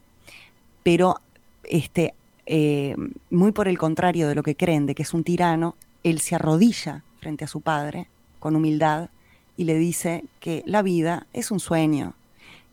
pero 0.82 1.20
este, 1.64 2.14
eh, 2.44 2.94
muy 3.30 3.52
por 3.52 3.66
el 3.66 3.78
contrario 3.78 4.28
de 4.28 4.34
lo 4.34 4.42
que 4.42 4.56
creen, 4.56 4.86
de 4.86 4.94
que 4.94 5.02
es 5.02 5.14
un 5.14 5.24
tirano, 5.24 5.74
él 6.02 6.20
se 6.20 6.34
arrodilla 6.34 7.02
frente 7.20 7.44
a 7.44 7.48
su 7.48 7.60
padre 7.60 8.08
con 8.40 8.56
humildad 8.56 9.08
y 9.56 9.64
le 9.64 9.76
dice 9.76 10.24
que 10.38 10.62
la 10.66 10.82
vida 10.82 11.26
es 11.32 11.50
un 11.50 11.60
sueño 11.60 12.14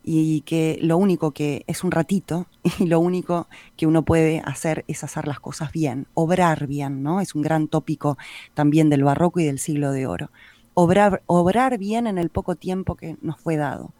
y 0.03 0.41
que 0.41 0.79
lo 0.81 0.97
único 0.97 1.31
que 1.31 1.63
es 1.67 1.83
un 1.83 1.91
ratito 1.91 2.47
y 2.79 2.85
lo 2.85 2.99
único 2.99 3.47
que 3.77 3.87
uno 3.87 4.03
puede 4.03 4.41
hacer 4.43 4.83
es 4.87 5.03
hacer 5.03 5.27
las 5.27 5.39
cosas 5.39 5.71
bien, 5.71 6.07
obrar 6.13 6.67
bien, 6.67 7.03
¿no? 7.03 7.21
Es 7.21 7.35
un 7.35 7.41
gran 7.41 7.67
tópico 7.67 8.17
también 8.53 8.89
del 8.89 9.03
barroco 9.03 9.39
y 9.39 9.45
del 9.45 9.59
siglo 9.59 9.91
de 9.91 10.07
oro. 10.07 10.29
Obrar, 10.73 11.21
obrar 11.25 11.77
bien 11.77 12.07
en 12.07 12.17
el 12.17 12.29
poco 12.29 12.55
tiempo 12.55 12.95
que 12.95 13.17
nos 13.21 13.39
fue 13.39 13.55
dado. 13.55 13.93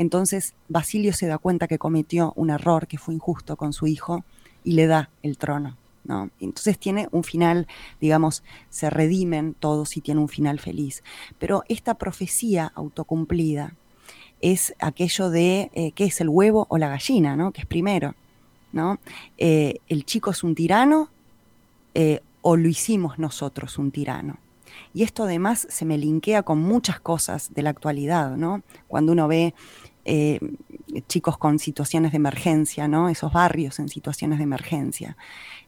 Entonces 0.00 0.54
Basilio 0.70 1.12
se 1.12 1.26
da 1.26 1.36
cuenta 1.36 1.68
que 1.68 1.76
cometió 1.76 2.32
un 2.34 2.48
error, 2.48 2.86
que 2.86 2.96
fue 2.96 3.12
injusto 3.12 3.56
con 3.56 3.74
su 3.74 3.86
hijo 3.86 4.24
y 4.64 4.72
le 4.72 4.86
da 4.86 5.10
el 5.22 5.36
trono. 5.36 5.76
¿no? 6.04 6.30
Entonces 6.40 6.78
tiene 6.78 7.08
un 7.12 7.22
final, 7.22 7.66
digamos, 8.00 8.42
se 8.70 8.88
redimen 8.88 9.52
todos 9.52 9.98
y 9.98 10.00
tiene 10.00 10.22
un 10.22 10.30
final 10.30 10.58
feliz. 10.58 11.02
Pero 11.38 11.64
esta 11.68 11.96
profecía 11.96 12.72
autocumplida 12.74 13.74
es 14.40 14.72
aquello 14.78 15.28
de 15.28 15.70
eh, 15.74 15.92
qué 15.92 16.04
es 16.04 16.22
el 16.22 16.30
huevo 16.30 16.66
o 16.70 16.78
la 16.78 16.88
gallina, 16.88 17.36
¿no? 17.36 17.52
que 17.52 17.60
es 17.60 17.66
primero. 17.66 18.14
¿no? 18.72 19.00
Eh, 19.36 19.80
el 19.88 20.06
chico 20.06 20.30
es 20.30 20.42
un 20.42 20.54
tirano 20.54 21.10
eh, 21.92 22.20
o 22.40 22.56
lo 22.56 22.68
hicimos 22.68 23.18
nosotros 23.18 23.76
un 23.76 23.90
tirano. 23.90 24.38
Y 24.92 25.02
esto 25.02 25.24
además 25.24 25.66
se 25.70 25.84
me 25.84 25.98
linkea 25.98 26.42
con 26.42 26.60
muchas 26.60 27.00
cosas 27.00 27.52
de 27.54 27.62
la 27.62 27.70
actualidad, 27.70 28.36
¿no? 28.36 28.62
Cuando 28.88 29.12
uno 29.12 29.28
ve 29.28 29.54
eh, 30.04 30.40
chicos 31.08 31.38
con 31.38 31.58
situaciones 31.58 32.12
de 32.12 32.16
emergencia, 32.16 32.88
¿no? 32.88 33.08
Esos 33.08 33.32
barrios 33.32 33.78
en 33.78 33.88
situaciones 33.88 34.38
de 34.38 34.44
emergencia. 34.44 35.16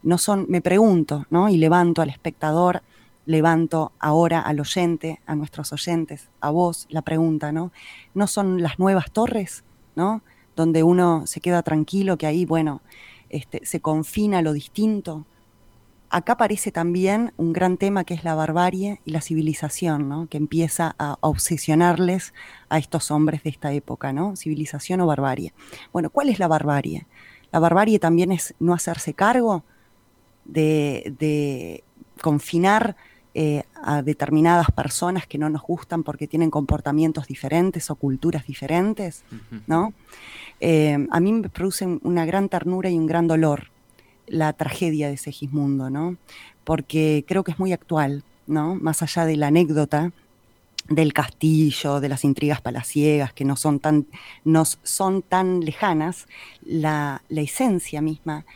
No 0.03 0.19
son, 0.19 0.47
me 0.49 0.61
pregunto, 0.61 1.27
¿no? 1.31 1.49
Y 1.49 1.57
levanto 1.57 2.03
al 2.03 2.11
espectador, 2.11 2.83
levanto 3.27 3.93
ahora 3.99 4.41
al 4.41 4.61
oyente, 4.61 5.21
a 5.27 5.35
nuestros 5.35 5.73
oyentes, 5.73 6.29
a 6.41 6.51
vos, 6.51 6.87
la 6.91 7.03
pregunta, 7.03 7.53
¿no? 7.53 7.73
¿No 8.15 8.27
son 8.27 8.63
las 8.63 8.79
nuevas 8.79 9.11
torres, 9.13 9.65
¿no? 9.95 10.23
Donde 10.57 10.83
uno 10.83 11.27
se 11.27 11.41
queda 11.41 11.63
tranquilo, 11.63 12.17
que 12.17 12.27
ahí, 12.27 12.45
bueno, 12.45 12.83
este, 13.29 13.65
se 13.65 13.81
confina 13.81 14.43
lo 14.43 14.53
distinto, 14.53 15.25
acá 16.13 16.35
aparece 16.35 16.71
también 16.71 17.33
un 17.39 17.55
gran 17.55 17.79
tema 17.79 18.05
que 18.05 18.13
es 18.13 18.23
la 18.23 18.35
barbarie 18.35 19.01
y 19.07 19.13
la 19.13 19.23
civilización, 19.23 20.11
¿no? 20.11 20.27
que 20.29 20.37
empieza 20.37 20.95
a 20.99 21.17
obsesionarles 21.21 22.35
a 22.69 22.79
estos 22.79 23.11
hombres 23.11 23.43
de 23.43 23.51
esta 23.51 23.73
época, 23.73 24.13
¿no? 24.13 24.37
Civilización 24.37 25.01
o 25.01 25.07
barbarie. 25.07 25.55
Bueno, 25.91 26.11
¿cuál 26.11 26.29
es 26.29 26.39
la 26.39 26.49
barbarie? 26.49 27.07
La 27.51 27.59
barbarie 27.61 27.99
también 27.99 28.31
es 28.31 28.55
no 28.61 28.75
hacerse 28.75 29.15
cargo 29.15 29.65
de, 30.45 31.83
confinar 32.21 32.95
eh, 33.35 33.65
a 33.83 34.03
determinadas 34.03 34.71
personas 34.71 35.27
que 35.27 35.39
no 35.39 35.49
nos 35.49 35.63
gustan 35.63 36.03
porque 36.05 36.29
tienen 36.29 36.51
comportamientos 36.51 37.27
diferentes 37.27 37.91
o 37.91 37.97
culturas 37.97 38.47
diferentes, 38.47 39.25
¿no? 39.67 39.95
Eh, 40.61 41.07
a 41.11 41.21
mí 41.21 41.33
me 41.33 41.49
producen 41.49 42.01
una 42.05 42.27
gran 42.27 42.49
ternura 42.49 42.91
y 42.91 42.99
un 42.99 43.07
gran 43.07 43.27
dolor 43.27 43.72
la 44.33 44.53
tragedia 44.55 45.11
de 45.11 45.19
Segismundo, 45.19 45.91
¿no? 45.91 46.17
Porque 46.65 47.25
creo 47.29 47.45
que 47.45 47.53
es 47.53 47.59
muy 47.59 47.73
actual, 47.73 48.25
¿no? 48.47 48.75
Más 48.77 49.03
allá 49.03 49.27
de 49.27 49.37
la 49.37 49.49
anécdota 49.49 50.11
del 50.89 51.13
castillo, 51.13 52.01
de 52.01 52.09
las 52.09 52.25
intrigas 52.25 52.63
palaciegas, 52.63 53.35
que 53.35 53.45
no 53.45 53.57
son 53.57 53.79
tan, 53.79 54.07
son 54.83 55.23
tan 55.23 55.61
lejanas, 55.61 56.27
la, 56.63 57.23
esencia 57.29 58.01
misma 58.01 58.47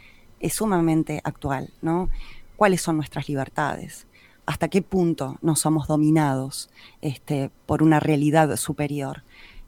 es 0.41 0.55
sumamente 0.55 1.21
actual, 1.25 1.71
¿no? 1.83 2.09
¿Cuáles 2.57 2.81
son 2.81 2.97
nuestras 2.97 3.29
libertades? 3.29 4.07
¿Hasta 4.47 4.69
qué 4.69 4.81
punto 4.81 5.37
no 5.43 5.57
somos 5.57 5.89
dominados 5.89 6.71
este, 7.03 7.51
por 7.67 7.83
una 7.83 8.01
realidad 8.01 8.57
superior? 8.57 9.25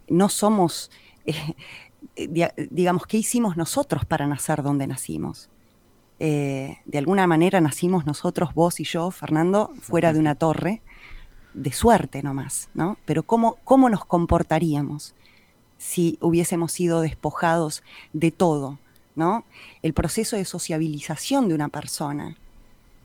No 0.08 0.30
somos, 0.30 0.90
eh, 1.26 1.54
digamos, 2.70 3.06
¿qué 3.06 3.18
hicimos 3.18 3.58
nosotros 3.58 4.06
para 4.06 4.26
nacer 4.26 4.62
donde 4.62 4.86
nacimos? 4.86 5.50
Eh, 6.20 6.78
de 6.84 6.98
alguna 6.98 7.26
manera 7.26 7.60
nacimos 7.60 8.04
nosotros, 8.04 8.54
vos 8.54 8.80
y 8.80 8.84
yo, 8.84 9.10
Fernando, 9.10 9.72
fuera 9.80 10.12
de 10.12 10.18
una 10.18 10.34
torre, 10.34 10.82
de 11.54 11.72
suerte 11.72 12.22
nomás, 12.22 12.68
¿no? 12.74 12.98
Pero 13.04 13.22
¿cómo, 13.22 13.56
cómo 13.64 13.88
nos 13.88 14.04
comportaríamos 14.04 15.14
si 15.78 16.18
hubiésemos 16.20 16.72
sido 16.72 17.00
despojados 17.00 17.82
de 18.12 18.32
todo, 18.32 18.78
¿no? 19.14 19.44
El 19.82 19.94
proceso 19.94 20.36
de 20.36 20.44
sociabilización 20.44 21.48
de 21.48 21.54
una 21.54 21.68
persona, 21.68 22.36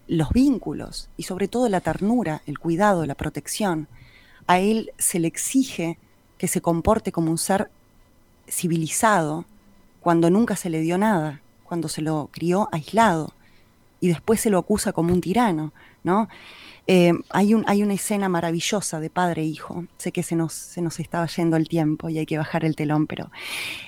los 0.07 0.31
vínculos 0.31 1.09
y 1.15 1.23
sobre 1.23 1.47
todo 1.47 1.69
la 1.69 1.81
ternura, 1.81 2.41
el 2.47 2.59
cuidado, 2.59 3.05
la 3.05 3.15
protección. 3.15 3.87
A 4.47 4.59
él 4.59 4.91
se 4.97 5.19
le 5.19 5.27
exige 5.27 5.97
que 6.37 6.47
se 6.47 6.61
comporte 6.61 7.11
como 7.11 7.31
un 7.31 7.37
ser 7.37 7.69
civilizado 8.47 9.45
cuando 10.01 10.29
nunca 10.29 10.55
se 10.55 10.69
le 10.69 10.81
dio 10.81 10.97
nada 10.97 11.41
cuando 11.63 11.87
se 11.87 12.01
lo 12.01 12.29
crió 12.31 12.69
aislado 12.71 13.33
y 13.99 14.09
después 14.09 14.39
se 14.39 14.49
lo 14.49 14.57
acusa 14.57 14.91
como 14.91 15.13
un 15.13 15.21
tirano, 15.21 15.73
¿no? 16.03 16.27
Eh, 16.87 17.13
hay, 17.29 17.53
un, 17.53 17.63
hay 17.67 17.81
una 17.81 17.93
escena 17.93 18.27
maravillosa 18.27 18.99
de 18.99 19.09
padre 19.09 19.43
e 19.43 19.45
hijo. 19.45 19.85
Sé 19.97 20.11
que 20.11 20.23
se 20.23 20.35
nos, 20.35 20.51
se 20.51 20.81
nos 20.81 20.99
estaba 20.99 21.25
yendo 21.27 21.55
el 21.55 21.69
tiempo 21.69 22.09
y 22.09 22.17
hay 22.17 22.25
que 22.25 22.37
bajar 22.37 22.65
el 22.65 22.75
telón, 22.75 23.07
pero 23.07 23.31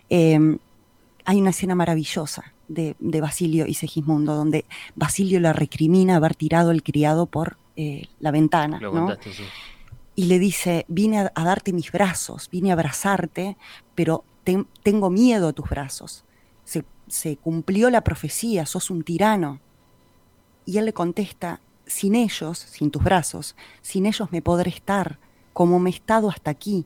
eh, 0.10 0.58
hay 1.26 1.42
una 1.42 1.50
escena 1.50 1.76
maravillosa 1.76 2.54
de, 2.68 2.96
Basilio 3.22 3.66
y 3.68 3.74
Segismundo, 3.74 4.36
donde 4.36 4.66
Basilio 4.96 5.40
le 5.40 5.52
recrimina 5.54 6.16
haber 6.16 6.36
tirado 6.36 6.72
el 6.72 6.84
criado 6.84 7.26
por 7.26 7.58
eh, 7.76 8.08
la 8.20 8.32
ventana. 8.32 8.80
Y 10.16 10.26
le 10.26 10.40
dice, 10.40 10.86
vine 10.88 11.20
a, 11.20 11.44
darte 11.44 11.74
mis 11.74 11.92
brazos, 11.92 12.50
vine 12.50 12.70
a 12.70 12.74
abrazarte, 12.74 13.58
pero 13.96 14.24
tengo 14.84 15.10
miedo 15.10 15.50
a 15.50 15.54
tus 15.54 15.68
brazos. 15.68 16.24
Se 16.64 16.86
se 17.08 17.38
cumplió 17.38 17.90
la 17.90 18.02
profecía, 18.02 18.66
sos 18.66 18.90
un 18.90 19.04
tirano. 19.04 19.60
Y 20.66 20.78
él 20.78 20.86
le 20.86 20.94
contesta, 20.94 21.60
sin 21.86 22.16
ellos, 22.16 22.58
sin 22.58 22.92
tus 22.92 23.04
brazos, 23.04 23.56
sin 23.82 24.06
ellos 24.06 24.32
me 24.32 24.42
podré 24.42 24.70
estar, 24.70 25.20
como 25.54 25.80
me 25.80 25.90
he 25.90 25.94
estado 25.94 26.30
hasta 26.30 26.52
aquí, 26.52 26.86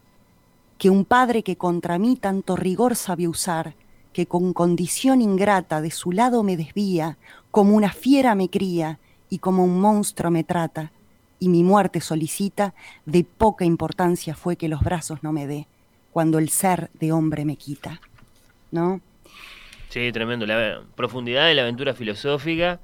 que 0.77 0.89
un 0.89 1.05
padre 1.05 1.43
que 1.43 1.57
contra 1.57 1.97
mí 1.97 2.15
tanto 2.15 2.55
rigor 2.55 2.95
sabe 2.95 3.27
usar, 3.27 3.75
que 4.13 4.25
con 4.25 4.53
condición 4.53 5.21
ingrata 5.21 5.81
de 5.81 5.91
su 5.91 6.11
lado 6.11 6.43
me 6.43 6.57
desvía, 6.57 7.17
como 7.51 7.75
una 7.75 7.91
fiera 7.91 8.35
me 8.35 8.49
cría 8.49 8.99
y 9.29 9.39
como 9.39 9.63
un 9.63 9.79
monstruo 9.79 10.31
me 10.31 10.43
trata, 10.43 10.91
y 11.39 11.49
mi 11.49 11.63
muerte 11.63 12.01
solicita, 12.01 12.73
de 13.05 13.23
poca 13.23 13.65
importancia 13.65 14.35
fue 14.35 14.57
que 14.57 14.67
los 14.67 14.81
brazos 14.81 15.23
no 15.23 15.31
me 15.31 15.47
dé, 15.47 15.67
cuando 16.11 16.37
el 16.37 16.49
ser 16.49 16.89
de 16.93 17.11
hombre 17.11 17.45
me 17.45 17.55
quita. 17.55 18.01
¿No? 18.71 19.01
Sí, 19.89 20.11
tremendo. 20.11 20.45
La 20.45 20.83
profundidad 20.95 21.47
de 21.47 21.55
la 21.55 21.63
aventura 21.63 21.95
filosófica 21.95 22.79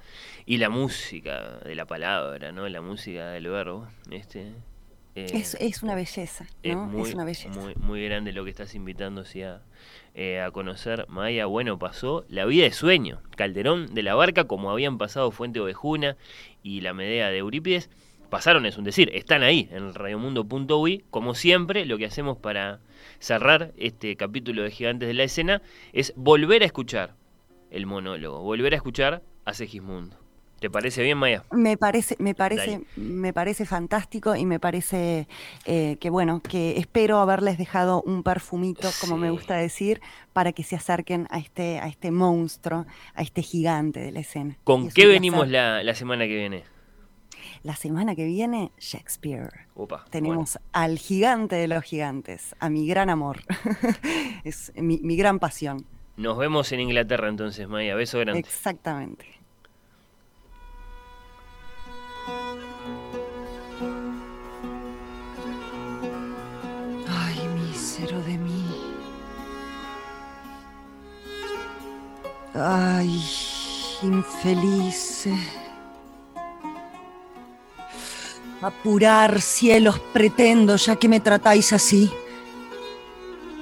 y 0.46 0.58
la 0.58 0.70
música 0.70 1.60
de 1.60 1.76
la 1.76 1.86
palabra, 1.86 2.52
¿no? 2.52 2.68
La 2.68 2.82
música 2.82 3.30
del 3.30 3.48
verbo. 3.48 3.88
Este, 4.10 4.54
eh, 5.14 5.28
es, 5.60 5.84
una 5.84 5.94
belleza, 5.94 6.46
¿no? 6.64 6.72
Es, 6.72 6.76
muy, 6.76 7.14
una 7.14 7.24
belleza. 7.24 7.50
Muy, 7.78 8.04
grande 8.04 8.34
lo 8.34 8.44
que 8.44 8.50
estás 8.50 8.74
invitando 8.74 9.22
a, 9.22 9.62
eh, 10.16 10.42
a 10.42 10.50
conocer. 10.50 11.06
Maya, 11.08 11.46
bueno, 11.46 11.78
pasó 11.78 12.26
La 12.28 12.46
vida 12.46 12.64
de 12.64 12.72
sueño, 12.72 13.22
Calderón 13.38 13.94
de 13.94 14.02
la 14.02 14.16
Barca, 14.16 14.46
como 14.46 14.72
habían 14.72 14.98
pasado 14.98 15.30
Fuente 15.30 15.60
Ovejuna 15.60 16.18
y 16.64 16.82
La 16.82 16.96
Medea 16.96 17.30
de 17.30 17.38
Eurípides. 17.38 17.90
Pasaron 18.30 18.66
es 18.66 18.78
un 18.78 18.84
decir, 18.84 19.10
están 19.14 19.44
ahí 19.44 19.70
en 19.72 19.94
radiomundo.ui. 19.94 21.06
Como 21.10 21.36
siempre, 21.36 21.86
lo 21.86 21.98
que 21.98 22.06
hacemos 22.06 22.38
para 22.38 22.80
cerrar 23.20 23.72
este 23.78 24.16
capítulo 24.16 24.64
de 24.64 24.72
Gigantes 24.72 25.08
de 25.08 25.14
la 25.14 25.24
Escena 25.24 25.62
es 25.94 26.14
volver 26.16 26.64
a 26.64 26.66
escuchar 26.66 27.16
el 27.72 27.86
monólogo, 27.86 28.42
volver 28.42 28.74
a 28.74 28.78
escuchar 28.78 29.22
a 29.46 29.54
Segismundo. 29.54 30.26
¿Te 30.60 30.70
parece 30.70 31.04
bien, 31.04 31.18
Maya? 31.18 31.44
Me 31.52 31.78
parece, 31.78 32.16
me 32.18 32.34
parece, 32.34 32.82
me 32.96 33.34
parece 33.34 33.66
fantástico 33.66 34.36
y 34.36 34.46
me 34.46 34.60
parece 34.60 35.28
eh, 35.66 35.98
que 36.00 36.10
bueno, 36.10 36.42
que 36.42 36.78
espero 36.78 37.20
haberles 37.20 37.58
dejado 37.58 38.02
un 38.04 38.24
perfumito, 38.24 38.90
como 39.02 39.18
me 39.18 39.30
gusta 39.30 39.58
decir, 39.58 40.02
para 40.32 40.54
que 40.54 40.64
se 40.64 40.78
acerquen 40.78 41.28
a 41.30 41.40
este, 41.40 41.80
a 41.80 41.88
este 41.88 42.10
monstruo, 42.10 42.86
a 43.14 43.22
este 43.22 43.42
gigante 43.42 44.00
de 44.00 44.12
la 44.14 44.22
escena. 44.22 44.58
¿Con 44.64 44.90
qué 44.90 45.06
venimos 45.06 45.50
la, 45.50 45.94
semana 45.94 46.26
que 46.26 46.36
viene? 46.36 46.64
La 47.66 47.76
semana 47.76 48.16
que 48.16 48.26
viene, 48.26 48.72
Shakespeare. 48.78 49.50
Tenemos 50.12 50.60
al 50.72 51.00
gigante 51.00 51.56
de 51.56 51.68
los 51.68 51.84
gigantes, 51.84 52.56
a 52.60 52.70
mi 52.70 52.86
gran 52.86 53.10
amor. 53.10 53.40
es 54.44 54.72
mi, 54.76 55.00
mi 55.00 55.18
gran 55.18 55.40
pasión. 55.40 55.84
Nos 56.16 56.38
vemos 56.38 56.72
en 56.74 56.82
Inglaterra 56.82 57.28
entonces, 57.28 57.68
Maya. 57.68 57.96
Beso 57.96 58.20
grande. 58.20 58.40
Exactamente. 58.42 59.26
Ay, 72.54 73.24
infeliz. 74.04 75.28
Apurar 78.66 79.42
cielos 79.42 80.00
pretendo, 80.12 80.76
ya 80.78 80.96
que 80.96 81.08
me 81.08 81.20
tratáis 81.20 81.72
así. 81.72 82.12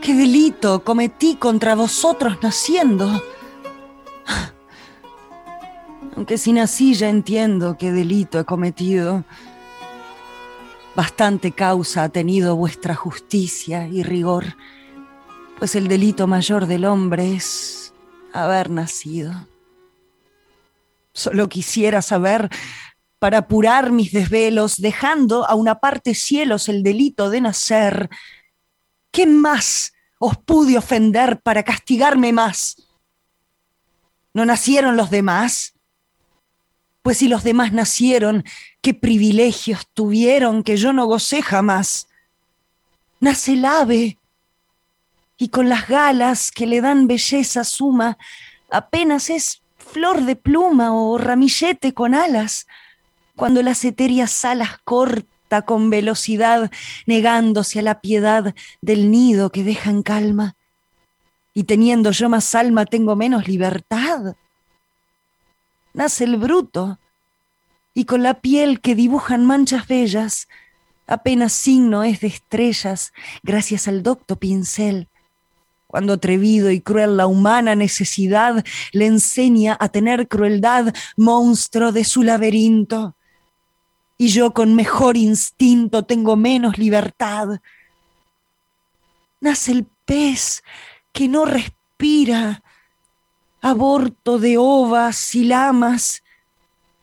¿Qué 0.01 0.13
delito 0.13 0.81
cometí 0.85 1.35
contra 1.35 1.75
vosotros 1.75 2.37
naciendo? 2.41 3.21
Aunque 6.15 6.37
si 6.37 6.53
nací 6.53 6.93
ya 6.93 7.09
entiendo 7.09 7.75
qué 7.77 7.91
delito 7.91 8.39
he 8.39 8.45
cometido. 8.45 9.25
Bastante 10.95 11.51
causa 11.51 12.03
ha 12.05 12.09
tenido 12.09 12.55
vuestra 12.55 12.95
justicia 12.95 13.85
y 13.89 14.03
rigor, 14.03 14.55
pues 15.59 15.75
el 15.75 15.89
delito 15.89 16.27
mayor 16.27 16.65
del 16.65 16.85
hombre 16.85 17.35
es 17.35 17.93
haber 18.31 18.69
nacido. 18.69 19.33
Solo 21.11 21.49
quisiera 21.49 22.01
saber, 22.01 22.49
para 23.23 23.37
apurar 23.37 23.93
mis 23.93 24.11
desvelos, 24.11 24.81
dejando 24.81 25.47
a 25.47 25.55
una 25.55 25.79
parte 25.79 26.13
cielos 26.13 26.67
el 26.67 26.83
delito 26.83 27.29
de 27.29 27.39
nacer, 27.39 28.09
¿qué 29.11 29.25
más 29.25 29.93
os 30.19 30.35
pude 30.35 30.77
ofender 30.77 31.39
para 31.39 31.63
castigarme 31.63 32.33
más? 32.33 32.75
¿No 34.33 34.45
nacieron 34.45 34.97
los 34.97 35.09
demás? 35.09 35.73
Pues 37.01 37.19
si 37.19 37.29
los 37.29 37.45
demás 37.45 37.71
nacieron, 37.71 38.43
¿qué 38.81 38.93
privilegios 38.93 39.87
tuvieron 39.93 40.61
que 40.61 40.75
yo 40.75 40.91
no 40.91 41.05
gocé 41.05 41.41
jamás? 41.41 42.09
Nace 43.21 43.53
el 43.53 43.63
ave, 43.63 44.17
y 45.37 45.47
con 45.47 45.69
las 45.69 45.87
galas 45.87 46.51
que 46.51 46.67
le 46.67 46.81
dan 46.81 47.07
belleza 47.07 47.63
suma, 47.63 48.17
apenas 48.69 49.29
es 49.29 49.61
flor 49.77 50.23
de 50.23 50.35
pluma 50.35 50.93
o 50.93 51.17
ramillete 51.17 51.93
con 51.93 52.15
alas, 52.15 52.67
cuando 53.35 53.61
las 53.61 53.83
etéreas 53.85 54.45
alas 54.45 54.77
corta 54.83 55.63
con 55.63 55.89
velocidad, 55.89 56.71
negándose 57.05 57.79
a 57.79 57.81
la 57.81 58.01
piedad 58.01 58.55
del 58.81 59.11
nido 59.11 59.51
que 59.51 59.63
deja 59.63 59.89
en 59.89 60.03
calma. 60.03 60.55
Y 61.53 61.63
teniendo 61.63 62.11
yo 62.11 62.29
más 62.29 62.55
alma, 62.55 62.85
tengo 62.85 63.15
menos 63.15 63.47
libertad. 63.47 64.35
Nace 65.93 66.23
el 66.23 66.37
bruto, 66.37 66.99
y 67.93 68.05
con 68.05 68.23
la 68.23 68.41
piel 68.41 68.81
que 68.81 68.95
dibujan 68.95 69.45
manchas 69.45 69.87
bellas, 69.87 70.47
apenas 71.05 71.53
signo 71.53 72.03
es 72.03 72.21
de 72.21 72.27
estrellas, 72.27 73.13
gracias 73.43 73.87
al 73.87 74.01
docto 74.01 74.35
pincel 74.35 75.09
cuando 75.93 76.13
atrevido 76.13 76.71
y 76.71 76.81
cruel 76.81 77.17
la 77.17 77.27
humana 77.27 77.75
necesidad 77.75 78.65
le 78.93 79.05
enseña 79.05 79.77
a 79.79 79.89
tener 79.89 80.27
crueldad, 80.27 80.91
monstruo 81.17 81.91
de 81.91 82.03
su 82.03 82.23
laberinto. 82.23 83.15
Y 84.17 84.27
yo 84.27 84.53
con 84.53 84.75
mejor 84.75 85.17
instinto 85.17 86.03
tengo 86.03 86.35
menos 86.35 86.77
libertad. 86.77 87.59
Nace 89.41 89.71
el 89.71 89.85
pez 90.05 90.63
que 91.11 91.27
no 91.27 91.45
respira, 91.45 92.63
aborto 93.61 94.39
de 94.39 94.57
ovas 94.57 95.35
y 95.35 95.45
lamas, 95.45 96.23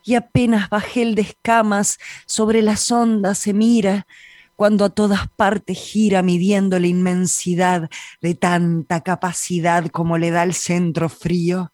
y 0.03 0.15
apenas 0.15 0.69
bajé 0.69 1.13
de 1.13 1.21
escamas 1.21 1.99
sobre 2.25 2.61
las 2.61 2.91
ondas 2.91 3.37
se 3.37 3.53
mira, 3.53 4.07
cuando 4.55 4.85
a 4.85 4.89
todas 4.89 5.27
partes 5.29 5.77
gira 5.77 6.21
midiendo 6.21 6.77
la 6.79 6.87
inmensidad 6.87 7.89
de 8.21 8.35
tanta 8.35 9.01
capacidad 9.01 9.87
como 9.87 10.17
le 10.17 10.29
da 10.29 10.43
el 10.43 10.53
centro 10.53 11.09
frío, 11.09 11.71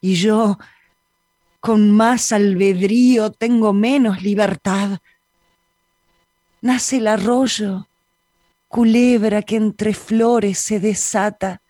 y 0.00 0.14
yo, 0.14 0.58
con 1.62 1.92
más 1.92 2.32
albedrío, 2.32 3.30
tengo 3.30 3.72
menos 3.72 4.20
libertad. 4.20 4.98
Nace 6.60 6.96
el 6.96 7.06
arroyo, 7.06 7.86
culebra 8.66 9.42
que 9.42 9.54
entre 9.54 9.94
flores 9.94 10.58
se 10.58 10.80
desata, 10.80 11.62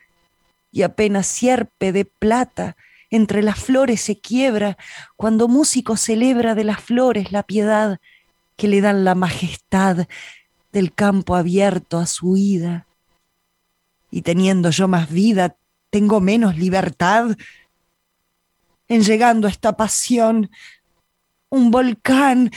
y 0.70 0.80
apenas 0.80 1.26
sierpe 1.26 1.92
de 1.92 2.06
plata 2.06 2.74
entre 3.10 3.42
las 3.42 3.58
flores 3.58 4.00
se 4.00 4.18
quiebra, 4.18 4.78
cuando 5.16 5.46
músico 5.46 5.98
celebra 5.98 6.54
de 6.54 6.64
las 6.64 6.80
flores 6.80 7.30
la 7.30 7.42
piedad 7.42 8.00
que 8.56 8.68
le 8.68 8.80
dan 8.80 9.04
la 9.04 9.14
majestad 9.14 10.06
del 10.72 10.94
campo 10.94 11.36
abierto 11.36 11.98
a 11.98 12.06
su 12.06 12.38
ida. 12.38 12.86
Y 14.10 14.22
teniendo 14.22 14.70
yo 14.70 14.88
más 14.88 15.10
vida, 15.10 15.54
tengo 15.90 16.22
menos 16.22 16.56
libertad. 16.56 17.36
En 18.92 19.02
llegando 19.02 19.46
a 19.48 19.50
esta 19.50 19.74
pasión, 19.74 20.50
un 21.48 21.70
volcán, 21.70 22.50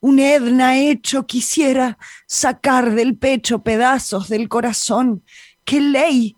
un 0.00 0.18
Edna 0.18 0.78
hecho 0.78 1.26
quisiera 1.26 1.98
sacar 2.26 2.94
del 2.94 3.18
pecho 3.18 3.58
pedazos 3.58 4.30
del 4.30 4.48
corazón. 4.48 5.22
¿Qué 5.62 5.82
ley, 5.82 6.36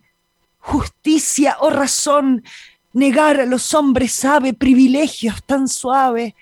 justicia 0.59 1.59
o 1.61 1.71
razón 1.71 2.43
negar 2.93 3.39
a 3.39 3.47
los 3.47 3.73
hombres 3.73 4.11
sabe 4.15 4.53
privilegios 4.53 5.41
tan 5.45 5.69
suave, 5.69 6.35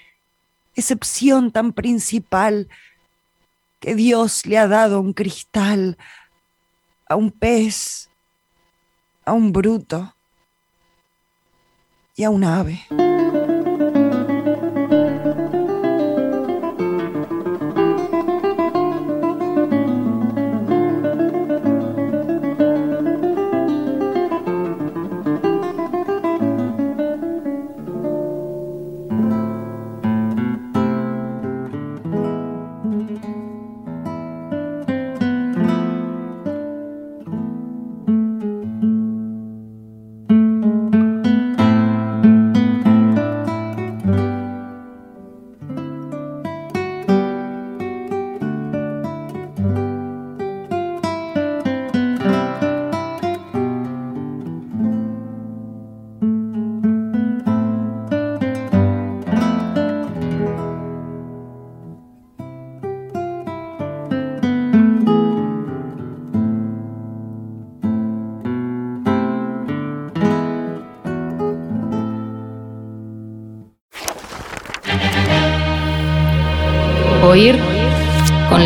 excepción 0.75 1.53
tan 1.53 1.75
principal? 1.75 2.71
que 3.81 3.95
Dios 3.95 4.47
le 4.47 4.57
ha 4.57 4.67
dado 4.67 4.99
un 4.99 5.13
cristal 5.13 5.99
a 7.07 7.17
un 7.17 7.31
pez, 7.31 8.09
a 9.27 9.35
un 9.35 9.53
bruto 9.53 10.15
y 12.17 12.25
a 12.25 12.31
un 12.31 12.45
ave. 12.45 13.14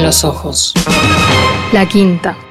los 0.09 0.24
ojos. 0.24 0.72
La 1.70 1.86
quinta. 1.86 2.47